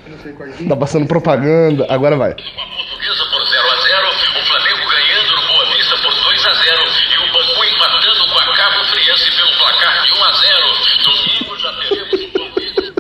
Tá 0.69 0.77
passando 0.77 1.07
propaganda, 1.07 1.87
agora 1.89 2.17
vai. 2.17 2.35
com 2.35 2.41
a 2.41 2.45
Portuguesa 2.45 3.25
por 3.31 3.47
0 3.47 3.71
a 3.71 3.77
0 3.77 4.09
o 4.09 4.47
Flamengo 4.47 4.91
ganhando 4.91 5.37
no 5.37 5.49
Boa 5.49 5.65
Vista 5.77 5.97
por 5.97 6.13
2 6.25 6.47
a 6.47 6.55
0 6.55 6.83
e 7.13 7.19
o 7.19 7.33
Bangu 7.33 7.65
empatando 7.65 8.27
com 8.33 8.39
a 8.39 8.57
Cabo 8.57 8.85
Friense 8.85 9.31
pelo 9.37 9.53
placar 9.59 10.03
de 10.03 10.13
1 10.13 10.25
a 10.25 10.33
0 10.33 10.67
Domingo 11.05 11.59
já 11.59 11.73
teremos 11.75 12.21
o 12.21 12.29
palpite. 12.33 12.93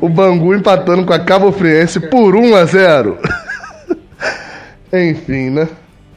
O 0.00 0.08
Bangu 0.08 0.54
empatando 0.54 1.04
com 1.04 1.12
a 1.12 1.18
Cabo 1.18 1.52
Friense 1.52 2.00
por 2.08 2.34
1 2.34 2.56
a 2.56 2.64
0 2.64 3.18
Enfim, 4.92 5.50
né? 5.50 5.68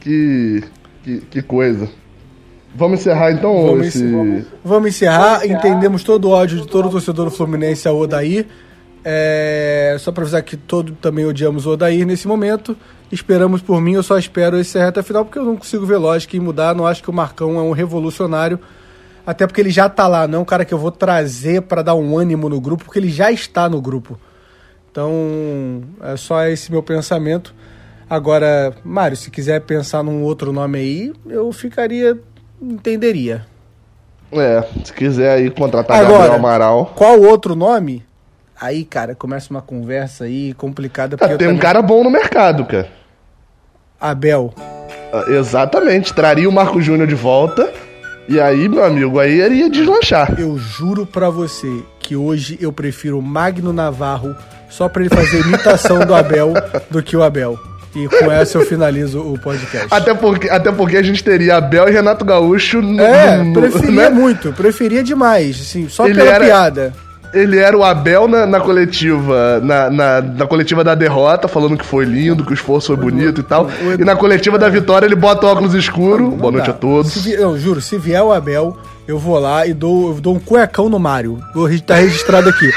Que, 0.02 0.64
que, 1.04 1.20
que 1.20 1.42
coisa. 1.42 1.88
Vamos 2.74 3.00
encerrar 3.00 3.30
então 3.30 3.66
Vamos, 3.66 3.86
esse. 3.86 4.02
encerrar. 4.02 4.44
Vamos 4.64 4.88
encerrar. 4.88 5.46
Entendemos 5.46 6.02
todo 6.02 6.24
o 6.26 6.30
ódio 6.30 6.60
de 6.60 6.66
todo 6.66 6.90
torcedor 6.90 7.26
do 7.26 7.30
Fluminense 7.30 7.86
ao 7.86 7.96
Odair. 7.96 8.46
É, 9.04 9.96
só 10.00 10.10
pra 10.10 10.22
avisar 10.22 10.42
que 10.42 10.56
todo 10.56 10.92
também 10.92 11.24
odiamos 11.24 11.66
o 11.66 11.70
Odair 11.70 12.04
nesse 12.04 12.26
momento. 12.26 12.76
Esperamos 13.12 13.60
por 13.60 13.80
mim, 13.80 13.92
eu 13.92 14.02
só 14.02 14.16
espero 14.18 14.58
esse 14.58 14.78
reta 14.78 15.02
final, 15.02 15.24
porque 15.24 15.38
eu 15.38 15.44
não 15.44 15.56
consigo 15.56 15.84
ver 15.84 15.98
lógica 15.98 16.36
em 16.36 16.40
mudar. 16.40 16.74
Não 16.74 16.86
acho 16.86 17.02
que 17.02 17.10
o 17.10 17.12
Marcão 17.12 17.58
é 17.58 17.62
um 17.62 17.72
revolucionário. 17.72 18.58
Até 19.24 19.46
porque 19.46 19.60
ele 19.60 19.70
já 19.70 19.88
tá 19.88 20.08
lá, 20.08 20.26
não 20.26 20.40
é 20.40 20.42
um 20.42 20.44
cara 20.44 20.64
que 20.64 20.74
eu 20.74 20.78
vou 20.78 20.90
trazer 20.90 21.62
pra 21.62 21.82
dar 21.82 21.94
um 21.94 22.18
ânimo 22.18 22.48
no 22.48 22.60
grupo, 22.60 22.84
porque 22.84 22.98
ele 22.98 23.10
já 23.10 23.30
está 23.30 23.68
no 23.68 23.80
grupo. 23.80 24.18
Então, 24.90 25.82
é 26.02 26.16
só 26.16 26.44
esse 26.46 26.72
meu 26.72 26.82
pensamento. 26.82 27.54
Agora, 28.16 28.74
Mário, 28.84 29.16
se 29.16 29.30
quiser 29.30 29.62
pensar 29.62 30.02
num 30.02 30.22
outro 30.22 30.52
nome 30.52 30.78
aí, 30.78 31.12
eu 31.30 31.50
ficaria. 31.50 32.18
entenderia. 32.60 33.46
É, 34.30 34.62
se 34.84 34.92
quiser 34.92 35.32
aí 35.32 35.48
contratar 35.50 35.96
Agora, 35.96 36.12
Gabriel 36.18 36.34
Amaral. 36.34 36.92
Qual 36.94 37.18
outro 37.22 37.54
nome? 37.56 38.04
Aí, 38.60 38.84
cara, 38.84 39.14
começa 39.14 39.48
uma 39.50 39.62
conversa 39.62 40.24
aí 40.24 40.52
complicada. 40.52 41.16
Porque 41.16 41.32
Ah, 41.32 41.38
tem 41.38 41.46
um 41.48 41.52
também- 41.52 41.62
cara 41.62 41.80
bom 41.80 42.04
no 42.04 42.10
mercado, 42.10 42.66
cara. 42.66 42.86
Abel. 43.98 44.52
Ah, 45.10 45.24
Exatamente, 45.28 46.12
traria 46.12 46.46
o 46.46 46.52
Marco 46.52 46.82
Júnior 46.82 47.08
de 47.08 47.14
volta. 47.14 47.72
E 48.28 48.38
aí, 48.38 48.68
meu 48.68 48.84
amigo, 48.84 49.18
aí 49.18 49.40
ele 49.40 49.54
ia 49.54 49.70
deslanchar. 49.70 50.38
Eu 50.38 50.58
juro 50.58 51.06
pra 51.06 51.30
você 51.30 51.82
que 51.98 52.14
hoje 52.14 52.58
eu 52.60 52.70
prefiro 52.74 53.18
o 53.18 53.22
Magno 53.22 53.72
Navarro 53.72 54.36
só 54.68 54.86
pra 54.86 55.00
ele 55.02 55.08
fazer 55.14 55.40
imitação 55.40 56.04
do 56.04 56.14
Abel 56.14 56.52
do 56.90 57.02
que 57.02 57.16
o 57.16 57.22
Abel. 57.22 57.58
E 57.94 58.08
com 58.08 58.30
essa 58.32 58.56
eu 58.58 58.64
finalizo 58.66 59.20
o 59.20 59.38
podcast. 59.38 59.88
Até 59.90 60.14
porque, 60.14 60.48
até 60.48 60.72
porque 60.72 60.96
a 60.96 61.02
gente 61.02 61.22
teria 61.22 61.56
Abel 61.56 61.88
e 61.88 61.92
Renato 61.92 62.24
Gaúcho 62.24 62.80
no. 62.80 63.00
É, 63.02 63.52
preferia 63.52 63.90
né? 63.90 64.08
muito, 64.10 64.52
preferia 64.52 65.02
demais, 65.02 65.60
assim, 65.60 65.88
só 65.88 66.06
Ele 66.06 66.14
pela 66.14 66.30
era- 66.30 66.44
piada. 66.44 66.92
Ele 67.34 67.58
era 67.58 67.74
o 67.74 67.82
Abel 67.82 68.28
na, 68.28 68.44
na 68.44 68.60
coletiva, 68.60 69.58
na, 69.62 69.88
na, 69.88 70.20
na 70.20 70.46
coletiva 70.46 70.84
da 70.84 70.94
derrota, 70.94 71.48
falando 71.48 71.78
que 71.78 71.84
foi 71.86 72.04
lindo, 72.04 72.44
que 72.44 72.52
o 72.52 72.54
esforço 72.54 72.88
foi 72.88 72.96
bonito 72.96 73.40
e 73.40 73.42
tal. 73.42 73.70
E 73.98 74.04
na 74.04 74.14
coletiva 74.14 74.58
da 74.58 74.68
vitória 74.68 75.06
ele 75.06 75.14
bota 75.14 75.46
o 75.46 75.48
óculos 75.48 75.72
escuro. 75.72 76.24
Não 76.24 76.36
Boa 76.36 76.52
noite 76.52 76.66
dá. 76.66 76.72
a 76.72 76.74
todos. 76.76 77.10
Se 77.10 77.34
não, 77.38 77.58
juro, 77.58 77.80
se 77.80 77.96
vier 77.96 78.22
o 78.22 78.30
Abel, 78.34 78.76
eu 79.08 79.18
vou 79.18 79.38
lá 79.38 79.66
e 79.66 79.72
dou, 79.72 80.14
eu 80.14 80.20
dou 80.20 80.34
um 80.36 80.38
cuecão 80.38 80.90
no 80.90 80.98
Mário. 80.98 81.38
Tá 81.86 81.94
registrado 81.94 82.50
aqui. 82.50 82.70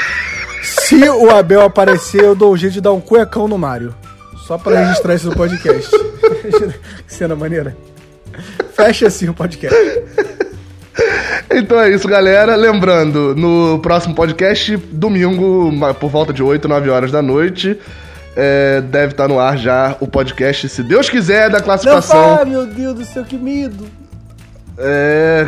Se 0.62 1.06
o 1.06 1.30
Abel 1.30 1.60
aparecer, 1.60 2.22
eu 2.22 2.34
dou 2.34 2.54
um 2.54 2.56
jeito 2.56 2.72
de 2.72 2.80
dar 2.80 2.92
um 2.92 3.00
cuecão 3.00 3.46
no 3.46 3.58
Mário. 3.58 3.94
Só 4.46 4.56
pra 4.58 4.78
registrar 4.80 5.14
isso 5.14 5.28
no 5.28 5.34
podcast. 5.36 5.90
que 7.06 7.12
cena 7.14 7.34
maneira. 7.34 7.76
Fecha 8.74 9.06
assim 9.06 9.28
o 9.28 9.34
podcast. 9.34 9.76
Então 11.50 11.80
é 11.80 11.90
isso, 11.90 12.06
galera. 12.06 12.54
Lembrando, 12.54 13.34
no 13.34 13.78
próximo 13.80 14.14
podcast, 14.14 14.76
domingo, 14.76 15.70
por 15.98 16.10
volta 16.10 16.32
de 16.32 16.42
8, 16.42 16.68
9 16.68 16.90
horas 16.90 17.10
da 17.10 17.22
noite, 17.22 17.78
é, 18.36 18.80
deve 18.82 19.12
estar 19.12 19.26
no 19.28 19.38
ar 19.40 19.56
já 19.58 19.96
o 20.00 20.06
podcast, 20.06 20.68
se 20.68 20.82
Deus 20.82 21.08
quiser, 21.08 21.50
da 21.50 21.60
classificação. 21.60 22.38
ah, 22.40 22.44
meu 22.44 22.66
Deus 22.66 22.94
do 22.94 23.04
céu, 23.04 23.24
que 23.24 23.36
medo. 23.36 23.86
É, 24.78 25.46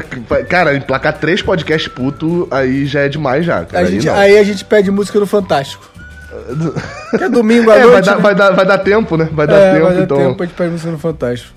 cara, 0.48 0.74
emplacar 0.74 1.18
três 1.18 1.42
podcasts 1.42 1.92
puto, 1.92 2.48
aí 2.50 2.86
já 2.86 3.00
é 3.00 3.08
demais 3.08 3.44
já, 3.44 3.62
cara. 3.64 3.84
A 3.84 3.86
Aí 3.86 3.92
gente, 3.92 4.06
não. 4.06 4.14
aí 4.16 4.38
a 4.38 4.42
gente 4.42 4.64
pede 4.64 4.90
música 4.90 5.20
no 5.20 5.26
Fantástico. 5.26 5.86
Que 7.16 7.24
é 7.24 7.28
domingo 7.28 7.70
à 7.70 7.76
É, 7.78 7.84
noite. 7.84 7.92
vai 7.92 8.02
dar, 8.04 8.16
né? 8.16 8.22
vai, 8.22 8.34
dar, 8.34 8.50
vai 8.52 8.66
dar 8.66 8.78
tempo, 8.78 9.16
né? 9.16 9.28
Vai 9.32 9.46
dar 9.46 9.56
É, 9.56 9.72
tempo, 9.72 9.84
vai 9.86 9.94
dar 9.96 10.02
então. 10.02 10.16
tempo, 10.36 10.54
pede 10.54 10.70
música 10.70 10.90
no 10.90 10.98
Fantástico. 10.98 11.52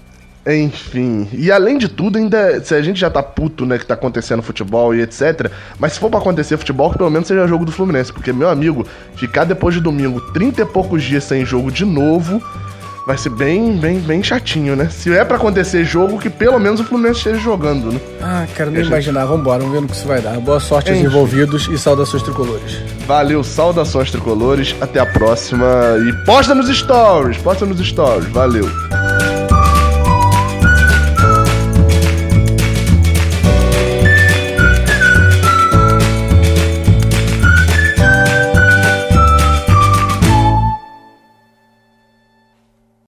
Enfim, 0.48 1.30
e 1.34 1.52
além 1.52 1.78
de 1.78 1.88
tudo, 1.88 2.18
ainda 2.18 2.60
se 2.64 2.74
a 2.74 2.82
gente 2.82 3.00
já 3.00 3.12
tá 3.12 3.22
puto, 3.22 3.64
né, 3.64 3.78
que 3.78 3.86
tá 3.86 3.94
acontecendo 3.94 4.42
futebol 4.42 4.96
e 4.96 5.00
etc, 5.02 5.52
mas 5.78 5.94
se 5.94 6.00
for 6.00 6.10
pra 6.10 6.20
acontecer 6.20 6.58
futebol, 6.58 6.90
que 6.92 6.98
pelo 6.98 7.12
menos 7.12 7.28
seja 7.28 7.46
jogo 7.48 7.64
do 7.64 7.72
Fluminense, 7.72 8.12
porque 8.12 8.34
meu 8.34 8.50
amigo, 8.50 8.84
ficar 9.16 9.44
depois 9.44 9.76
de 9.76 9.82
domingo 9.82 10.20
30 10.34 10.64
e 10.64 10.66
poucos 10.66 11.04
dias 11.04 11.26
sem 11.26 11.46
jogo 11.46 11.72
de 11.72 11.86
novo, 11.86 12.42
vai 13.06 13.18
ser 13.18 13.30
bem, 13.30 13.78
bem, 13.78 14.00
bem 14.00 14.24
chatinho, 14.24 14.76
né? 14.76 14.90
Se 14.90 15.12
é 15.12 15.24
pra 15.24 15.38
acontecer 15.38 15.84
jogo, 15.84 16.20
que 16.20 16.30
pelo 16.30 16.60
menos 16.60 16.80
o 16.80 16.84
Fluminense 16.84 17.20
esteja 17.20 17.40
jogando, 17.40 17.92
né? 17.92 18.00
Ah, 18.22 18.46
quero 18.56 18.72
nem 18.72 18.84
imaginar. 18.84 19.26
Vambora, 19.26 19.60
vamos 19.60 19.74
ver 19.74 19.82
no 19.82 19.88
que 19.88 19.96
isso 19.96 20.08
vai 20.08 20.22
dar. 20.22 20.40
Boa 20.40 20.60
sorte 20.60 20.92
aos 20.92 21.00
envolvidos 21.00 21.68
e 21.72 21.78
saudações 21.78 22.24
tricolores. 22.24 22.82
Valeu, 23.08 23.44
saudações 23.44 24.12
tricolores, 24.12 24.76
até 24.80 25.00
a 25.00 25.06
próxima 25.06 25.66
e 26.08 26.26
posta 26.26 26.56
nos 26.56 26.70
stories, 26.70 27.38
posta 27.38 27.66
nos 27.66 27.80
stories, 27.80 28.28
valeu. 28.30 28.70